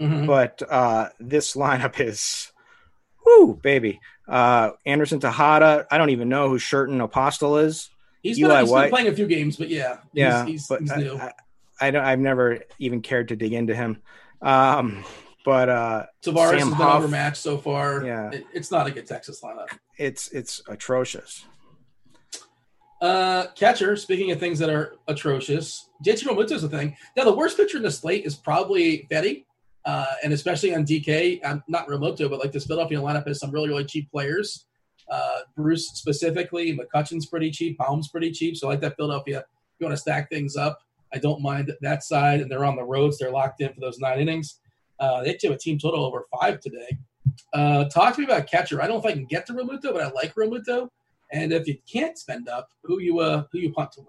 mm-hmm. 0.00 0.26
but 0.26 0.62
uh, 0.68 1.08
this 1.18 1.54
lineup 1.54 2.00
is, 2.00 2.50
whoo, 3.24 3.54
baby. 3.54 4.00
Uh, 4.28 4.70
Anderson 4.86 5.20
Tejeda. 5.20 5.86
I 5.90 5.98
don't 5.98 6.10
even 6.10 6.28
know 6.28 6.48
who 6.48 6.58
Sherten 6.58 7.02
Apostel 7.02 7.58
is. 7.58 7.90
He's 8.22 8.38
been, 8.38 8.50
he's 8.50 8.72
been 8.72 8.90
playing 8.90 9.08
a 9.08 9.12
few 9.12 9.26
games, 9.26 9.56
but 9.56 9.68
yeah, 9.68 9.98
yeah, 10.12 10.44
he's, 10.44 10.66
but 10.66 10.80
he's 10.80 10.94
new. 10.96 11.16
I, 11.16 11.32
I, 11.80 11.86
I, 11.88 11.90
don't. 11.90 12.04
I've 12.04 12.18
never 12.18 12.60
even 12.78 13.00
cared 13.00 13.28
to 13.28 13.36
dig 13.36 13.54
into 13.54 13.74
him. 13.74 14.02
Um, 14.42 15.04
but 15.44 15.68
uh, 15.68 16.06
Taveras 16.22 16.50
Sam 16.50 16.58
has 16.58 16.68
been 16.68 16.72
Huff, 16.74 16.96
overmatched 16.96 17.38
so 17.38 17.56
far. 17.56 18.04
Yeah, 18.04 18.30
it, 18.30 18.44
it's 18.52 18.70
not 18.70 18.86
a 18.86 18.90
good 18.90 19.06
Texas 19.06 19.40
lineup. 19.42 19.68
It's 19.96 20.28
it's 20.28 20.62
atrocious. 20.68 21.44
Uh, 23.00 23.46
catcher. 23.54 23.96
Speaking 23.96 24.30
of 24.30 24.38
things 24.38 24.58
that 24.58 24.68
are 24.68 24.96
atrocious, 25.08 25.88
JT 26.04 26.50
is 26.50 26.62
a 26.62 26.68
thing. 26.68 26.96
Now, 27.16 27.24
the 27.24 27.34
worst 27.34 27.56
pitcher 27.56 27.78
in 27.78 27.82
the 27.82 27.90
slate 27.90 28.26
is 28.26 28.34
probably 28.34 29.08
Fedde, 29.10 29.46
uh, 29.84 30.06
and 30.22 30.32
especially 30.32 30.74
on 30.74 30.84
DK. 30.84 31.40
I'm 31.44 31.62
not 31.68 31.88
Realmuto, 31.88 32.28
but 32.28 32.38
like 32.38 32.52
this 32.52 32.66
Philadelphia 32.66 32.98
lineup 32.98 33.26
has 33.26 33.38
some 33.38 33.50
really 33.50 33.68
really 33.68 33.84
cheap 33.84 34.10
players. 34.10 34.66
Uh, 35.10 35.40
Bruce 35.56 35.88
specifically, 35.94 36.78
McCutchen's 36.78 37.26
pretty 37.26 37.50
cheap, 37.50 37.78
Bohm's 37.78 38.08
pretty 38.08 38.30
cheap. 38.30 38.56
So 38.56 38.68
I 38.68 38.72
like 38.72 38.80
that 38.82 38.96
Philadelphia. 38.96 39.44
You 39.78 39.86
want 39.86 39.96
to 39.96 40.00
stack 40.00 40.28
things 40.30 40.56
up, 40.56 40.78
I 41.12 41.18
don't 41.18 41.42
mind 41.42 41.72
that 41.80 42.04
side. 42.04 42.40
And 42.40 42.50
they're 42.50 42.64
on 42.64 42.76
the 42.76 42.84
roads; 42.84 43.18
they're 43.18 43.30
locked 43.30 43.60
in 43.60 43.72
for 43.72 43.80
those 43.80 43.98
nine 43.98 44.20
innings. 44.20 44.60
Uh, 44.98 45.22
they 45.22 45.38
have 45.42 45.52
a 45.52 45.58
team 45.58 45.78
total 45.78 46.04
over 46.04 46.26
five 46.38 46.60
today. 46.60 46.98
Uh, 47.52 47.84
talk 47.86 48.14
to 48.14 48.20
me 48.20 48.26
about 48.26 48.46
catcher. 48.46 48.82
I 48.82 48.86
don't 48.86 49.02
know 49.02 49.08
if 49.08 49.12
I 49.12 49.16
can 49.16 49.24
get 49.24 49.46
to 49.46 49.52
Realmuto, 49.54 49.92
but 49.92 50.02
I 50.02 50.10
like 50.10 50.34
Realmuto. 50.34 50.88
And 51.32 51.52
if 51.52 51.66
you 51.66 51.78
can't 51.90 52.18
spend 52.18 52.48
up, 52.48 52.68
who 52.82 53.00
you 53.00 53.20
uh, 53.20 53.44
who 53.52 53.58
you 53.58 53.72
punt 53.72 53.92
to 53.92 54.00
with? 54.00 54.08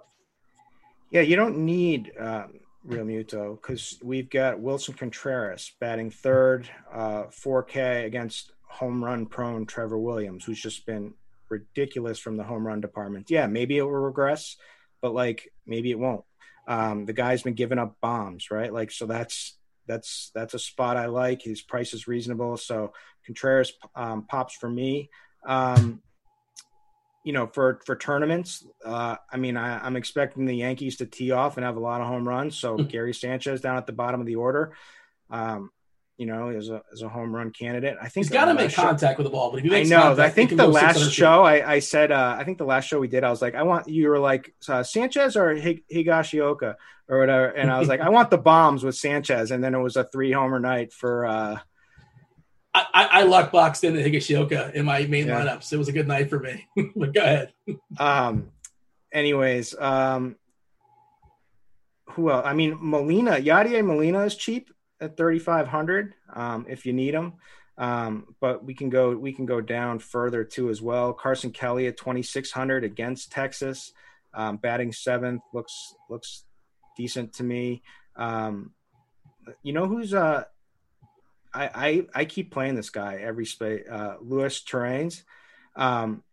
Yeah, 1.12 1.22
you 1.22 1.36
don't 1.36 1.58
need 1.58 2.12
um, 2.20 2.61
Realmuto 2.88 3.62
because 3.62 4.00
we've 4.04 4.30
got 4.30 4.60
Willson 4.60 4.98
Contreras 4.98 5.72
batting 5.80 6.10
third, 6.10 6.70
uh, 6.91 7.26
4K 7.26 8.06
against 8.06 8.52
home 8.63 9.04
run 9.04 9.26
prone 9.26 9.65
Trevor 9.65 10.00
Williams, 10.00 10.46
who's 10.46 10.62
just 10.62 10.86
been 10.86 11.13
ridiculous 11.50 12.17
from 12.17 12.38
the 12.38 12.44
home 12.44 12.65
run 12.65 12.82
department. 12.82 13.30
Yeah, 13.30 13.48
maybe 13.48 13.78
it 13.78 13.84
will 13.84 13.91
regress, 13.91 14.58
but 15.02 15.13
like 15.13 15.52
maybe 15.65 15.91
it 15.91 16.00
won't. 16.00 16.24
Um, 16.67 17.06
the 17.06 17.13
guy's 17.13 17.44
been 17.44 17.54
giving 17.54 17.80
up 17.80 17.98
bombs, 18.02 18.50
right? 18.50 18.74
Like 18.74 18.91
so 18.91 19.06
that's 19.06 19.58
that's 19.88 20.32
that's 20.34 20.54
a 20.54 20.60
spot 20.60 20.98
I 20.98 21.08
like. 21.08 21.41
His 21.41 21.62
price 21.62 21.94
is 21.94 22.08
reasonable, 22.08 22.58
so 22.58 22.94
Contreras 23.26 23.74
um, 23.96 24.24
pops 24.24 24.56
for 24.56 24.70
me. 24.70 25.10
Um, 25.46 26.02
you 27.24 27.34
know, 27.34 27.48
for 27.48 27.80
for 27.86 27.96
tournaments, 27.96 28.66
uh, 28.84 29.16
I 29.32 29.38
mean, 29.38 29.58
I, 29.58 29.86
am 29.86 29.96
expecting 29.96 30.46
the 30.46 30.56
Yankees 30.56 30.98
to 30.98 31.06
tee 31.06 31.32
off 31.32 31.58
and 31.58 31.66
have 31.66 31.78
a 31.78 31.80
lot 31.80 32.02
of 32.02 32.08
home 32.08 32.28
runs. 32.28 32.58
So 32.58 32.78
mm-hmm. 32.78 32.88
Gary 32.88 33.14
Sanchez 33.14 33.62
down 33.62 33.78
at 33.78 33.86
the 33.86 33.94
bottom 33.94 34.20
of 34.20 34.26
the 34.26 34.36
order. 34.36 34.74
Um, 35.30 35.72
you 36.18 36.28
know, 36.28 36.50
as 36.50 36.70
a 36.70 36.84
as 36.94 37.02
a 37.02 37.10
home 37.10 37.34
run 37.34 37.50
candidate. 37.50 37.98
I 38.00 38.08
think 38.08 38.28
he's 38.28 38.30
got 38.30 38.46
to 38.46 38.54
make 38.54 38.70
show, 38.70 38.84
contact 38.84 39.18
with 39.18 39.26
the 39.26 39.32
ball. 39.32 39.50
But 39.50 39.58
if 39.58 39.64
he 39.64 39.70
makes 39.72 39.92
I 39.92 39.96
know. 39.96 40.02
Contact, 40.04 40.20
I 40.20 40.30
think 40.30 40.56
the 40.56 40.68
last 40.68 41.12
show 41.12 41.42
I, 41.42 41.68
I, 41.68 41.80
said, 41.80 42.12
uh, 42.12 42.36
I 42.38 42.44
think 42.44 42.60
the 42.60 42.66
last 42.66 42.86
show 42.86 43.00
we 43.00 43.08
did, 43.08 43.24
I 43.24 43.32
was 43.32 43.42
like, 43.42 43.56
I 43.56 43.64
want 43.64 43.88
you 43.88 44.08
were 44.08 44.20
like 44.20 44.54
uh, 44.68 44.84
Sanchez 44.84 45.36
or 45.36 45.56
Higashioka 45.56 46.76
or 47.10 47.20
whatever, 47.20 47.48
and 47.48 47.72
I 47.72 47.80
was 47.80 47.88
like, 47.88 48.02
I 48.02 48.10
want 48.10 48.30
the 48.30 48.38
bombs 48.38 48.84
with 48.84 48.96
Sanchez, 48.96 49.50
and 49.50 49.64
then 49.64 49.74
it 49.74 49.80
was 49.80 49.96
a 49.96 50.04
three 50.04 50.32
homer 50.32 50.60
night 50.60 50.94
for. 50.94 51.60
I, 52.74 53.24
I 53.24 53.44
boxed 53.52 53.84
in 53.84 53.96
Higashioka 53.96 54.74
in 54.74 54.86
my 54.86 55.06
main 55.06 55.28
yeah. 55.28 55.44
lineups. 55.44 55.74
It 55.74 55.78
was 55.78 55.90
a 55.90 55.92
good 55.92 56.08
night 56.08 56.30
for 56.30 56.40
me. 56.40 56.68
but 56.96 57.14
go 57.14 57.22
ahead. 57.22 57.54
um. 58.00 58.52
Anyways, 59.12 59.76
um. 59.78 60.38
Who 62.12 62.30
else? 62.30 62.46
I 62.46 62.54
mean, 62.54 62.78
Molina, 62.80 63.32
Yadier 63.32 63.86
Molina 63.86 64.24
is 64.24 64.36
cheap 64.36 64.70
at 65.00 65.18
3,500 65.18 66.14
um, 66.34 66.66
if 66.70 66.86
you 66.86 66.94
need 66.94 67.14
them. 67.14 67.34
Um, 67.78 68.36
but 68.40 68.64
we 68.64 68.74
can 68.74 68.90
go 68.90 69.16
we 69.16 69.34
can 69.34 69.46
go 69.46 69.60
down 69.60 70.00
further 70.00 70.44
too 70.44 70.70
as 70.70 70.82
well. 70.82 71.14
Carson 71.14 71.52
Kelly 71.52 71.88
at 71.88 71.98
2,600 71.98 72.84
against 72.84 73.32
Texas, 73.32 73.94
um, 74.34 74.58
batting 74.58 74.92
seventh 74.92 75.42
looks 75.54 75.96
looks 76.10 76.44
decent 76.96 77.34
to 77.34 77.44
me. 77.44 77.82
Um, 78.16 78.72
you 79.64 79.74
know 79.74 79.88
who's 79.88 80.14
uh, 80.14 80.44
I, 81.54 81.70
I 81.74 82.22
I 82.22 82.26
keep 82.26 82.52
playing 82.52 82.76
this 82.76 82.90
guy 82.90 83.16
every 83.16 83.46
space. 83.46 83.84
Uh, 83.90 84.16
Luis 84.22 84.62
Torrens, 84.62 85.24
um, 85.76 86.24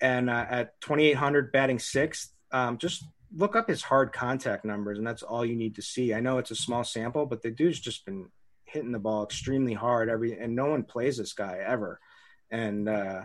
and 0.00 0.28
uh, 0.28 0.46
at 0.48 0.80
2,800 0.80 1.52
batting 1.52 1.78
sixth. 1.78 2.32
Um, 2.52 2.78
just 2.78 3.04
look 3.34 3.56
up 3.56 3.68
his 3.68 3.82
hard 3.82 4.12
contact 4.12 4.64
numbers, 4.64 4.98
and 4.98 5.06
that's 5.06 5.22
all 5.22 5.44
you 5.44 5.56
need 5.56 5.76
to 5.76 5.82
see. 5.82 6.14
I 6.14 6.20
know 6.20 6.38
it's 6.38 6.50
a 6.50 6.56
small 6.56 6.84
sample, 6.84 7.26
but 7.26 7.42
the 7.42 7.50
dude's 7.50 7.80
just 7.80 8.04
been 8.04 8.30
hitting 8.64 8.92
the 8.92 8.98
ball 8.98 9.24
extremely 9.24 9.74
hard 9.74 10.08
every, 10.08 10.38
and 10.38 10.54
no 10.54 10.66
one 10.66 10.82
plays 10.82 11.16
this 11.16 11.32
guy 11.32 11.58
ever, 11.64 12.00
and 12.50 12.88
uh, 12.88 13.22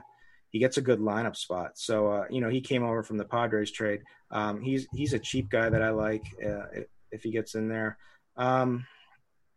he 0.50 0.60
gets 0.60 0.78
a 0.78 0.82
good 0.82 1.00
lineup 1.00 1.36
spot. 1.36 1.72
So 1.76 2.08
uh, 2.08 2.26
you 2.30 2.42
know 2.42 2.50
he 2.50 2.62
came 2.62 2.84
over 2.84 3.04
from 3.04 3.18
the 3.18 3.26
Padres 3.26 3.72
trade. 3.72 4.02
Um, 4.32 4.62
he's 4.62 4.88
he's 4.94 5.14
a 5.14 5.20
cheap 5.20 5.50
guy 5.50 5.70
that 5.70 5.82
I 5.82 5.90
like 5.90 6.24
uh, 6.46 6.82
if 7.12 7.24
he 7.24 7.32
gets 7.32 7.56
in 7.56 7.68
there. 7.70 7.98
Um, 8.38 8.86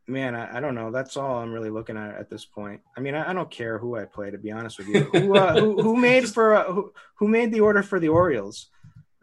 man, 0.06 0.34
I, 0.34 0.56
I, 0.56 0.60
don't 0.60 0.74
know. 0.74 0.90
That's 0.90 1.16
all 1.16 1.38
I'm 1.38 1.52
really 1.52 1.70
looking 1.70 1.96
at 1.96 2.16
at 2.16 2.30
this 2.30 2.44
point. 2.44 2.80
I 2.96 3.00
mean, 3.00 3.14
I, 3.14 3.30
I 3.30 3.32
don't 3.32 3.50
care 3.50 3.78
who 3.78 3.96
I 3.96 4.04
play, 4.04 4.30
to 4.30 4.38
be 4.38 4.50
honest 4.50 4.78
with 4.78 4.88
you. 4.88 5.00
who, 5.12 5.36
uh, 5.36 5.54
who, 5.58 5.82
who, 5.82 5.96
made 5.96 6.28
for 6.28 6.54
uh, 6.54 6.64
who, 6.72 6.92
who 7.16 7.28
made 7.28 7.52
the 7.52 7.60
order 7.60 7.82
for 7.82 8.00
the 8.00 8.08
Orioles? 8.08 8.70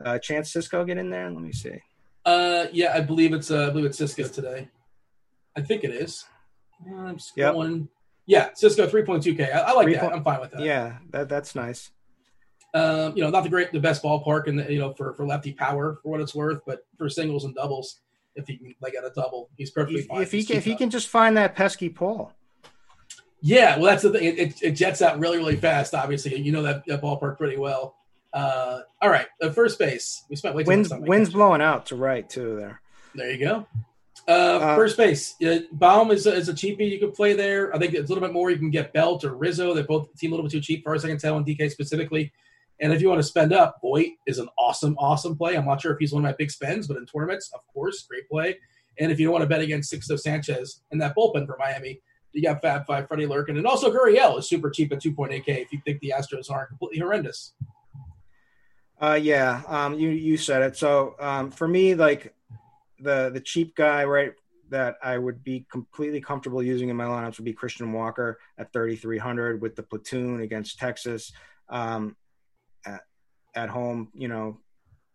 Uh, 0.04 0.18
Chance 0.18 0.54
Sisco 0.54 0.86
get 0.86 0.98
in 0.98 1.10
there? 1.10 1.30
Let 1.30 1.42
me 1.42 1.52
see. 1.52 1.82
Uh, 2.26 2.68
yeah, 2.72 2.94
I 2.94 3.02
believe 3.02 3.34
it's 3.34 3.52
uh, 3.52 3.68
I 3.68 3.70
believe 3.70 3.86
it's 3.86 4.00
Sisco 4.00 4.32
today. 4.32 4.70
I 5.56 5.62
think 5.62 5.84
it 5.84 5.92
is. 5.92 6.26
I'm 6.88 7.18
just 7.18 7.36
yep. 7.36 7.54
going. 7.54 7.90
Yeah, 8.26 8.50
Sisco 8.52 8.88
3.2K. 8.88 9.54
I, 9.54 9.60
I 9.60 9.72
like 9.74 9.86
3. 9.86 9.96
that. 9.96 10.14
I'm 10.14 10.24
fine 10.24 10.40
with 10.40 10.52
that. 10.52 10.62
Yeah, 10.62 10.98
that 11.10 11.28
that's 11.30 11.56
nice. 11.56 11.90
Um, 12.76 13.18
you 13.18 13.24
know, 13.24 13.32
not 13.32 13.42
the 13.42 13.50
great, 13.50 13.72
the 13.72 13.80
best 13.80 14.04
ballpark, 14.04 14.48
and 14.48 14.70
you 14.70 14.78
know, 14.78 14.94
for 14.94 15.14
for 15.16 15.26
lefty 15.26 15.54
power 15.54 16.00
for 16.04 16.10
what 16.10 16.22
it's 16.22 16.36
worth, 16.36 16.62
but 16.66 16.86
for 16.98 17.10
singles 17.10 17.46
and 17.46 17.56
doubles, 17.56 18.00
if 18.36 18.48
he 18.48 18.58
can 18.58 18.76
like 18.82 18.96
at 18.96 19.04
a 19.04 19.12
double, 19.16 19.50
he's 19.58 19.72
perfectly 19.72 20.02
if, 20.02 20.08
fine. 20.08 20.22
If 20.22 20.32
he 20.32 20.44
can, 20.44 20.58
if 20.58 20.66
he 20.66 20.76
can 20.76 20.90
just 20.90 21.08
find 21.08 21.38
that 21.38 21.56
pesky 21.56 21.90
pull. 21.90 22.34
Yeah, 23.42 23.78
well, 23.78 23.86
that's 23.86 24.04
the 24.04 24.12
thing. 24.12 24.24
It, 24.24 24.40
it, 24.40 24.64
it, 24.64 24.72
jets 24.72 25.02
out 25.02 25.18
really, 25.20 25.38
really 25.38 25.56
fast. 25.56 25.94
Obviously, 25.94 26.38
you 26.40 26.52
know 26.52 26.62
that, 26.64 26.86
that 26.88 27.02
ballpark 27.02 27.38
pretty 27.38 27.58
well. 27.58 27.96
Uh, 28.34 28.82
all 29.02 29.10
right, 29.10 29.28
uh, 29.42 29.50
first 29.50 29.80
base. 29.80 30.24
We 30.30 30.36
spent 30.36 30.56
way 30.56 30.64
too 30.64 30.68
wind's, 30.68 30.90
much 30.90 31.00
time. 31.00 31.08
Wind's 31.08 31.30
blowing 31.30 31.62
out 31.62 31.88
to 31.88 31.96
right 31.96 32.30
too. 32.30 32.58
There. 32.58 32.82
There 33.16 33.32
you 33.32 33.40
go. 33.40 33.66
Uh, 34.28 34.32
uh, 34.32 34.76
first 34.76 34.98
base. 34.98 35.36
Uh, 35.42 35.60
Bohm 35.72 36.12
is 36.12 36.28
a, 36.28 36.34
is 36.34 36.50
a 36.50 36.54
cheapie 36.54 36.90
you 36.90 37.00
could 37.00 37.14
play 37.14 37.34
there. 37.34 37.74
I 37.74 37.80
think 37.80 37.94
it's 37.94 38.10
a 38.10 38.14
little 38.14 38.28
bit 38.28 38.34
more. 38.34 38.52
You 38.52 38.58
can 38.58 38.70
get 38.70 38.94
Belt 38.94 39.24
or 39.24 39.34
Rizzo. 39.36 39.74
They're 39.74 39.84
both 39.84 40.14
team 40.18 40.32
a 40.32 40.36
little 40.36 40.46
bit 40.46 40.52
too 40.52 40.62
cheap, 40.62 40.84
far 40.84 40.94
as 40.94 41.06
I 41.06 41.08
can 41.08 41.18
tell, 41.18 41.38
in 41.38 41.46
DK 41.46 41.72
specifically. 41.72 42.32
And 42.82 42.94
if 42.94 43.02
you 43.02 43.10
want 43.10 43.20
to 43.20 43.28
spend 43.28 43.52
up, 43.52 43.78
Voit 43.82 44.12
is 44.26 44.40
an 44.40 44.48
awesome, 44.58 44.96
awesome 44.98 45.36
play. 45.36 45.56
I'm 45.56 45.66
not 45.66 45.82
sure 45.82 45.92
if 45.92 46.00
he's 46.00 46.14
one 46.14 46.24
of 46.24 46.30
my 46.30 46.36
big 46.38 46.50
spends, 46.50 46.88
but 46.88 46.98
in 46.98 47.06
tournaments, 47.06 47.52
of 47.54 47.62
course, 47.74 48.04
great 48.04 48.28
play. 48.30 48.58
And 49.00 49.12
if 49.12 49.20
you 49.20 49.26
don't 49.26 49.34
want 49.34 49.44
to 49.44 49.50
bet 49.50 49.62
against 49.62 49.92
Sixto 49.92 50.20
Sanchez 50.20 50.82
in 50.92 50.98
that 51.00 51.16
bullpen 51.16 51.46
for 51.46 51.58
Miami, 51.60 52.02
you 52.34 52.44
got 52.44 52.62
Fab 52.62 52.86
Five, 52.86 53.08
Freddie 53.08 53.26
Lurkin, 53.26 53.58
and 53.58 53.66
also 53.66 53.92
Gurriel 53.92 54.38
is 54.38 54.48
super 54.48 54.70
cheap 54.70 54.92
at 54.94 55.02
2.8K 55.02 55.48
if 55.48 55.74
you 55.74 55.82
think 55.84 56.00
the 56.00 56.14
Astros 56.16 56.52
aren't 56.52 56.70
completely 56.70 57.00
horrendous. 57.00 57.54
Uh, 59.02 59.18
yeah, 59.20 59.62
um, 59.68 59.98
you 59.98 60.10
you 60.10 60.38
said 60.38 60.62
it. 60.62 60.78
So 60.78 61.16
um, 61.20 61.50
for 61.52 61.68
me, 61.68 61.96
like 61.96 62.34
the 63.00 63.30
the 63.30 63.40
cheap 63.40 63.76
guy, 63.76 64.04
right? 64.04 64.34
that 64.70 64.98
I 65.02 65.18
would 65.18 65.44
be 65.44 65.66
completely 65.72 66.22
comfortable 66.22 66.62
using 66.62 66.90
in 66.90 66.96
my 66.96 67.06
lineups 67.06 67.38
would 67.38 67.46
be 67.46 67.54
Christian 67.54 67.92
Walker 67.92 68.40
at 68.58 68.72
3,300 68.72 69.62
with 69.62 69.76
the 69.76 69.84
platoon 69.84 70.42
against 70.42 70.78
Texas 70.78 71.32
um, 71.70 72.16
at, 73.56 73.70
home. 73.70 74.10
You 74.14 74.28
know, 74.28 74.60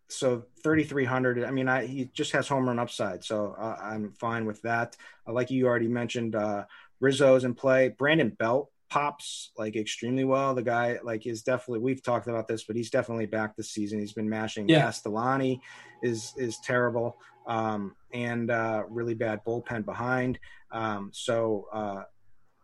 so 0.08 0.44
3,300. 0.62 1.44
I 1.44 1.50
mean, 1.50 1.68
I, 1.68 1.86
he 1.86 2.06
just 2.12 2.32
has 2.32 2.48
home 2.48 2.66
run 2.66 2.78
upside, 2.78 3.24
so 3.24 3.54
uh, 3.58 3.76
I'm 3.82 4.12
fine 4.12 4.44
with 4.44 4.62
that. 4.62 4.96
Uh, 5.26 5.32
like 5.32 5.50
you 5.50 5.66
already 5.66 5.88
mentioned, 5.88 6.34
uh, 6.34 6.64
Rizzo's 7.00 7.44
in 7.44 7.54
play. 7.54 7.88
Brandon 7.88 8.30
Belt 8.30 8.70
pops 8.90 9.50
like 9.56 9.76
extremely 9.76 10.24
well. 10.24 10.54
The 10.54 10.62
guy 10.62 10.98
like 11.02 11.26
is 11.26 11.42
definitely 11.42 11.80
we've 11.80 12.02
talked 12.02 12.28
about 12.28 12.46
this, 12.46 12.64
but 12.64 12.76
he's 12.76 12.90
definitely 12.90 13.26
back 13.26 13.56
this 13.56 13.70
season. 13.70 13.98
He's 13.98 14.12
been 14.12 14.28
mashing. 14.28 14.68
Yeah. 14.68 14.82
Castellani 14.82 15.60
is 16.02 16.32
is 16.36 16.58
terrible 16.62 17.16
um, 17.46 17.94
and 18.12 18.50
uh, 18.50 18.84
really 18.88 19.14
bad 19.14 19.40
bullpen 19.44 19.84
behind. 19.84 20.38
Um, 20.70 21.10
so 21.12 21.66
uh, 21.72 22.02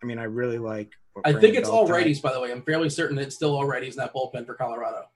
I 0.03 0.07
mean, 0.07 0.19
I 0.19 0.25
really 0.25 0.59
like. 0.59 0.93
I 1.25 1.33
think 1.33 1.57
it's 1.57 1.69
all 1.69 1.89
righties, 1.89 2.23
by 2.23 2.33
the 2.33 2.41
way. 2.41 2.53
I'm 2.53 2.63
fairly 2.63 2.89
certain 2.89 3.19
it's 3.19 3.35
still 3.35 3.55
all 3.57 3.65
righties 3.65 3.93
in 3.93 3.97
that 3.97 4.15
bullpen 4.15 4.47
for 4.47 4.55
Colorado. 4.55 5.07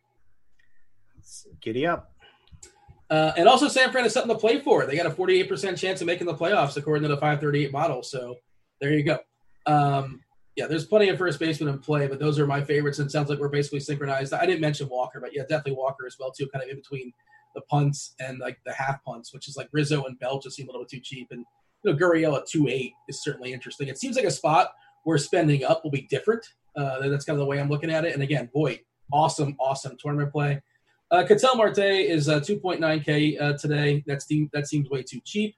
Giddy 1.61 1.87
up. 1.87 2.13
Uh, 3.11 3.33
and 3.37 3.49
also, 3.49 3.69
San 3.69 3.93
Fran 3.93 4.05
has 4.05 4.13
something 4.13 4.35
to 4.35 4.41
play 4.41 4.61
for. 4.61 4.87
They 4.87 4.97
got 4.97 5.07
a 5.07 5.11
48% 5.11 5.79
chance 5.79 6.01
of 6.01 6.07
making 6.07 6.27
the 6.27 6.35
playoffs, 6.35 6.77
according 6.77 7.03
to 7.03 7.09
the 7.09 7.17
538 7.17 7.71
model. 7.71 8.03
So 8.03 8.37
there 8.81 8.93
you 8.93 9.03
go. 9.03 9.19
Um, 9.67 10.21
yeah, 10.57 10.67
there's 10.67 10.85
plenty 10.85 11.09
of 11.09 11.19
first 11.19 11.41
basemen 11.41 11.73
in 11.73 11.81
play, 11.81 12.07
but 12.07 12.19
those 12.19 12.39
are 12.39 12.47
my 12.47 12.63
favorites. 12.63 12.99
And 12.99 13.07
it 13.07 13.11
sounds 13.11 13.29
like 13.29 13.39
we're 13.39 13.49
basically 13.49 13.81
synchronized. 13.81 14.33
I 14.33 14.47
didn't 14.47 14.61
mention 14.61 14.89
Walker, 14.89 15.21
but 15.21 15.35
yeah, 15.35 15.43
definitely 15.43 15.73
Walker 15.73 16.07
as 16.07 16.17
well 16.19 16.31
too, 16.31 16.49
kind 16.49 16.63
of 16.63 16.71
in 16.71 16.77
between 16.77 17.13
the 17.55 17.61
punts 17.63 18.15
and 18.21 18.39
like 18.39 18.59
the 18.65 18.73
half 18.73 19.03
punts, 19.05 19.33
which 19.33 19.49
is 19.49 19.57
like 19.57 19.69
Rizzo 19.73 20.05
and 20.05 20.19
Bell 20.19 20.39
just 20.39 20.57
seem 20.57 20.69
a 20.69 20.71
little 20.71 20.83
bit 20.83 20.91
too 20.91 21.01
cheap. 21.01 21.29
And 21.31 21.45
you 21.83 21.93
know, 21.93 21.99
Gurriel 21.99 22.37
at 22.37 22.47
two 22.47 22.69
eight 22.69 22.93
is 23.09 23.23
certainly 23.23 23.53
interesting. 23.53 23.89
It 23.89 23.99
seems 23.99 24.17
like 24.17 24.25
a 24.25 24.31
spot 24.31 24.73
where 25.05 25.19
spending 25.19 25.65
up 25.65 25.83
will 25.85 25.91
be 25.91 26.07
different. 26.09 26.47
Uh, 26.77 27.09
that's 27.09 27.25
kind 27.25 27.37
of 27.37 27.41
the 27.41 27.47
way 27.47 27.61
I'm 27.61 27.69
looking 27.69 27.91
at 27.91 28.05
it. 28.05 28.15
And 28.15 28.23
again, 28.23 28.49
Voit, 28.53 28.81
awesome, 29.13 29.57
awesome 29.59 29.97
tournament 30.01 30.33
play. 30.33 30.61
Uh, 31.15 31.25
Ketel 31.25 31.55
Marte 31.55 31.79
is 31.79 32.29
uh, 32.29 32.41
2.9k 32.41 33.41
uh, 33.41 33.57
today. 33.57 34.03
That's 34.05 34.27
that 34.53 34.67
seems 34.67 34.91
way 34.91 35.05
too 35.05 35.21
cheap. 35.25 35.55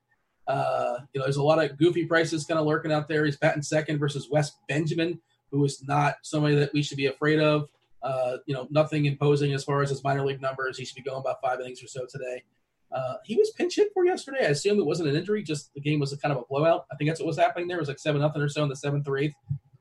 Uh, 0.47 0.99
you 1.15 1.19
know, 1.19 1.25
there's 1.25 1.39
a 1.39 1.43
lot 1.43 1.65
of 1.65 1.79
goofy 1.79 2.05
prices 2.05 2.45
kind 2.45 2.61
of 2.61 2.67
lurking 2.67 2.93
out 2.93 3.09
there. 3.09 3.25
He's 3.25 3.39
batting 3.39 3.63
second 3.63 3.99
versus 3.99 4.29
Wes 4.31 4.53
Benjamin, 4.69 5.19
who 5.51 5.65
is 5.65 5.83
not 5.83 6.17
somebody 6.21 6.57
that 6.57 6.75
we 6.75 6.83
should 6.83 6.99
be 6.99 7.07
afraid 7.07 7.41
of. 7.41 7.71
Uh, 8.03 8.37
you 8.45 8.53
know, 8.53 8.69
nothing 8.71 9.07
imposing 9.07 9.55
as 9.55 9.65
far 9.65 9.81
as 9.81 9.89
his 9.89 10.05
minor 10.05 10.27
league 10.27 10.43
numbers. 10.43 10.77
He 10.77 10.85
should 10.85 10.97
be 10.97 11.03
going 11.03 11.23
about 11.23 11.41
five 11.43 11.59
innings 11.59 11.83
or 11.83 11.87
so 11.87 12.05
today. 12.05 12.45
Uh, 12.93 13.15
he 13.25 13.37
was 13.37 13.51
pinch 13.53 13.77
hit 13.77 13.89
for 13.95 14.05
yesterday. 14.05 14.41
I 14.45 14.51
assume 14.51 14.79
it 14.79 14.85
wasn't 14.85 15.09
an 15.09 15.17
injury, 15.17 15.43
just 15.43 15.73
the 15.73 15.81
game 15.81 16.01
was 16.01 16.13
a 16.13 16.19
kind 16.19 16.33
of 16.33 16.39
a 16.43 16.45
blowout. 16.51 16.85
I 16.93 16.97
think 16.97 17.09
that's 17.09 17.21
what 17.21 17.29
was 17.29 17.39
happening 17.39 17.67
there. 17.67 17.79
It 17.79 17.81
was 17.81 17.89
like 17.89 17.99
seven 17.99 18.21
nothing 18.21 18.43
or 18.43 18.51
so 18.51 18.63
in 18.63 18.69
the 18.69 18.77
seventh 18.77 19.09
or 19.09 19.17
eighth. 19.17 19.35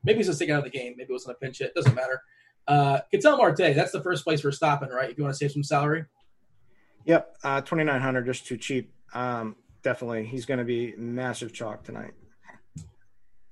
Maybe 0.04 0.20
he's 0.20 0.28
just 0.28 0.38
taking 0.38 0.54
out 0.54 0.64
of 0.64 0.72
the 0.72 0.78
game. 0.78 0.94
Maybe 0.96 1.10
it 1.10 1.12
wasn't 1.12 1.36
a 1.36 1.38
pinch 1.38 1.58
hit. 1.58 1.74
Doesn't 1.74 1.94
matter. 1.94 2.22
Uh, 2.68 3.00
Marte, 3.24 3.74
that's 3.74 3.92
the 3.92 4.02
first 4.02 4.24
place 4.24 4.42
we're 4.42 4.52
stopping, 4.52 4.88
right? 4.88 5.10
If 5.10 5.18
you 5.18 5.24
want 5.24 5.34
to 5.34 5.38
save 5.38 5.52
some 5.52 5.62
salary. 5.62 6.04
Yep, 7.04 7.36
uh, 7.44 7.60
twenty 7.60 7.84
nine 7.84 8.00
hundred, 8.00 8.26
just 8.26 8.46
too 8.46 8.56
cheap. 8.56 8.92
Um, 9.14 9.56
definitely, 9.82 10.26
he's 10.26 10.44
going 10.44 10.58
to 10.58 10.64
be 10.64 10.94
massive 10.96 11.52
chalk 11.52 11.84
tonight. 11.84 12.12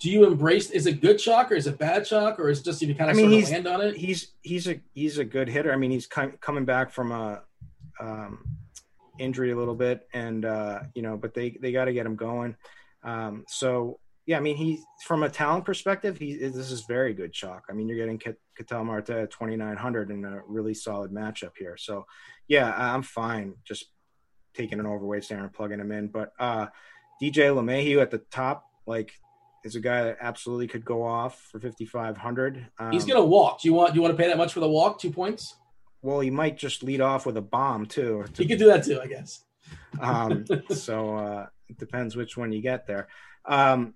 Do 0.01 0.11
you 0.11 0.27
embrace? 0.27 0.71
Is 0.71 0.87
it 0.87 1.01
good 1.01 1.19
chalk 1.19 1.53
or 1.53 1.55
is 1.55 1.67
it 1.67 1.79
bad 1.79 2.05
chalk 2.05 2.39
or 2.39 2.51
is 2.51 2.61
it 2.61 2.65
just 2.65 2.83
if 2.83 2.89
you 2.89 2.95
kind 2.95 3.11
of 3.11 3.17
I 3.17 3.21
mean, 3.21 3.31
sort 3.31 3.45
of 3.45 3.51
land 3.51 3.67
on 3.69 3.81
it? 3.89 3.97
He's 3.97 4.33
he's 4.43 4.67
a 4.67 4.81
he's 4.93 5.19
a 5.19 5.25
good 5.25 5.49
hitter. 5.49 5.73
I 5.73 5.77
mean, 5.77 5.93
he's 5.93 6.07
com- 6.07 6.37
coming 6.41 6.65
back 6.65 6.91
from 6.91 7.13
a 7.13 7.43
um, 8.01 8.45
injury 9.19 9.53
a 9.53 9.57
little 9.57 9.75
bit, 9.75 10.07
and 10.13 10.45
uh, 10.45 10.81
you 10.95 11.03
know, 11.03 11.17
but 11.17 11.33
they 11.33 11.57
they 11.61 11.73
got 11.73 11.85
to 11.87 11.93
get 11.93 12.05
him 12.05 12.17
going. 12.17 12.57
Um, 13.05 13.45
so 13.49 14.01
yeah, 14.27 14.39
I 14.39 14.41
mean, 14.41 14.57
he 14.57 14.83
from 15.05 15.23
a 15.23 15.29
talent 15.29 15.65
perspective, 15.65 16.17
he 16.19 16.37
this 16.37 16.71
is 16.71 16.85
very 16.87 17.13
good 17.13 17.33
chalk. 17.33 17.65
I 17.69 17.73
mean, 17.75 17.89
you're 17.89 17.99
getting 17.99 18.19
Ketel 18.57 18.85
Marte 18.85 19.11
at 19.11 19.31
2,900 19.31 20.11
in 20.11 20.25
a 20.25 20.41
really 20.47 20.75
solid 20.75 21.13
matchup 21.13 21.53
here. 21.59 21.77
So 21.77 22.07
yeah, 22.49 22.73
I'm 22.77 23.03
fine 23.03 23.55
just 23.65 23.87
taking 24.55 24.81
an 24.81 24.87
overweight 24.87 25.25
center 25.25 25.43
and 25.45 25.53
plugging 25.53 25.81
him 25.81 25.93
in. 25.93 26.09
But 26.09 26.33
uh, 26.39 26.69
DJ 27.23 27.55
LeMahieu 27.55 28.01
at 28.01 28.11
the 28.11 28.19
top, 28.31 28.65
like, 28.87 29.13
is 29.65 29.77
a 29.77 29.81
guy 29.81 30.05
that 30.05 30.19
absolutely 30.21 30.69
could 30.69 30.85
go 30.85 31.03
off 31.03 31.41
for 31.51 31.59
5,500. 31.59 32.67
Um, 32.79 32.93
He's 32.93 33.05
gonna 33.05 33.25
walk. 33.25 33.63
Do 33.63 33.69
you 33.69 33.75
want? 33.75 33.93
Do 33.93 33.97
you 33.97 34.03
want 34.03 34.17
to 34.17 34.23
pay 34.23 34.29
that 34.29 34.39
much 34.39 34.53
for 34.53 34.61
the 34.61 34.69
walk? 34.69 34.99
Two 34.99 35.11
points. 35.11 35.57
Well, 36.03 36.21
he 36.21 36.31
might 36.31 36.59
just 36.59 36.83
lead 36.83 37.01
off 37.01 37.25
with 37.25 37.37
a 37.37 37.43
bomb 37.43 37.87
too. 37.87 38.25
He 38.37 38.47
could 38.47 38.59
do 38.59 38.67
that 38.67 38.85
too, 38.85 39.01
I 39.01 39.07
guess. 39.07 39.43
um, 40.01 40.45
so 40.71 41.17
uh, 41.17 41.47
it 41.69 41.79
depends 41.79 42.15
which 42.15 42.37
one 42.37 42.53
you 42.53 42.61
get 42.61 42.87
there. 42.87 43.09
Um, 43.47 43.95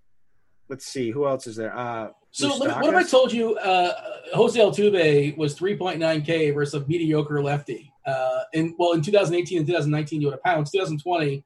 let's 0.68 0.86
see 0.86 1.10
who 1.10 1.26
else 1.26 1.46
is 1.46 1.56
there. 1.56 1.76
Uh, 1.76 2.10
so 2.30 2.56
what 2.56 2.70
have 2.70 2.94
I 2.94 3.02
told 3.02 3.32
you 3.32 3.56
uh, 3.56 3.92
Jose 4.34 4.58
Altuve 4.58 5.36
was 5.36 5.58
3.9K 5.58 6.54
versus 6.54 6.82
a 6.82 6.86
mediocre 6.86 7.42
lefty? 7.42 7.92
Uh, 8.06 8.42
in 8.52 8.74
well, 8.78 8.92
in 8.92 9.02
2018 9.02 9.58
and 9.58 9.66
2019, 9.66 10.20
you 10.20 10.28
would 10.28 10.34
have 10.34 10.42
pounds. 10.42 10.70
2020, 10.70 11.44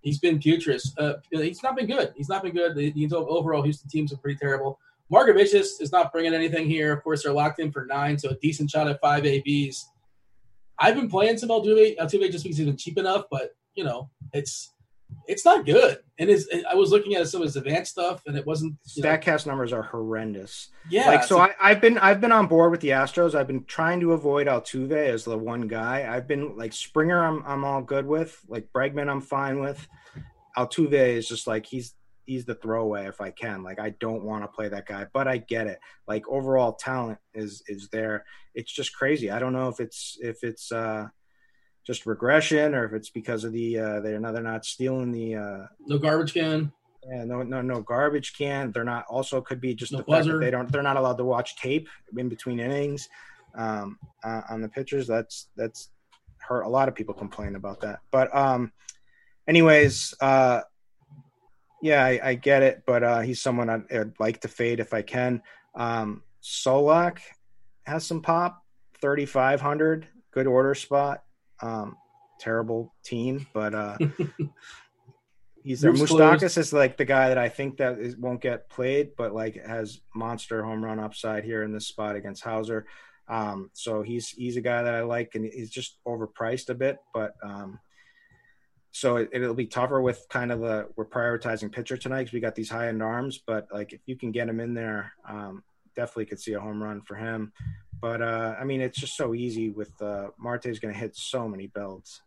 he's 0.00 0.18
been 0.18 0.38
putrid. 0.38 0.80
Uh, 0.98 1.14
he's 1.30 1.62
not 1.62 1.76
been 1.76 1.86
good. 1.86 2.12
He's 2.16 2.28
not 2.28 2.42
been 2.42 2.54
good. 2.54 2.74
The, 2.74 2.90
the 2.90 3.16
overall 3.16 3.62
Houston 3.62 3.88
teams 3.88 4.12
are 4.12 4.16
pretty 4.16 4.38
terrible. 4.38 4.78
Margevicius 5.12 5.80
is 5.80 5.92
not 5.92 6.12
bringing 6.12 6.34
anything 6.34 6.68
here. 6.68 6.92
Of 6.92 7.04
course, 7.04 7.22
they're 7.22 7.32
locked 7.32 7.60
in 7.60 7.70
for 7.70 7.86
nine, 7.86 8.18
so 8.18 8.30
a 8.30 8.34
decent 8.36 8.70
shot 8.70 8.88
at 8.88 9.00
five 9.00 9.24
ABs. 9.24 9.88
I've 10.78 10.96
been 10.96 11.08
playing 11.08 11.38
some 11.38 11.48
Altuve, 11.48 11.96
Altuve 11.96 12.30
just 12.30 12.44
because 12.44 12.58
he's 12.58 12.66
been 12.66 12.76
cheap 12.76 12.98
enough, 12.98 13.24
but 13.30 13.54
you 13.74 13.84
know, 13.84 14.10
it's 14.32 14.72
it's 15.28 15.44
not 15.44 15.66
good. 15.66 15.98
And 16.18 16.30
it's, 16.30 16.46
I 16.70 16.74
was 16.74 16.90
looking 16.90 17.14
at 17.14 17.28
some 17.28 17.42
of 17.42 17.46
his 17.46 17.56
advanced 17.56 17.92
stuff, 17.92 18.22
and 18.26 18.36
it 18.36 18.46
wasn't. 18.46 18.76
Statcast 18.86 19.46
know, 19.46 19.52
numbers 19.52 19.72
are 19.72 19.82
horrendous. 19.82 20.68
Yeah. 20.88 21.08
Like 21.08 21.24
so, 21.24 21.38
I, 21.38 21.50
I've 21.60 21.80
been 21.80 21.98
I've 21.98 22.20
been 22.20 22.32
on 22.32 22.46
board 22.46 22.70
with 22.70 22.80
the 22.80 22.90
Astros. 22.90 23.34
I've 23.34 23.46
been 23.46 23.64
trying 23.64 24.00
to 24.00 24.12
avoid 24.12 24.46
Altuve 24.46 24.92
as 24.92 25.24
the 25.24 25.36
one 25.36 25.68
guy. 25.68 26.06
I've 26.08 26.26
been 26.26 26.56
like 26.56 26.72
Springer. 26.72 27.24
I'm 27.24 27.42
I'm 27.46 27.64
all 27.64 27.82
good 27.82 28.06
with. 28.06 28.40
Like 28.48 28.68
Bregman, 28.72 29.08
I'm 29.08 29.20
fine 29.20 29.60
with. 29.60 29.86
Altuve 30.56 30.92
is 30.92 31.28
just 31.28 31.46
like 31.46 31.66
he's 31.66 31.94
he's 32.24 32.44
the 32.44 32.54
throwaway 32.54 33.06
if 33.06 33.20
I 33.20 33.30
can. 33.30 33.62
Like 33.62 33.78
I 33.78 33.90
don't 34.00 34.24
want 34.24 34.44
to 34.44 34.48
play 34.48 34.68
that 34.68 34.86
guy, 34.86 35.06
but 35.12 35.28
I 35.28 35.38
get 35.38 35.66
it. 35.66 35.78
Like 36.06 36.28
overall 36.28 36.72
talent 36.72 37.18
is 37.34 37.62
is 37.68 37.88
there. 37.90 38.24
It's 38.54 38.72
just 38.72 38.94
crazy. 38.94 39.30
I 39.30 39.38
don't 39.38 39.52
know 39.52 39.68
if 39.68 39.80
it's 39.80 40.18
if 40.20 40.42
it's 40.42 40.72
uh 40.72 41.08
just 41.86 42.04
regression 42.04 42.74
or 42.74 42.84
if 42.84 42.92
it's 42.92 43.10
because 43.10 43.44
of 43.44 43.52
the 43.52 43.78
uh, 43.78 44.00
they're 44.00 44.18
not 44.18 44.34
they're 44.34 44.42
not 44.42 44.64
stealing 44.64 45.12
the 45.12 45.36
uh, 45.36 45.66
no 45.86 45.98
garbage 45.98 46.34
can. 46.34 46.72
Yeah, 47.08 47.24
no, 47.24 47.42
no, 47.44 47.62
no 47.62 47.80
garbage 47.82 48.36
can. 48.36 48.72
They're 48.72 48.82
not. 48.82 49.04
Also, 49.08 49.40
could 49.40 49.60
be 49.60 49.74
just 49.74 49.92
no 49.92 49.98
the 49.98 50.04
buzzer. 50.04 50.30
fact 50.30 50.32
that 50.32 50.44
they 50.44 50.50
don't. 50.50 50.72
They're 50.72 50.82
not 50.82 50.96
allowed 50.96 51.18
to 51.18 51.24
watch 51.24 51.56
tape 51.56 51.88
in 52.16 52.28
between 52.28 52.58
innings 52.58 53.08
um, 53.54 53.98
uh, 54.24 54.40
on 54.50 54.60
the 54.60 54.68
pitchers. 54.68 55.06
That's 55.06 55.48
that's 55.56 55.90
hurt. 56.38 56.62
A 56.62 56.68
lot 56.68 56.88
of 56.88 56.96
people 56.96 57.14
complain 57.14 57.54
about 57.54 57.80
that. 57.82 58.00
But 58.10 58.34
um, 58.34 58.72
anyways, 59.46 60.14
uh, 60.20 60.62
yeah, 61.80 62.04
I, 62.04 62.20
I 62.22 62.34
get 62.34 62.64
it. 62.64 62.82
But 62.84 63.04
uh, 63.04 63.20
he's 63.20 63.40
someone 63.40 63.70
I'd, 63.70 63.92
I'd 63.92 64.18
like 64.18 64.40
to 64.40 64.48
fade 64.48 64.80
if 64.80 64.92
I 64.92 65.02
can. 65.02 65.42
Um, 65.76 66.24
Solak 66.42 67.18
has 67.84 68.04
some 68.04 68.20
pop. 68.20 68.64
Thirty 69.00 69.26
five 69.26 69.60
hundred, 69.60 70.08
good 70.32 70.48
order 70.48 70.74
spot. 70.74 71.22
Um, 71.62 71.96
terrible 72.38 72.94
team, 73.04 73.46
but 73.52 73.74
uh, 73.74 73.96
he's 75.62 75.80
there. 75.80 75.92
Moustakas 75.92 76.58
is 76.58 76.72
like 76.72 76.96
the 76.96 77.04
guy 77.04 77.28
that 77.28 77.38
I 77.38 77.48
think 77.48 77.78
that 77.78 77.98
is, 77.98 78.16
won't 78.16 78.40
get 78.40 78.68
played, 78.68 79.10
but 79.16 79.34
like 79.34 79.64
has 79.64 80.00
monster 80.14 80.62
home 80.62 80.84
run 80.84 81.00
upside 81.00 81.44
here 81.44 81.62
in 81.62 81.72
this 81.72 81.88
spot 81.88 82.16
against 82.16 82.44
Houser. 82.44 82.86
Um, 83.28 83.70
so 83.72 84.02
he's 84.02 84.30
he's 84.30 84.56
a 84.56 84.60
guy 84.60 84.82
that 84.82 84.94
I 84.94 85.02
like, 85.02 85.34
and 85.34 85.44
he's 85.44 85.70
just 85.70 85.98
overpriced 86.06 86.68
a 86.68 86.74
bit, 86.74 86.98
but 87.12 87.34
um, 87.42 87.80
so 88.92 89.16
it, 89.16 89.30
will 89.34 89.52
be 89.52 89.66
tougher 89.66 90.00
with 90.00 90.24
kind 90.30 90.50
of 90.50 90.60
the 90.60 90.88
we're 90.96 91.04
prioritizing 91.04 91.70
pitcher 91.70 91.98
tonight 91.98 92.20
because 92.20 92.32
we 92.32 92.40
got 92.40 92.54
these 92.54 92.70
high 92.70 92.88
end 92.88 93.02
arms. 93.02 93.40
But 93.46 93.66
like 93.70 93.92
if 93.92 94.00
you 94.06 94.16
can 94.16 94.32
get 94.32 94.48
him 94.48 94.60
in 94.60 94.72
there, 94.72 95.12
um, 95.28 95.62
definitely 95.96 96.26
could 96.26 96.40
see 96.40 96.52
a 96.52 96.60
home 96.60 96.82
run 96.82 97.00
for 97.00 97.16
him. 97.16 97.52
But 98.00 98.22
uh, 98.22 98.54
I 98.60 98.64
mean, 98.64 98.80
it's 98.80 98.98
just 98.98 99.16
so 99.16 99.34
easy 99.34 99.70
with 99.70 99.90
uh, 100.00 100.28
Marte's 100.38 100.78
going 100.78 100.92
to 100.92 101.00
hit 101.00 101.16
so 101.16 101.48
many 101.48 101.66
belts. 101.66 102.22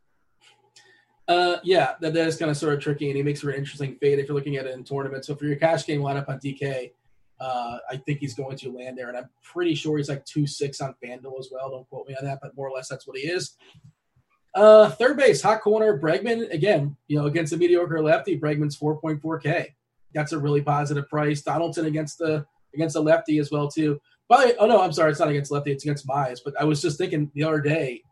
Uh, 1.28 1.57
yeah, 1.63 1.93
that, 2.01 2.13
that 2.13 2.28
is 2.28 2.38
kind 2.38 2.49
of 2.49 2.57
sort 2.57 2.74
of 2.74 2.80
tricky, 2.80 3.07
and 3.07 3.15
he 3.15 3.22
makes 3.22 3.41
for 3.41 3.51
an 3.51 3.57
interesting 3.57 3.95
fade 4.01 4.17
if 4.17 4.28
you're 4.28 4.36
looking 4.36 4.57
at 4.57 4.65
it 4.65 4.74
in 4.74 4.84
tournaments. 4.84 5.28
So 5.28 5.36
for 5.36 5.45
your 5.45 5.57
cash 5.57 5.86
game 5.86 6.01
lineup 6.01 6.28
on 6.28 6.39
DK, 6.39 6.91
uh, 7.39 7.78
I 7.89 7.97
think 7.97 8.20
he's 8.20 8.34
going 8.34 8.57
to 8.57 8.72
land 8.72 8.97
there, 8.97 9.09
and 9.09 9.17
I'm 9.17 9.30
pretty 9.43 9.76
sure 9.76 9.97
he's 9.97 10.09
like 10.09 10.26
two 10.26 10.47
six 10.47 10.82
on 10.82 10.95
FanDuel 11.03 11.39
as 11.39 11.49
well. 11.51 11.70
Don't 11.70 11.88
quote 11.88 12.07
me 12.07 12.15
on 12.20 12.26
that, 12.26 12.39
but 12.41 12.57
more 12.57 12.67
or 12.67 12.72
less 12.72 12.89
that's 12.89 13.07
what 13.07 13.15
he 13.15 13.28
is. 13.28 13.55
Uh, 14.55 14.89
third 14.89 15.17
base, 15.17 15.41
hot 15.41 15.61
corner, 15.61 15.99
Bregman 15.99 16.51
again. 16.51 16.97
You 17.07 17.20
know, 17.20 17.28
against 17.28 17.53
a 17.53 17.57
mediocre 17.57 18.01
lefty, 18.01 18.39
Bregman's 18.39 18.78
4.4K. 18.78 19.67
That's 20.15 20.32
a 20.32 20.39
really 20.39 20.61
positive 20.61 21.07
price. 21.07 21.43
Donaldson 21.43 21.86
against 21.86 22.17
the 22.17 22.45
against 22.74 22.93
the 22.93 23.01
lefty 23.01 23.39
as 23.39 23.51
well 23.51 23.67
too. 23.70 23.99
But 24.28 24.55
oh 24.59 24.67
no, 24.67 24.82
I'm 24.82 24.93
sorry, 24.93 25.11
it's 25.11 25.20
not 25.20 25.30
against 25.30 25.51
lefty, 25.51 25.72
it's 25.72 25.84
against 25.84 26.07
Mize. 26.07 26.39
But 26.43 26.53
I 26.59 26.63
was 26.63 26.82
just 26.82 26.97
thinking 26.97 27.32
the 27.34 27.43
other 27.43 27.61
day. 27.61 28.03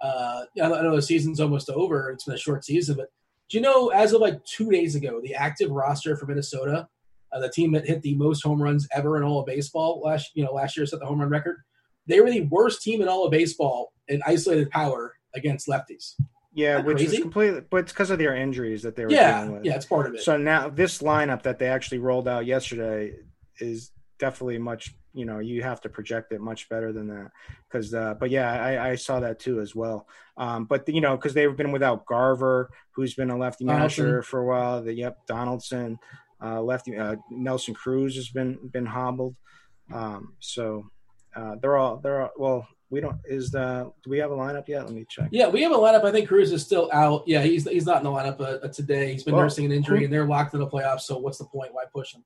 Uh, 0.00 0.42
I 0.62 0.68
know 0.68 0.94
the 0.94 1.02
season's 1.02 1.40
almost 1.40 1.70
over; 1.70 2.10
it's 2.10 2.24
been 2.24 2.34
a 2.34 2.38
short 2.38 2.64
season, 2.64 2.96
but 2.96 3.08
Do 3.48 3.56
you 3.56 3.62
know, 3.62 3.88
as 3.88 4.12
of 4.12 4.20
like 4.20 4.44
two 4.44 4.70
days 4.70 4.94
ago, 4.94 5.20
the 5.22 5.34
active 5.34 5.70
roster 5.70 6.16
for 6.16 6.26
Minnesota, 6.26 6.88
uh, 7.32 7.40
the 7.40 7.48
team 7.48 7.72
that 7.72 7.86
hit 7.86 8.02
the 8.02 8.14
most 8.14 8.42
home 8.42 8.60
runs 8.60 8.86
ever 8.94 9.16
in 9.16 9.22
all 9.22 9.40
of 9.40 9.46
baseball 9.46 10.02
last, 10.04 10.30
you 10.34 10.44
know, 10.44 10.52
last 10.52 10.76
year 10.76 10.84
set 10.86 11.00
the 11.00 11.06
home 11.06 11.20
run 11.20 11.30
record. 11.30 11.56
They 12.06 12.20
were 12.20 12.30
the 12.30 12.42
worst 12.42 12.82
team 12.82 13.00
in 13.02 13.08
all 13.08 13.24
of 13.24 13.30
baseball 13.30 13.92
in 14.08 14.20
isolated 14.26 14.70
power 14.70 15.14
against 15.34 15.66
lefties. 15.66 16.14
Yeah, 16.52 16.78
which 16.80 16.98
crazy? 16.98 17.16
is 17.16 17.22
completely, 17.22 17.62
but 17.70 17.78
it's 17.78 17.92
because 17.92 18.10
of 18.10 18.18
their 18.18 18.34
injuries 18.34 18.82
that 18.82 18.96
they 18.96 19.04
were 19.04 19.12
Yeah, 19.12 19.40
dealing 19.44 19.56
with. 19.56 19.64
yeah, 19.64 19.74
it's 19.76 19.86
part 19.86 20.06
of 20.06 20.14
it. 20.14 20.22
So 20.22 20.36
now 20.36 20.68
this 20.70 21.02
lineup 21.02 21.42
that 21.42 21.58
they 21.58 21.68
actually 21.68 21.98
rolled 21.98 22.28
out 22.28 22.46
yesterday 22.46 23.14
is 23.60 23.90
definitely 24.18 24.58
much. 24.58 24.94
You 25.12 25.24
know, 25.24 25.38
you 25.38 25.62
have 25.62 25.80
to 25.82 25.88
project 25.88 26.32
it 26.32 26.40
much 26.40 26.68
better 26.68 26.92
than 26.92 27.08
that. 27.08 27.30
Because, 27.68 27.94
uh, 27.94 28.14
but 28.14 28.30
yeah, 28.30 28.52
I, 28.62 28.90
I 28.90 28.94
saw 28.96 29.20
that 29.20 29.38
too 29.38 29.60
as 29.60 29.74
well. 29.74 30.06
Um, 30.36 30.64
but 30.66 30.86
you 30.88 31.00
know, 31.00 31.16
because 31.16 31.32
they've 31.34 31.56
been 31.56 31.72
without 31.72 32.04
Garver, 32.06 32.70
who's 32.92 33.14
been 33.14 33.30
a 33.30 33.36
lefty 33.38 33.64
Donaldson. 33.64 34.04
manager 34.04 34.22
for 34.22 34.40
a 34.40 34.46
while. 34.46 34.82
The 34.82 34.92
yep, 34.92 35.18
Donaldson, 35.26 35.98
uh, 36.42 36.60
lefty 36.60 36.96
uh, 36.98 37.16
Nelson 37.30 37.72
Cruz 37.74 38.14
has 38.16 38.28
been 38.28 38.58
been 38.72 38.86
hobbled. 38.86 39.36
Um, 39.92 40.34
so 40.40 40.90
uh, 41.34 41.54
they're 41.62 41.76
all 41.76 41.96
they're 41.98 42.22
all, 42.22 42.32
well. 42.36 42.68
We 42.88 43.00
don't 43.00 43.16
is 43.24 43.50
the 43.50 43.90
do 44.04 44.10
we 44.10 44.18
have 44.18 44.30
a 44.30 44.36
lineup 44.36 44.68
yet? 44.68 44.84
Let 44.84 44.94
me 44.94 45.04
check. 45.08 45.30
yeah, 45.32 45.48
we 45.48 45.60
have 45.62 45.72
a 45.72 45.74
lineup. 45.76 46.04
I 46.04 46.12
think 46.12 46.28
Cruz 46.28 46.52
is 46.52 46.62
still 46.64 46.88
out. 46.92 47.24
Yeah, 47.26 47.42
he's 47.42 47.68
he's 47.68 47.84
not 47.84 47.96
in 47.98 48.04
the 48.04 48.10
lineup 48.10 48.38
uh, 48.40 48.64
uh, 48.64 48.68
today. 48.68 49.12
He's 49.12 49.24
been 49.24 49.34
Well, 49.34 49.42
nursing 49.42 49.64
an 49.64 49.72
injury, 49.72 49.98
who- 49.98 50.04
and 50.04 50.12
they're 50.14 50.24
locked 50.24 50.54
in 50.54 50.60
the 50.60 50.68
playoffs. 50.68 51.00
So 51.00 51.18
what's 51.18 51.38
the 51.38 51.46
point? 51.46 51.74
Why 51.74 51.82
push 51.92 52.14
him? 52.14 52.22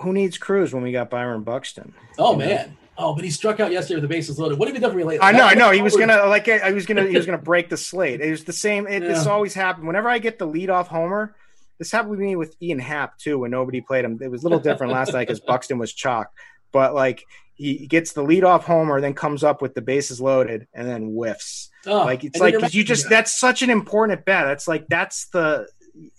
Who 0.00 0.12
needs 0.12 0.38
Cruz 0.38 0.72
when 0.74 0.82
we 0.82 0.92
got 0.92 1.10
Byron 1.10 1.42
Buxton? 1.42 1.94
Oh 2.18 2.32
You 2.32 2.38
know? 2.38 2.46
man. 2.46 2.76
Oh, 2.96 3.12
but 3.14 3.24
he 3.24 3.30
struck 3.30 3.58
out 3.58 3.72
yesterday 3.72 3.96
with 3.96 4.02
the 4.02 4.08
bases 4.08 4.38
loaded. 4.38 4.56
What 4.58 4.68
have 4.68 4.74
you 4.76 4.80
done 4.80 4.92
for 4.92 4.96
me 4.96 5.02
lately? 5.02 5.26
I 5.26 5.32
know, 5.32 5.44
I 5.44 5.54
know. 5.54 5.70
He 5.72 5.82
was 5.82 5.96
gonna 5.96 6.26
like 6.26 6.48
I 6.48 6.70
was 6.70 6.86
gonna 6.86 7.04
he 7.06 7.16
was 7.16 7.26
gonna 7.26 7.38
break 7.52 7.68
the 7.68 7.76
slate. 7.76 8.20
It 8.20 8.30
was 8.30 8.44
the 8.44 8.52
same. 8.52 8.86
It, 8.86 9.00
This 9.00 9.26
always 9.26 9.52
happened. 9.54 9.86
Whenever 9.88 10.08
I 10.08 10.18
get 10.18 10.38
the 10.38 10.46
lead 10.46 10.70
off 10.70 10.86
homer, 10.88 11.34
this 11.78 11.90
happened 11.90 12.12
with 12.12 12.20
me 12.20 12.36
with 12.36 12.54
Ian 12.62 12.78
Happ 12.78 13.18
too. 13.18 13.40
When 13.40 13.50
nobody 13.50 13.80
played 13.80 14.04
him, 14.04 14.20
it 14.22 14.28
was 14.30 14.42
a 14.42 14.44
little 14.44 14.60
different 14.60 14.92
last 14.92 15.12
night 15.12 15.26
because 15.26 15.40
Buxton 15.40 15.78
was 15.78 15.92
chalked. 15.92 16.36
But 16.70 16.94
like 16.94 17.24
he 17.54 17.86
gets 17.88 18.12
the 18.12 18.22
lead 18.22 18.44
off 18.44 18.64
homer, 18.64 19.00
then 19.00 19.14
comes 19.14 19.42
up 19.42 19.60
with 19.60 19.74
the 19.74 19.82
bases 19.82 20.20
loaded, 20.20 20.68
and 20.72 20.86
then 20.88 21.14
whiffs. 21.14 21.70
Oh, 21.86 21.98
like 22.04 22.22
it's 22.22 22.38
like 22.38 22.74
you 22.74 22.84
just 22.84 23.08
that's 23.08 23.38
such 23.38 23.62
an 23.62 23.70
important 23.70 24.24
bat. 24.24 24.44
That's 24.44 24.68
like 24.68 24.86
that's 24.88 25.26
the 25.30 25.66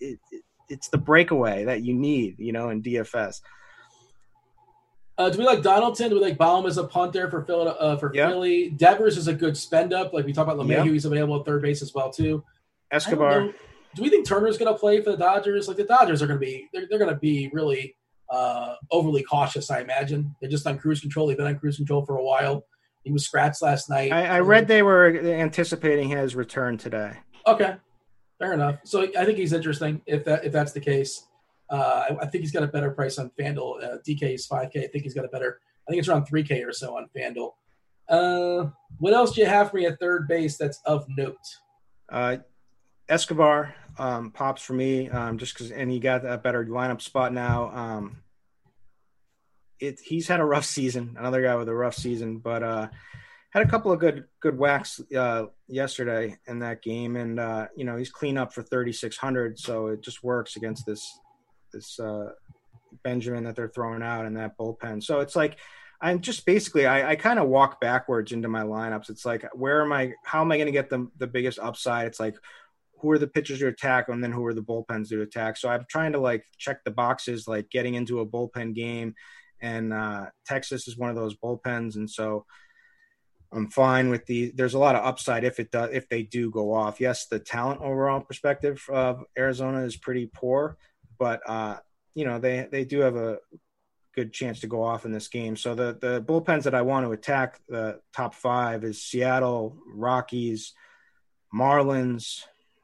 it, 0.02 0.20
it- 0.32 0.42
it's 0.68 0.90
the 0.90 0.98
breakaway 0.98 1.66
that 1.66 1.84
you 1.84 1.94
need, 1.94 2.40
you 2.40 2.52
know, 2.52 2.70
in 2.70 2.82
DFS. 2.82 3.40
Uh, 5.18 5.30
do 5.30 5.38
we 5.40 5.46
like 5.46 5.62
Donaldson? 5.62 6.10
Do 6.10 6.16
we 6.16 6.22
like 6.22 6.38
Bohm 6.38 6.66
as 6.66 6.78
a 6.78 6.84
punter 6.84 7.30
for 7.30 7.44
Philly? 7.46 7.74
Uh, 7.80 7.96
for 7.98 8.12
Yeah. 8.14 8.30
Philly, 8.30 8.70
Devers 8.72 9.18
is 9.18 9.28
a 9.28 9.34
good 9.34 9.56
spend 9.56 9.94
up. 9.94 10.14
Like 10.14 10.26
we 10.26 10.34
talked 10.34 10.52
about 10.52 10.64
LeMahieu, 10.66 10.86
Yeah. 10.86 10.92
he's 10.92 11.06
available 11.06 11.40
at 11.40 11.46
third 11.46 11.62
base 11.62 11.82
as 11.82 11.94
well 11.94 12.12
too. 12.12 12.44
Escobar. 12.92 13.50
Do 13.96 14.02
we 14.02 14.10
think 14.10 14.28
Turner's 14.28 14.58
going 14.58 14.72
to 14.74 14.78
play 14.78 15.02
for 15.02 15.12
the 15.12 15.18
Dodgers? 15.18 15.70
Like 15.70 15.78
the 15.78 15.86
Dodgers 15.86 16.22
are 16.22 16.28
going 16.28 16.40
to 16.40 16.46
be, 16.46 16.68
they're, 16.74 16.86
they're 16.90 17.00
going 17.00 17.14
to 17.14 17.20
be 17.20 17.50
really 17.54 17.96
uh, 18.30 18.76
overly 18.92 19.24
cautious. 19.24 19.72
I 19.72 19.80
imagine 19.80 20.36
they're 20.42 20.50
just 20.50 20.68
on 20.68 20.78
cruise 20.78 21.00
control. 21.00 21.28
They've 21.28 21.38
been 21.38 21.48
on 21.48 21.60
cruise 21.60 21.78
control 21.78 22.06
for 22.06 22.18
a 22.18 22.24
while. 22.24 22.66
He 23.04 23.12
was 23.14 23.24
scratched 23.24 23.62
last 23.62 23.90
night. 23.90 24.12
I, 24.12 24.26
I 24.26 24.40
read 24.42 24.68
they 24.68 24.82
were 24.84 25.16
anticipating 25.16 26.10
his 26.10 26.36
return 26.36 26.78
today. 26.78 27.14
Okay, 27.48 27.76
fair 28.40 28.52
enough. 28.54 28.80
So 28.84 29.04
I 29.18 29.24
think 29.26 29.38
he's 29.38 29.54
interesting 29.54 30.02
if 30.08 30.26
that 30.26 30.44
if 30.44 30.52
that's 30.52 30.72
the 30.74 30.80
case. 30.80 31.28
Uh, 31.70 32.06
I, 32.10 32.18
I 32.22 32.26
think 32.28 32.44
he's 32.44 32.52
got 32.52 32.64
a 32.64 32.68
better 32.68 32.92
price 32.92 33.18
on 33.18 33.32
FanDuel. 33.40 33.84
Uh, 33.84 33.98
DK 34.08 34.36
is 34.36 34.46
five 34.46 34.72
K. 34.72 34.84
I 34.84 34.88
think 34.88 35.04
he's 35.04 35.14
got 35.14 35.26
a 35.26 35.30
better. 35.30 35.60
I 35.88 35.92
think 35.92 36.00
it's 36.00 36.08
around 36.08 36.26
three 36.26 36.44
K 36.44 36.62
or 36.64 36.72
so 36.72 36.98
on 36.98 37.10
FanDuel. 37.16 37.52
Uh, 38.08 38.70
what 39.00 39.14
else 39.14 39.34
do 39.34 39.42
you 39.42 39.48
have 39.48 39.72
for 39.72 39.78
me 39.78 39.86
at 39.86 40.00
third 40.00 40.28
base 40.28 40.58
that's 40.58 40.80
of 40.86 41.06
note? 41.10 41.38
Uh, 42.10 42.38
Escobar 43.10 43.74
um, 43.98 44.32
pops 44.32 44.62
for 44.62 44.74
me 44.74 45.10
um, 45.10 45.38
just 45.38 45.54
because, 45.54 45.72
and 45.72 45.90
he 45.90 46.00
got 46.00 46.26
a 46.26 46.38
better 46.38 46.66
lineup 46.66 47.02
spot 47.02 47.34
now. 47.34 47.72
Um, 47.74 48.18
it 49.80 50.00
he's 50.00 50.28
had 50.28 50.40
a 50.40 50.46
rough 50.46 50.66
season, 50.66 51.16
another 51.18 51.42
guy 51.42 51.56
with 51.56 51.70
a 51.70 51.76
rough 51.76 51.96
season, 51.96 52.38
but 52.38 52.64
uh, 52.64 52.88
had 53.52 53.66
a 53.66 53.70
couple 53.70 53.92
of 53.92 54.00
good 54.00 54.26
good 54.40 54.58
whacks 54.58 55.02
uh, 55.16 55.46
yesterday 55.68 56.38
in 56.48 56.60
that 56.60 56.82
game, 56.82 57.16
and 57.16 57.40
uh, 57.40 57.68
you 57.76 57.86
know 57.86 57.96
he's 57.96 58.12
clean 58.12 58.38
up 58.38 58.54
for 58.54 58.64
thirty 58.64 58.92
six 58.92 59.18
hundred, 59.18 59.60
so 59.60 59.88
it 59.88 60.02
just 60.02 60.24
works 60.24 60.56
against 60.56 60.86
this 60.86 61.20
this 61.76 62.00
uh, 62.00 62.30
Benjamin 63.04 63.44
that 63.44 63.56
they're 63.56 63.70
throwing 63.70 64.02
out 64.02 64.26
in 64.26 64.34
that 64.36 64.58
bullpen. 64.58 65.04
So 65.04 65.20
it's 65.20 65.36
like 65.36 65.58
I'm 66.02 66.22
just 66.22 66.46
basically 66.46 66.86
I, 66.86 67.12
I 67.12 67.16
kind 67.16 67.40
of 67.40 67.48
walk 67.48 67.80
backwards 67.80 68.32
into 68.32 68.48
my 68.48 68.64
lineups. 68.64 69.10
It's 69.10 69.26
like 69.26 69.46
where 69.54 69.82
am 69.82 69.94
I? 69.94 70.14
How 70.24 70.42
am 70.42 70.52
I 70.52 70.58
going 70.58 70.68
to 70.68 70.72
get 70.72 70.90
the 70.90 71.10
the 71.18 71.28
biggest 71.28 71.60
upside? 71.60 72.08
It's 72.08 72.20
like 72.20 72.36
who 73.00 73.12
are 73.12 73.18
the 73.18 73.28
pitchers 73.28 73.60
to 73.60 73.68
attack, 73.68 74.10
and 74.10 74.24
then 74.24 74.32
who 74.32 74.46
are 74.46 74.54
the 74.54 74.64
bullpens 74.64 75.10
to 75.10 75.22
attack. 75.22 75.58
So 75.58 75.70
I'm 75.70 75.86
trying 75.90 76.14
to 76.14 76.20
like 76.20 76.46
check 76.58 76.84
the 76.84 76.92
boxes, 76.92 77.48
like 77.48 77.70
getting 77.70 77.96
into 77.96 78.20
a 78.20 78.26
bullpen 78.26 78.74
game, 78.74 79.16
and 79.62 79.94
uh, 79.94 80.28
Texas 80.46 80.88
is 80.88 80.98
one 80.98 81.10
of 81.10 81.16
those 81.16 81.36
bullpens, 81.36 81.96
and 81.96 82.10
so. 82.10 82.46
I'm 83.54 83.70
fine 83.70 84.10
with 84.10 84.26
the. 84.26 84.52
There's 84.54 84.74
a 84.74 84.80
lot 84.80 84.96
of 84.96 85.06
upside 85.06 85.46
if 85.46 85.62
it 85.62 85.72
does 85.72 85.92
if 85.94 86.10
they 86.10 86.24
do 86.24 86.52
go 86.52 86.74
off. 86.74 87.00
Yes, 87.00 87.28
the 87.28 87.40
talent 87.40 87.80
overall 87.80 88.20
perspective 88.20 88.84
of 88.90 89.24
Arizona 89.38 89.84
is 89.84 89.96
pretty 89.96 90.26
poor, 90.26 90.78
but 91.18 91.42
uh, 91.48 91.78
you 92.14 92.26
know 92.26 92.40
they 92.40 92.68
they 92.72 92.86
do 92.86 93.00
have 93.00 93.16
a 93.16 93.40
good 94.16 94.32
chance 94.32 94.62
to 94.62 94.68
go 94.68 94.82
off 94.82 95.06
in 95.06 95.12
this 95.12 95.28
game. 95.28 95.56
So 95.56 95.76
the 95.76 95.98
the 96.00 96.22
bullpens 96.22 96.64
that 96.64 96.74
I 96.74 96.82
want 96.82 97.06
to 97.06 97.12
attack 97.12 97.60
the 97.68 98.00
top 98.14 98.34
five 98.34 98.84
is 98.84 99.02
Seattle, 99.02 99.78
Rockies, 99.94 100.74
Marlins, 101.54 102.44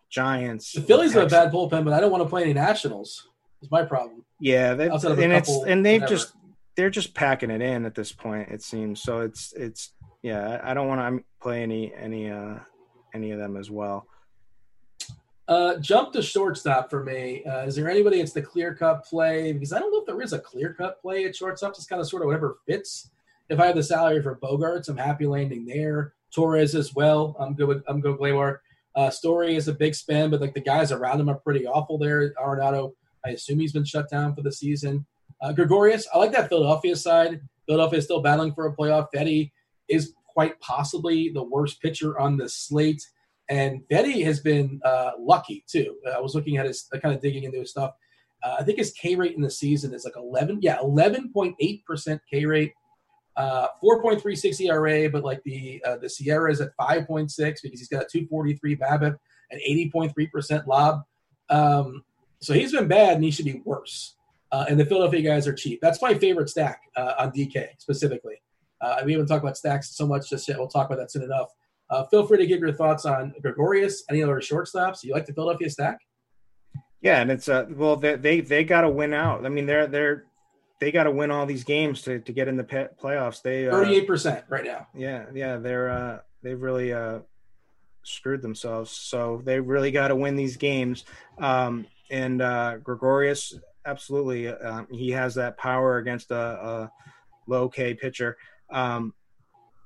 Giants. 0.10 0.74
The 0.74 0.82
Phillies 0.82 1.14
have 1.14 1.28
a 1.28 1.30
bad 1.30 1.52
bullpen, 1.52 1.84
but 1.86 1.94
I 1.94 2.00
don't 2.02 2.12
want 2.12 2.24
to 2.24 2.30
play 2.30 2.44
any 2.44 2.54
Nationals. 2.54 3.30
Is 3.62 3.72
my 3.72 3.84
problem. 3.84 4.26
Yeah, 4.40 4.74
they 4.74 4.90
Outside 4.90 5.12
of 5.12 5.20
a 5.20 5.24
and 5.24 5.34
it's 5.34 5.50
and 5.50 5.86
they've 5.86 6.02
whatever. 6.02 6.18
just 6.18 6.34
they're 6.76 6.90
just 6.90 7.14
packing 7.14 7.52
it 7.52 7.62
in 7.62 7.86
at 7.86 7.96
this 7.96 8.12
point. 8.12 8.50
It 8.50 8.64
seems 8.64 9.02
so. 9.02 9.22
It's 9.22 9.54
it's 9.54 9.94
yeah. 10.22 10.60
I 10.64 10.72
I 10.72 10.74
don't 10.74 10.88
want 10.88 11.18
to 11.18 11.24
play 11.42 11.62
any 11.64 11.94
any 11.94 12.30
uh 12.30 12.56
any 13.14 13.32
of 13.32 13.40
them 13.40 13.56
as 13.58 13.70
well. 13.70 14.08
Uh, 15.52 15.76
jump 15.80 16.14
to 16.14 16.22
shortstop 16.22 16.89
for 16.89 17.04
me. 17.04 17.43
Uh, 17.43 17.66
is 17.66 17.76
there 17.76 17.89
anybody 17.89 18.22
it's 18.22 18.32
the 18.32 18.41
clear 18.41 18.74
cut 18.74 19.04
play? 19.04 19.52
Because 19.52 19.74
I 19.74 19.80
don't 19.80 19.91
know 19.91 19.99
if 19.99 20.06
there 20.06 20.22
is 20.22 20.32
a 20.32 20.39
clear 20.39 20.74
cut 20.74 21.02
play 21.02 21.26
at 21.26 21.36
shortstop. 21.36 21.72
It's 21.72 21.86
kind 21.86 21.99
of 21.99 22.08
sort 22.08 22.22
of 22.22 22.28
whatever 22.28 22.60
fits. 22.66 23.10
If 23.49 23.60
I 23.60 23.66
have 23.66 23.76
the 23.76 23.84
salary 23.84 24.24
for 24.24 24.38
Bogaerts, 24.38 24.88
I'm 24.88 24.95
happy 24.95 25.28
landing 25.28 25.66
there. 25.66 26.14
Torres 26.34 26.74
as 26.74 26.95
well. 26.95 27.36
I'm 27.38 27.54
good 27.54 27.68
with 27.68 27.84
I'm 27.89 27.99
good 27.99 28.18
with 28.18 28.22
Gleyber. 28.22 28.60
Uh, 28.95 29.10
Story 29.10 29.58
is 29.58 29.68
a 29.68 29.74
big 29.74 29.93
spend, 29.93 30.32
but 30.32 30.39
like 30.39 30.54
the 30.54 30.62
guys 30.62 30.93
around 30.93 31.20
him 31.20 31.28
are 31.28 31.36
pretty 31.36 31.68
awful 31.68 31.97
there. 31.97 32.34
Arenado, 32.36 32.93
I 33.26 33.32
assume 33.32 33.60
he's 33.60 33.74
been 33.74 33.84
shut 33.84 34.10
down 34.10 34.34
for 34.34 34.43
the 34.43 34.54
season. 34.54 35.06
Uh, 35.41 35.52
Gregorius, 35.52 36.08
I 36.14 36.18
like 36.18 36.32
that 36.32 36.47
Philadelphia 36.47 36.95
side. 36.95 37.41
Philadelphia 37.66 37.99
is 37.99 38.06
still 38.06 38.22
battling 38.22 38.54
for 38.54 38.68
a 38.68 38.74
playoff. 38.74 39.10
Fedde 39.14 39.52
is 39.89 40.14
quite 40.26 40.58
possibly 40.62 41.28
the 41.28 41.43
worst 41.43 41.82
pitcher 41.82 42.18
on 42.18 42.38
the 42.38 42.47
slate. 42.47 43.06
And 43.52 43.84
Fedde 43.91 44.24
has 44.24 44.39
been 44.39 44.80
uh, 44.86 45.12
lucky 45.20 45.66
too. 45.68 45.97
I 46.16 46.22
was 46.22 46.34
looking 46.34 46.56
at 46.56 46.66
his, 46.66 46.88
uh, 46.95 46.99
kind 46.99 47.14
of 47.14 47.22
digging 47.22 47.43
into 47.43 47.60
his 47.60 47.70
stuff. 47.70 47.91
Uh, 48.41 48.56
I 48.60 48.64
think 48.64 48.78
his 48.78 48.91
K 48.93 49.16
rate 49.16 49.36
in 49.36 49.41
the 49.41 49.52
season 49.52 49.93
is 49.93 50.06
like 50.06 50.16
11, 50.16 50.60
yeah, 50.62 50.78
11.8% 50.78 52.20
K 52.32 52.45
rate, 52.45 52.74
uh, 53.36 53.68
4.36 53.84 54.62
ERA, 54.62 55.10
but 55.10 55.26
like 55.26 55.43
the 55.43 55.84
uh, 55.86 55.97
the 55.97 56.08
SIERA 56.08 56.49
is 56.49 56.62
at 56.62 56.76
5.6 56.80 57.28
because 57.38 57.80
he's 57.80 57.89
got 57.89 58.04
a 58.04 58.08
243 58.10 58.78
BABIP 58.78 59.18
and 59.52 59.62
80.3% 59.93 60.66
lob. 60.66 61.02
Um, 61.49 62.06
so 62.39 62.54
he's 62.54 62.72
been 62.72 62.88
bad 62.88 63.16
and 63.16 63.24
he 63.24 63.32
should 63.32 63.45
be 63.45 63.62
worse. 63.66 64.16
Uh, 64.54 64.66
and 64.70 64.80
the 64.80 64.86
Philadelphia 64.86 65.22
guys 65.22 65.45
are 65.45 65.54
cheap. 65.54 65.80
That's 65.82 66.02
my 66.02 66.14
favorite 66.14 66.49
stack 66.49 66.84
uh, 66.95 67.16
on 67.20 67.32
DK 67.32 67.68
specifically. 67.80 68.41
Uh, 68.80 69.02
we 69.06 69.12
haven't 69.12 69.28
talked 69.28 69.43
about 69.43 69.58
stacks 69.58 69.95
so 69.95 70.08
much 70.08 70.30
just 70.30 70.47
yet. 70.47 70.58
We'll 70.58 70.68
talk 70.70 70.88
about 70.88 70.99
that 70.99 71.12
soon 71.12 71.24
enough. 71.24 71.49
Uh, 71.92 72.06
feel 72.06 72.26
free 72.26 72.38
to 72.38 72.48
give 72.48 72.60
your 72.60 72.72
thoughts 72.72 73.06
on 73.06 73.34
Gregorius, 73.42 74.04
any 74.10 74.24
other 74.24 74.38
shortstops. 74.38 75.04
You 75.04 75.14
like 75.14 75.26
the 75.26 75.34
Philadelphia 75.34 75.70
stack? 75.70 76.00
Yeah, 77.02 77.22
and 77.22 77.30
it's 77.30 77.50
uh 77.50 77.66
well 77.70 77.96
they 77.96 78.16
they, 78.16 78.42
they 78.42 78.64
got 78.64 78.82
to 78.82 78.89
win 78.89 79.14
out. 79.14 79.46
I 79.46 79.50
mean 79.50 79.66
they're 79.66 79.88
they're 79.88 80.26
they 80.80 80.92
got 80.92 81.04
to 81.04 81.12
win 81.12 81.30
all 81.30 81.46
these 81.46 81.64
games 81.64 82.02
to, 82.04 82.20
to 82.20 82.34
get 82.34 82.48
in 82.48 82.58
the 82.58 82.64
playoffs. 82.64 83.42
They 83.42 83.68
uh, 83.68 83.72
Thirty-eight 83.72 84.08
percent 84.08 84.46
right 84.50 84.66
now. 84.66 84.88
Yeah, 84.96 85.26
yeah, 85.34 85.58
they're 85.58 85.89
uh, 85.89 86.20
they've 86.42 86.60
really 86.62 86.92
uh, 86.92 87.20
screwed 88.04 88.42
themselves. 88.42 88.92
So 88.92 89.42
they 89.46 89.60
really 89.60 89.92
got 89.92 90.08
to 90.08 90.16
win 90.16 90.36
these 90.36 90.58
games. 90.58 91.06
Um, 91.38 91.86
and 92.10 92.42
uh, 92.42 92.78
Gregorius, 92.78 93.54
absolutely, 93.86 94.48
uh, 94.48 94.86
he 94.89 95.12
has 95.12 95.36
that 95.36 95.58
power 95.58 95.98
against 95.98 96.32
a, 96.32 96.36
a 96.36 96.92
low 97.48 97.70
K 97.70 97.94
pitcher. 97.94 98.38
Um, 98.72 99.14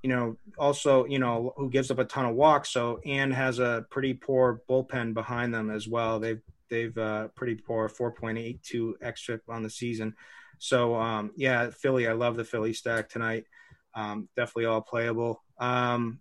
you 0.06 0.10
know, 0.10 0.38
also, 0.60 1.06
you 1.06 1.18
know, 1.18 1.52
who 1.58 1.68
gives 1.68 1.90
up 1.90 1.98
a 1.98 2.06
ton 2.06 2.26
of 2.26 2.36
walks. 2.36 2.70
So 2.70 3.00
and 3.08 3.34
has 3.34 3.58
a 3.58 3.88
pretty 3.90 4.14
poor 4.14 4.62
bullpen 4.70 5.16
behind 5.16 5.52
them 5.52 5.72
as 5.72 5.88
well. 5.88 6.20
They've 6.20 6.44
they've 6.70 6.96
uh, 6.96 7.30
pretty 7.30 7.56
poor, 7.56 7.90
four 7.90 8.12
point 8.12 8.38
eight 8.38 8.62
two 8.62 8.98
extra 9.02 9.40
on 9.50 9.64
the 9.64 9.70
season. 9.72 10.14
So 10.60 10.94
um, 10.94 11.32
yeah, 11.36 11.72
Philly, 11.72 12.08
I 12.08 12.12
love 12.14 12.38
the 12.38 12.44
Philly 12.44 12.72
stack 12.72 13.10
tonight. 13.10 13.46
Um, 13.96 14.30
definitely 14.36 14.66
all 14.66 14.82
playable. 14.82 15.42
Um, 15.58 16.20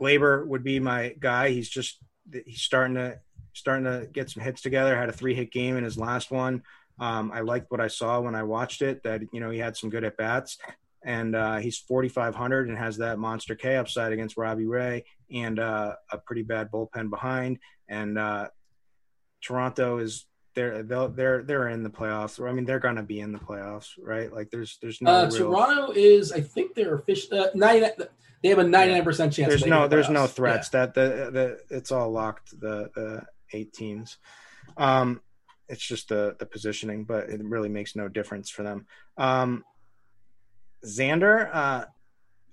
Gleyber 0.00 0.46
would 0.46 0.62
be 0.62 0.78
my 0.78 1.16
guy. 1.18 1.48
He's 1.48 1.68
just 1.68 1.98
he's 2.46 2.62
starting 2.62 2.94
to 2.94 3.18
starting 3.52 3.86
to 3.86 4.06
get 4.12 4.30
some 4.30 4.44
hits 4.44 4.62
together. 4.62 4.96
Had 4.96 5.08
a 5.08 5.12
three 5.12 5.34
hit 5.34 5.50
game 5.50 5.76
in 5.76 5.82
his 5.82 5.98
last 5.98 6.30
one. 6.30 6.62
Um, 7.00 7.32
I 7.34 7.40
liked 7.40 7.72
what 7.72 7.80
I 7.80 7.88
saw 7.88 8.20
when 8.20 8.36
I 8.36 8.44
watched 8.44 8.80
it. 8.80 9.02
That 9.02 9.22
you 9.32 9.40
know 9.40 9.50
he 9.50 9.58
had 9.58 9.76
some 9.76 9.90
good 9.90 10.04
at 10.04 10.16
bats, 10.16 10.56
and 11.02 11.34
uh, 11.34 11.56
he's 11.56 11.78
4,500 11.78 12.68
and 12.68 12.78
has 12.78 12.98
that 12.98 13.18
monster 13.18 13.54
K 13.54 13.76
upside 13.76 14.12
against 14.12 14.36
Robbie 14.36 14.66
Ray 14.66 15.04
and 15.32 15.58
uh, 15.58 15.94
a 16.10 16.18
pretty 16.18 16.42
bad 16.42 16.70
bullpen 16.70 17.10
behind. 17.10 17.58
And 17.88 18.18
uh, 18.18 18.48
Toronto 19.40 19.98
is 19.98 20.26
they're 20.54 20.82
they're 20.82 21.42
they're 21.42 21.68
in 21.68 21.82
the 21.82 21.90
playoffs. 21.90 22.44
I 22.46 22.52
mean, 22.52 22.64
they're 22.64 22.80
gonna 22.80 23.02
be 23.02 23.20
in 23.20 23.32
the 23.32 23.38
playoffs, 23.38 23.90
right? 24.02 24.32
Like 24.32 24.50
there's 24.50 24.78
there's 24.82 25.00
no. 25.00 25.10
Uh, 25.10 25.30
real... 25.30 25.50
Toronto 25.50 25.92
is, 25.92 26.32
I 26.32 26.40
think 26.40 26.74
they're 26.74 26.94
official. 26.94 27.40
Uh, 27.40 27.46
nine, 27.54 27.84
they 28.42 28.48
have 28.48 28.58
a 28.58 28.64
99 28.64 29.04
percent 29.04 29.32
chance. 29.32 29.48
There's 29.48 29.66
no 29.66 29.82
the 29.82 29.88
there's 29.88 30.10
no 30.10 30.26
threats 30.26 30.70
yeah. 30.72 30.86
that 30.86 30.94
the 30.94 31.30
the 31.30 31.76
it's 31.76 31.92
all 31.92 32.10
locked. 32.10 32.58
The 32.58 32.90
the 32.94 33.26
eight 33.52 33.72
teams. 33.72 34.18
Um, 34.76 35.20
it's 35.68 35.86
just 35.86 36.08
the 36.08 36.36
the 36.38 36.46
positioning, 36.46 37.04
but 37.04 37.30
it 37.30 37.42
really 37.44 37.68
makes 37.68 37.94
no 37.94 38.08
difference 38.08 38.50
for 38.50 38.62
them. 38.62 38.86
Um, 39.16 39.64
Xander, 40.84 41.50
uh, 41.52 41.84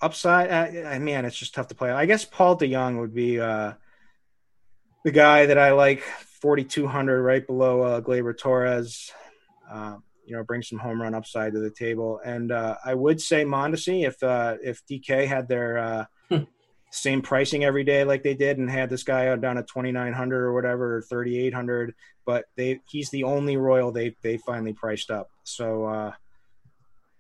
upside, 0.02 0.50
uh, 0.50 1.00
man, 1.00 1.26
it's 1.26 1.38
just 1.38 1.54
tough 1.54 1.68
to 1.70 1.76
play. 1.76 1.92
I 1.92 2.06
guess 2.06 2.26
Paul 2.26 2.58
DeJong 2.58 3.00
would 3.00 3.14
be 3.14 3.40
uh, 3.40 3.74
the 5.04 5.12
guy 5.12 5.46
that 5.46 5.58
I 5.58 5.72
like 5.72 6.02
4,200 6.02 7.22
right 7.22 7.46
below 7.46 7.82
uh, 7.82 8.02
Gleyber 8.02 8.38
Torres. 8.38 9.12
Uh, 9.70 9.98
you 10.28 10.36
know, 10.36 10.44
bring 10.44 10.62
some 10.62 10.78
home 10.78 11.02
run 11.02 11.16
upside 11.16 11.54
to 11.54 11.60
the 11.60 11.72
table. 11.72 12.20
And 12.24 12.52
uh, 12.52 12.76
I 12.84 12.94
would 12.94 13.22
say 13.22 13.46
Mondesi 13.46 14.06
if 14.06 14.22
uh, 14.22 14.58
if 14.62 14.86
DK 14.86 15.26
had 15.26 15.48
their 15.48 15.78
uh, 15.78 16.06
hmm. 16.30 16.44
same 16.92 17.22
pricing 17.22 17.64
every 17.64 17.86
day 17.86 18.04
like 18.04 18.24
they 18.24 18.36
did 18.36 18.58
and 18.58 18.70
had 18.70 18.90
this 18.90 19.04
guy 19.04 19.34
down 19.38 19.58
at 19.58 19.68
2,900 19.68 20.44
or 20.44 20.54
whatever, 20.54 20.98
or 20.98 21.02
3,800, 21.02 21.96
but 22.26 22.46
they 22.58 22.82
he's 22.90 23.10
the 23.10 23.24
only 23.24 23.56
Royal 23.56 23.92
they 23.92 24.16
they 24.22 24.38
finally 24.38 24.74
priced 24.74 25.10
up. 25.10 25.30
So 25.46 25.86
uh, 25.86 26.12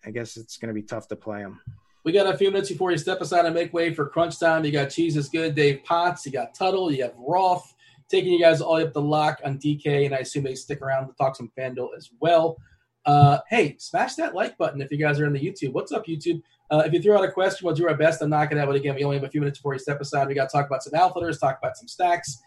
I 0.08 0.12
guess 0.12 0.38
it's 0.38 0.58
going 0.58 0.70
to 0.70 0.74
be 0.74 0.82
tough 0.82 1.10
to 1.10 1.18
play 1.18 1.42
him. 1.42 1.60
We 2.06 2.14
got 2.14 2.34
a 2.34 2.38
few 2.38 2.50
minutes 2.50 2.70
before 2.70 2.92
you 2.92 2.98
step 2.98 3.20
aside 3.20 3.44
and 3.44 3.54
make 3.54 3.74
way 3.74 3.94
for 3.94 4.08
crunch 4.08 4.40
time. 4.40 4.64
You 4.64 4.72
got 4.72 4.90
Cheese 4.90 5.18
is 5.18 5.28
good, 5.28 5.54
Dave 5.54 5.84
Potts, 5.84 6.26
you 6.26 6.32
got 6.32 6.54
Tuttle, 6.54 6.90
you 6.90 7.04
have 7.04 7.14
Roth 7.18 7.76
taking 8.10 8.32
you 8.32 8.40
guys 8.40 8.62
all 8.62 8.82
up 8.82 8.94
the 8.94 9.02
lock 9.02 9.42
on 9.44 9.58
DK, 9.58 10.06
and 10.06 10.16
I 10.16 10.20
assume 10.20 10.46
they 10.46 10.56
stick 10.56 10.82
around 10.82 11.08
to 11.08 11.14
talk 11.16 11.36
some 11.36 11.52
FanDuel 11.58 11.90
as 11.98 12.10
well. 12.22 12.58
Uh, 13.06 13.40
hey, 13.50 13.76
smash 13.80 14.16
that 14.16 14.34
like 14.34 14.58
button 14.58 14.82
if 14.82 14.90
you 14.92 14.98
guys 14.98 15.20
are 15.20 15.26
in 15.26 15.34
the 15.34 15.40
YouTube. 15.40 15.74
What's 15.74 15.92
up, 15.92 16.06
YouTube? 16.06 16.42
Uh, 16.72 16.84
if 16.86 16.94
you 16.94 17.02
throw 17.02 17.18
out 17.18 17.26
a 17.26 17.32
question, 17.32 17.66
we'll 17.66 17.76
do 17.76 17.88
our 17.88 17.96
best 17.96 18.20
to 18.20 18.28
knock 18.28 18.54
it 18.54 18.58
out. 18.58 18.68
But 18.68 18.78
again, 18.78 18.96
we 18.96 19.04
only 19.04 19.18
have 19.18 19.26
a 19.26 19.30
few 19.30 19.42
minutes 19.42 19.60
before 19.60 19.74
you 19.74 19.80
step 19.80 20.00
aside. 20.00 20.28
We 20.28 20.36
got 20.36 20.50
to 20.50 20.58
talk 20.58 20.68
about 20.68 20.84
some 20.84 20.94
outfitters, 20.96 21.38
talk 21.38 21.58
about 21.62 21.76
some 21.76 21.88
stacks. 21.90 22.38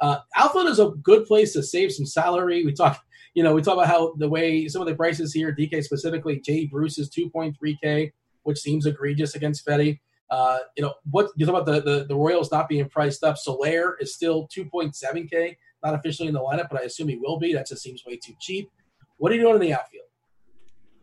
Uh, 0.00 0.18
outfield 0.36 0.68
is 0.68 0.78
a 0.78 0.92
good 1.02 1.26
place 1.26 1.52
to 1.52 1.62
save 1.62 1.92
some 1.92 2.06
salary. 2.06 2.64
We 2.64 2.72
talk, 2.72 3.02
you 3.34 3.42
know, 3.42 3.54
we 3.54 3.62
talk 3.62 3.74
about 3.74 3.86
how 3.86 4.14
the 4.18 4.28
way 4.28 4.68
some 4.68 4.82
of 4.82 4.88
the 4.88 4.94
prices 4.94 5.32
here, 5.32 5.54
DK 5.54 5.82
specifically, 5.82 6.40
Jay 6.40 6.66
Bruce 6.66 6.98
is 6.98 7.10
2.3K, 7.10 8.12
which 8.42 8.58
seems 8.58 8.86
egregious 8.86 9.34
against 9.34 9.66
Fedde. 9.66 9.98
Uh, 10.30 10.58
you 10.76 10.82
know, 10.82 10.94
what 11.10 11.30
you 11.36 11.44
talk 11.44 11.60
about 11.60 11.66
the, 11.66 11.80
the, 11.80 12.04
the 12.04 12.14
Royals 12.14 12.52
not 12.52 12.68
being 12.68 12.88
priced 12.88 13.24
up. 13.24 13.36
Soler 13.36 13.96
is 14.00 14.14
still 14.14 14.48
2.7K, 14.56 15.56
not 15.84 15.94
officially 15.94 16.28
in 16.28 16.34
the 16.34 16.40
lineup, 16.40 16.68
but 16.70 16.80
I 16.80 16.84
assume 16.84 17.08
he 17.08 17.16
will 17.16 17.38
be. 17.38 17.52
That 17.52 17.66
just 17.66 17.82
seems 17.82 18.04
way 18.06 18.16
too 18.16 18.34
cheap. 18.40 18.68
What 19.16 19.32
are 19.32 19.34
you 19.34 19.42
doing 19.42 19.56
in 19.56 19.60
the 19.60 19.74
outfield? 19.74 20.04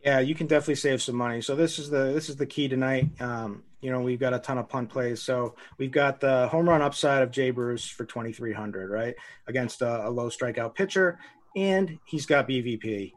Yeah, 0.03 0.19
you 0.19 0.35
can 0.35 0.47
definitely 0.47 0.75
save 0.75 1.01
some 1.01 1.15
money. 1.15 1.41
So 1.41 1.55
this 1.55 1.79
is 1.79 1.89
the 1.89 2.13
this 2.13 2.29
is 2.29 2.37
the 2.37 2.45
key 2.45 2.69
tonight. 2.69 3.09
Um, 3.19 3.63
you 3.81 3.91
know, 3.91 3.99
we've 3.99 4.19
got 4.19 4.33
a 4.33 4.39
ton 4.39 4.57
of 4.57 4.69
punt 4.69 4.89
plays. 4.89 5.21
So 5.21 5.55
we've 5.77 5.91
got 5.91 6.19
the 6.19 6.47
home 6.47 6.67
run 6.67 6.81
upside 6.81 7.21
of 7.23 7.31
Jay 7.31 7.51
Bruce 7.51 7.87
for 7.87 8.05
2,300, 8.05 8.89
right? 8.89 9.15
Against 9.47 9.81
a, 9.81 10.07
a 10.07 10.09
low 10.09 10.29
strikeout 10.29 10.75
pitcher. 10.75 11.19
And 11.55 11.99
he's 12.05 12.25
got 12.25 12.47
BVP. 12.47 13.13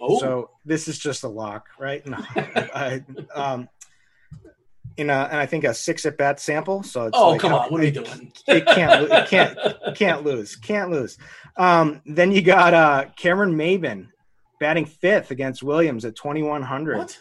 Oh. 0.00 0.18
So 0.18 0.50
this 0.64 0.88
is 0.88 0.98
just 0.98 1.24
a 1.24 1.28
lock, 1.28 1.68
right? 1.78 2.04
No, 2.06 2.16
I, 2.36 3.04
um, 3.34 3.68
in 4.96 5.10
a, 5.10 5.28
and 5.30 5.36
I 5.38 5.46
think 5.46 5.64
a 5.64 5.74
six 5.74 6.04
at 6.06 6.18
bat 6.18 6.40
sample. 6.40 6.82
So 6.82 7.10
oh 7.12 7.30
like, 7.30 7.40
come 7.40 7.52
on, 7.52 7.70
what 7.70 7.80
are 7.80 7.84
you 7.84 7.92
doing? 7.92 8.32
It 8.48 8.66
can't, 8.66 9.10
it 9.10 9.28
can't, 9.28 9.96
can't 9.96 10.24
lose, 10.24 10.56
can't 10.56 10.90
lose. 10.90 11.18
Um, 11.56 12.02
then 12.06 12.32
you 12.32 12.42
got 12.42 12.74
uh, 12.74 13.06
Cameron 13.16 13.54
Maybin 13.54 14.08
batting 14.58 14.86
fifth 14.86 15.30
against 15.30 15.62
Williams 15.62 16.04
at 16.04 16.16
twenty 16.16 16.42
one 16.42 16.62
hundred. 16.62 16.98
What? 16.98 17.18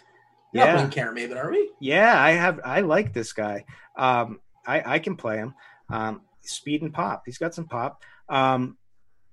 Yeah, 0.54 0.88
Cameron 0.90 1.16
Maybin, 1.16 1.38
are 1.38 1.52
we? 1.52 1.72
Yeah, 1.80 2.22
I 2.22 2.32
have. 2.32 2.60
I 2.66 2.82
like 2.82 3.14
this 3.14 3.34
guy. 3.34 3.66
Um, 3.98 4.40
I 4.66 4.96
I 4.96 5.00
can 5.00 5.16
play 5.16 5.38
him. 5.38 5.54
Um, 5.90 6.22
speed 6.42 6.82
and 6.82 6.94
pop. 6.94 7.24
He's 7.26 7.38
got 7.38 7.54
some 7.54 7.68
pop. 7.68 8.02
Um, 8.30 8.78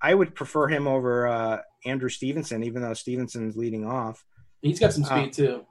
I 0.00 0.14
would 0.14 0.34
prefer 0.34 0.68
him 0.68 0.86
over 0.86 1.26
uh, 1.26 1.58
Andrew 1.84 2.08
Stevenson, 2.08 2.62
even 2.62 2.82
though 2.82 2.94
Stevenson's 2.94 3.56
leading 3.56 3.84
off. 3.84 4.24
He's 4.62 4.80
got 4.80 4.92
some 4.92 5.04
speed 5.04 5.16
um, 5.16 5.30
too. 5.30 5.66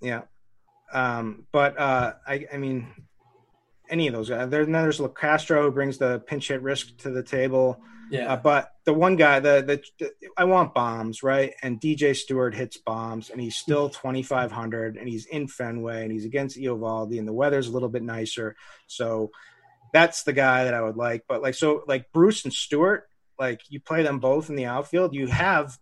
Yeah, 0.00 0.22
um, 0.92 1.46
but 1.52 1.78
uh, 1.78 2.14
I, 2.26 2.46
I 2.52 2.56
mean, 2.56 2.88
any 3.88 4.06
of 4.06 4.14
those 4.14 4.28
guys. 4.28 4.48
There, 4.50 4.64
then 4.64 4.72
there's 4.72 5.00
Castro 5.16 5.62
who 5.62 5.70
brings 5.70 5.98
the 5.98 6.20
pinch 6.20 6.48
hit 6.48 6.62
risk 6.62 6.96
to 6.98 7.10
the 7.10 7.22
table. 7.22 7.80
Yeah. 8.10 8.32
Uh, 8.32 8.36
but 8.36 8.72
the 8.84 8.92
one 8.92 9.16
guy, 9.16 9.40
the, 9.40 9.62
the, 9.66 9.82
the 9.98 10.28
I 10.36 10.44
want 10.44 10.74
bombs, 10.74 11.22
right? 11.22 11.52
And 11.62 11.80
DJ 11.80 12.14
Stewart 12.14 12.54
hits 12.54 12.76
bombs, 12.76 13.30
and 13.30 13.40
he's 13.40 13.56
still 13.56 13.88
2,500, 13.88 14.96
and 14.96 15.08
he's 15.08 15.26
in 15.26 15.48
Fenway, 15.48 16.02
and 16.02 16.12
he's 16.12 16.24
against 16.24 16.58
Eovaldi, 16.58 17.18
and 17.18 17.26
the 17.26 17.32
weather's 17.32 17.68
a 17.68 17.72
little 17.72 17.88
bit 17.88 18.02
nicer. 18.02 18.56
So 18.86 19.30
that's 19.92 20.22
the 20.24 20.32
guy 20.32 20.64
that 20.64 20.74
I 20.74 20.82
would 20.82 20.96
like. 20.96 21.24
But 21.28 21.42
like, 21.42 21.54
so 21.54 21.82
like 21.86 22.12
Bruce 22.12 22.44
and 22.44 22.52
Stewart, 22.52 23.08
like 23.38 23.60
you 23.68 23.80
play 23.80 24.02
them 24.02 24.18
both 24.18 24.50
in 24.50 24.56
the 24.56 24.66
outfield, 24.66 25.14
you 25.14 25.26
have 25.26 25.78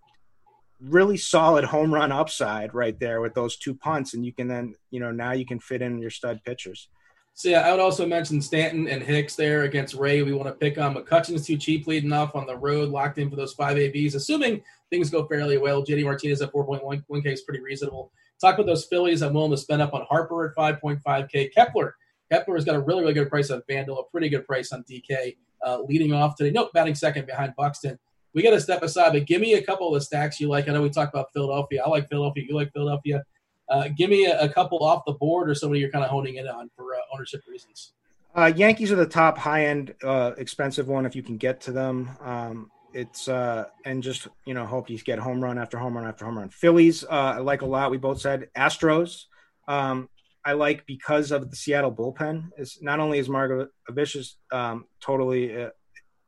really 0.80 1.16
solid 1.16 1.64
home 1.64 1.92
run 1.92 2.10
upside 2.10 2.74
right 2.74 2.98
there 2.98 3.20
with 3.20 3.34
those 3.34 3.56
two 3.56 3.74
punts, 3.74 4.14
and 4.14 4.24
you 4.24 4.32
can 4.32 4.48
then 4.48 4.74
you 4.90 5.00
know 5.00 5.10
now 5.10 5.32
you 5.32 5.46
can 5.46 5.60
fit 5.60 5.82
in 5.82 5.98
your 5.98 6.10
stud 6.10 6.40
pitchers. 6.44 6.88
So 7.34 7.48
yeah, 7.48 7.60
I 7.60 7.70
would 7.70 7.80
also 7.80 8.06
mention 8.06 8.42
Stanton 8.42 8.88
and 8.88 9.02
Hicks 9.02 9.36
there 9.36 9.62
against 9.62 9.94
Ray. 9.94 10.22
We 10.22 10.34
want 10.34 10.48
to 10.48 10.54
pick 10.54 10.76
on 10.76 10.94
McCutchen's 10.94 11.46
too 11.46 11.56
cheap 11.56 11.86
leading 11.86 12.12
off 12.12 12.36
on 12.36 12.46
the 12.46 12.56
road, 12.56 12.90
locked 12.90 13.16
in 13.16 13.30
for 13.30 13.36
those 13.36 13.54
five 13.54 13.78
ABs, 13.78 14.14
assuming 14.14 14.62
things 14.90 15.08
go 15.08 15.26
fairly 15.26 15.56
well. 15.56 15.82
JD 15.82 16.04
Martinez 16.04 16.42
at 16.42 16.52
4.1K 16.52 17.26
is 17.26 17.40
pretty 17.40 17.62
reasonable. 17.62 18.12
Talk 18.38 18.56
about 18.56 18.66
those 18.66 18.84
Phillies. 18.84 19.22
I'm 19.22 19.32
willing 19.32 19.50
to 19.52 19.56
spend 19.56 19.80
up 19.80 19.94
on 19.94 20.04
Harper 20.10 20.46
at 20.46 20.56
5.5K. 20.56 21.54
Kepler. 21.54 21.96
Kepler 22.30 22.54
has 22.56 22.64
got 22.64 22.76
a 22.76 22.80
really, 22.80 23.00
really 23.02 23.14
good 23.14 23.30
price 23.30 23.50
on 23.50 23.62
FanDuel, 23.68 24.00
a 24.00 24.10
pretty 24.10 24.28
good 24.28 24.46
price 24.46 24.72
on 24.72 24.84
DK. 24.84 25.36
Uh, 25.64 25.78
leading 25.82 26.12
off 26.12 26.36
today. 26.36 26.50
Nope, 26.50 26.70
batting 26.74 26.94
second 26.94 27.26
behind 27.26 27.54
Buxton 27.56 27.98
we 28.34 28.42
got 28.42 28.50
to 28.50 28.60
step 28.60 28.82
aside. 28.82 29.12
But 29.12 29.26
give 29.26 29.40
me 29.40 29.54
a 29.54 29.62
couple 29.62 29.88
of 29.88 29.94
the 29.94 30.00
stacks 30.00 30.40
you 30.40 30.48
like. 30.48 30.68
I 30.68 30.72
know 30.72 30.82
we 30.82 30.90
talked 30.90 31.14
about 31.14 31.32
Philadelphia. 31.32 31.82
I 31.84 31.88
like 31.88 32.08
Philadelphia. 32.08 32.44
You 32.48 32.54
like 32.54 32.72
Philadelphia. 32.72 33.22
Uh, 33.68 33.88
give 33.96 34.10
me 34.10 34.26
a, 34.26 34.40
a, 34.40 34.48
couple 34.48 34.82
off 34.84 35.02
the 35.06 35.12
board 35.12 35.48
or 35.48 35.54
somebody 35.54 35.80
you're 35.80 35.90
kind 35.90 36.04
of 36.04 36.10
honing 36.10 36.34
in 36.34 36.46
on 36.46 36.68
for 36.76 36.94
uh, 36.94 36.98
ownership 37.14 37.40
reasons. 37.48 37.92
Uh, 38.34 38.52
Yankees 38.54 38.90
are 38.90 38.96
the 38.96 39.06
top 39.06 39.38
high 39.38 39.66
end 39.66 39.94
uh, 40.02 40.32
expensive 40.36 40.88
one 40.88 41.06
if 41.06 41.14
you 41.14 41.22
can 41.22 41.36
get 41.36 41.60
to 41.62 41.72
them. 41.72 42.10
Um, 42.20 42.70
it's 42.92 43.28
uh, 43.28 43.66
and 43.84 44.02
just 44.02 44.28
you 44.44 44.52
know 44.52 44.66
hope 44.66 44.90
you 44.90 44.98
get 44.98 45.18
home 45.18 45.42
run 45.42 45.58
after 45.58 45.78
home 45.78 45.96
run 45.96 46.06
after 46.06 46.24
home 46.24 46.38
run. 46.38 46.50
Phillies 46.50 47.04
uh, 47.04 47.08
I 47.36 47.38
like 47.38 47.62
a 47.62 47.66
lot. 47.66 47.90
We 47.90 47.98
both 47.98 48.20
said 48.20 48.48
Astros. 48.56 49.24
Um, 49.68 50.08
I 50.44 50.52
like 50.52 50.86
because 50.86 51.30
of 51.30 51.50
the 51.50 51.56
Seattle 51.56 51.92
bullpen. 51.92 52.50
Is 52.58 52.78
not 52.82 53.00
only 53.00 53.18
is 53.18 53.28
Margot 53.28 53.68
Vicious 53.90 54.36
um, 54.50 54.86
totally 55.00 55.68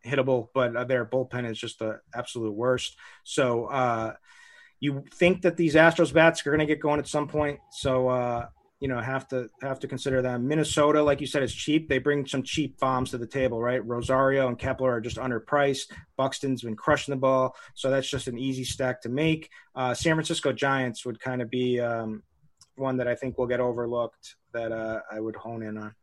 hittable, 0.06 0.48
but 0.54 0.76
uh, 0.76 0.84
their 0.84 1.04
bullpen 1.04 1.50
is 1.50 1.58
just 1.58 1.78
the 1.78 2.00
absolute 2.14 2.52
worst. 2.52 2.96
So 3.24 3.66
uh, 3.66 4.14
you 4.80 5.04
think 5.14 5.42
that 5.42 5.56
these 5.56 5.74
Astros 5.74 6.12
bats 6.12 6.46
are 6.46 6.50
going 6.50 6.60
to 6.60 6.66
get 6.66 6.80
going 6.80 7.00
at 7.00 7.08
some 7.08 7.26
point. 7.26 7.58
So 7.70 8.08
uh, 8.08 8.46
you 8.80 8.88
know 8.88 9.00
have 9.00 9.26
to 9.28 9.48
have 9.62 9.80
to 9.80 9.88
consider 9.88 10.20
them. 10.20 10.46
Minnesota, 10.46 11.02
like 11.02 11.20
you 11.20 11.26
said, 11.26 11.42
is 11.42 11.54
cheap. 11.54 11.88
They 11.88 11.98
bring 11.98 12.26
some 12.26 12.42
cheap 12.42 12.78
bombs 12.78 13.10
to 13.10 13.18
the 13.18 13.26
table, 13.26 13.60
right? 13.60 13.84
Rosario 13.84 14.48
and 14.48 14.58
Kepler 14.58 14.92
are 14.92 15.00
just 15.00 15.16
underpriced. 15.16 15.90
Buxton's 16.18 16.62
been 16.62 16.76
crushing 16.76 17.12
the 17.12 17.20
ball, 17.20 17.56
so 17.74 17.90
that's 17.90 18.10
just 18.10 18.28
an 18.28 18.38
easy 18.38 18.64
stack 18.64 19.00
to 19.02 19.08
make. 19.08 19.48
Uh, 19.74 19.94
San 19.94 20.14
Francisco 20.14 20.52
Giants 20.52 21.06
would 21.06 21.18
kind 21.20 21.40
of 21.40 21.48
be 21.50 21.80
um, 21.80 22.22
one 22.77 22.97
that 22.97 23.09
I 23.09 23.14
think 23.14 23.39
will 23.39 23.47
get 23.47 23.61
overlooked 23.61 24.37
that 24.53 24.72
uh, 24.72 25.01
I 25.11 25.20
would 25.20 25.37
hone 25.37 25.62
in 25.62 25.79
on. 25.79 25.95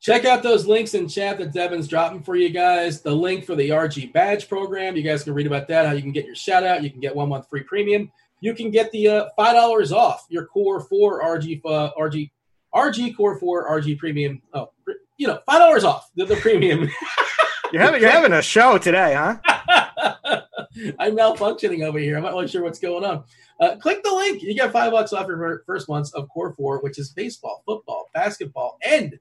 Check 0.00 0.24
out 0.24 0.42
those 0.42 0.66
links 0.66 0.94
in 0.94 1.08
chat 1.08 1.38
that 1.38 1.52
Devin's 1.52 1.86
dropping 1.86 2.22
for 2.22 2.34
you 2.34 2.48
guys. 2.48 3.02
The 3.02 3.14
link 3.14 3.44
for 3.44 3.54
the 3.54 3.68
RG 3.68 4.12
badge 4.14 4.48
program. 4.48 4.96
You 4.96 5.02
guys 5.02 5.24
can 5.24 5.34
read 5.34 5.46
about 5.46 5.68
that, 5.68 5.86
how 5.86 5.92
you 5.92 6.00
can 6.00 6.12
get 6.12 6.24
your 6.24 6.34
shout 6.34 6.64
out. 6.64 6.82
You 6.82 6.90
can 6.90 7.00
get 7.00 7.14
one 7.14 7.28
month 7.28 7.48
free 7.50 7.62
premium. 7.62 8.10
You 8.40 8.54
can 8.54 8.70
get 8.70 8.90
the 8.92 9.08
uh, 9.08 9.28
$5 9.38 9.92
off 9.92 10.24
your 10.30 10.46
Core 10.46 10.80
4 10.80 11.22
RG, 11.22 11.60
uh, 11.66 11.90
RG, 11.98 12.30
RG 12.74 13.14
Core 13.14 13.38
4 13.38 13.70
RG 13.78 13.98
premium. 13.98 14.40
Oh, 14.54 14.70
you 15.18 15.26
know, 15.26 15.40
$5 15.46 15.84
off 15.84 16.10
the, 16.16 16.24
the 16.24 16.36
premium. 16.36 16.88
you're, 17.72 17.82
having, 17.82 18.00
you're 18.00 18.10
having 18.10 18.32
a 18.32 18.40
show 18.40 18.78
today, 18.78 19.14
huh? 19.14 20.40
I'm 20.98 21.16
malfunctioning 21.16 21.84
over 21.84 21.98
here. 21.98 22.16
I'm 22.16 22.22
not 22.22 22.32
really 22.32 22.48
sure 22.48 22.62
what's 22.62 22.78
going 22.78 23.04
on. 23.04 23.24
Uh, 23.60 23.76
click 23.76 24.02
the 24.02 24.10
link. 24.14 24.42
You 24.42 24.54
get 24.54 24.72
five 24.72 24.92
bucks 24.92 25.12
off 25.12 25.26
your 25.26 25.62
first 25.66 25.88
months 25.88 26.12
of 26.12 26.28
Core 26.28 26.54
4, 26.54 26.80
which 26.80 26.98
is 26.98 27.10
baseball, 27.10 27.62
football, 27.66 28.08
basketball, 28.14 28.78
and 28.84 29.18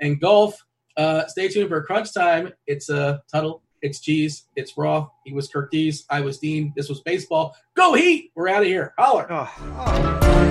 and 0.00 0.20
golf. 0.20 0.64
Uh, 0.96 1.26
stay 1.26 1.48
tuned 1.48 1.68
for 1.68 1.82
crunch 1.82 2.12
time. 2.12 2.52
It's 2.66 2.88
a 2.88 3.00
uh, 3.00 3.18
Tuttle 3.32 3.62
It's 3.82 4.00
cheese. 4.00 4.46
It's 4.56 4.76
raw. 4.76 5.08
He 5.24 5.32
was 5.32 5.48
Kirk 5.48 5.70
Dees. 5.70 6.04
I 6.10 6.20
was 6.20 6.38
Dean. 6.38 6.72
This 6.76 6.88
was 6.88 7.00
baseball. 7.00 7.54
Go 7.74 7.94
Heat. 7.94 8.32
We're 8.34 8.48
out 8.48 8.62
of 8.62 8.68
here. 8.68 8.94
Holler. 8.98 9.26
Oh. 9.30 10.47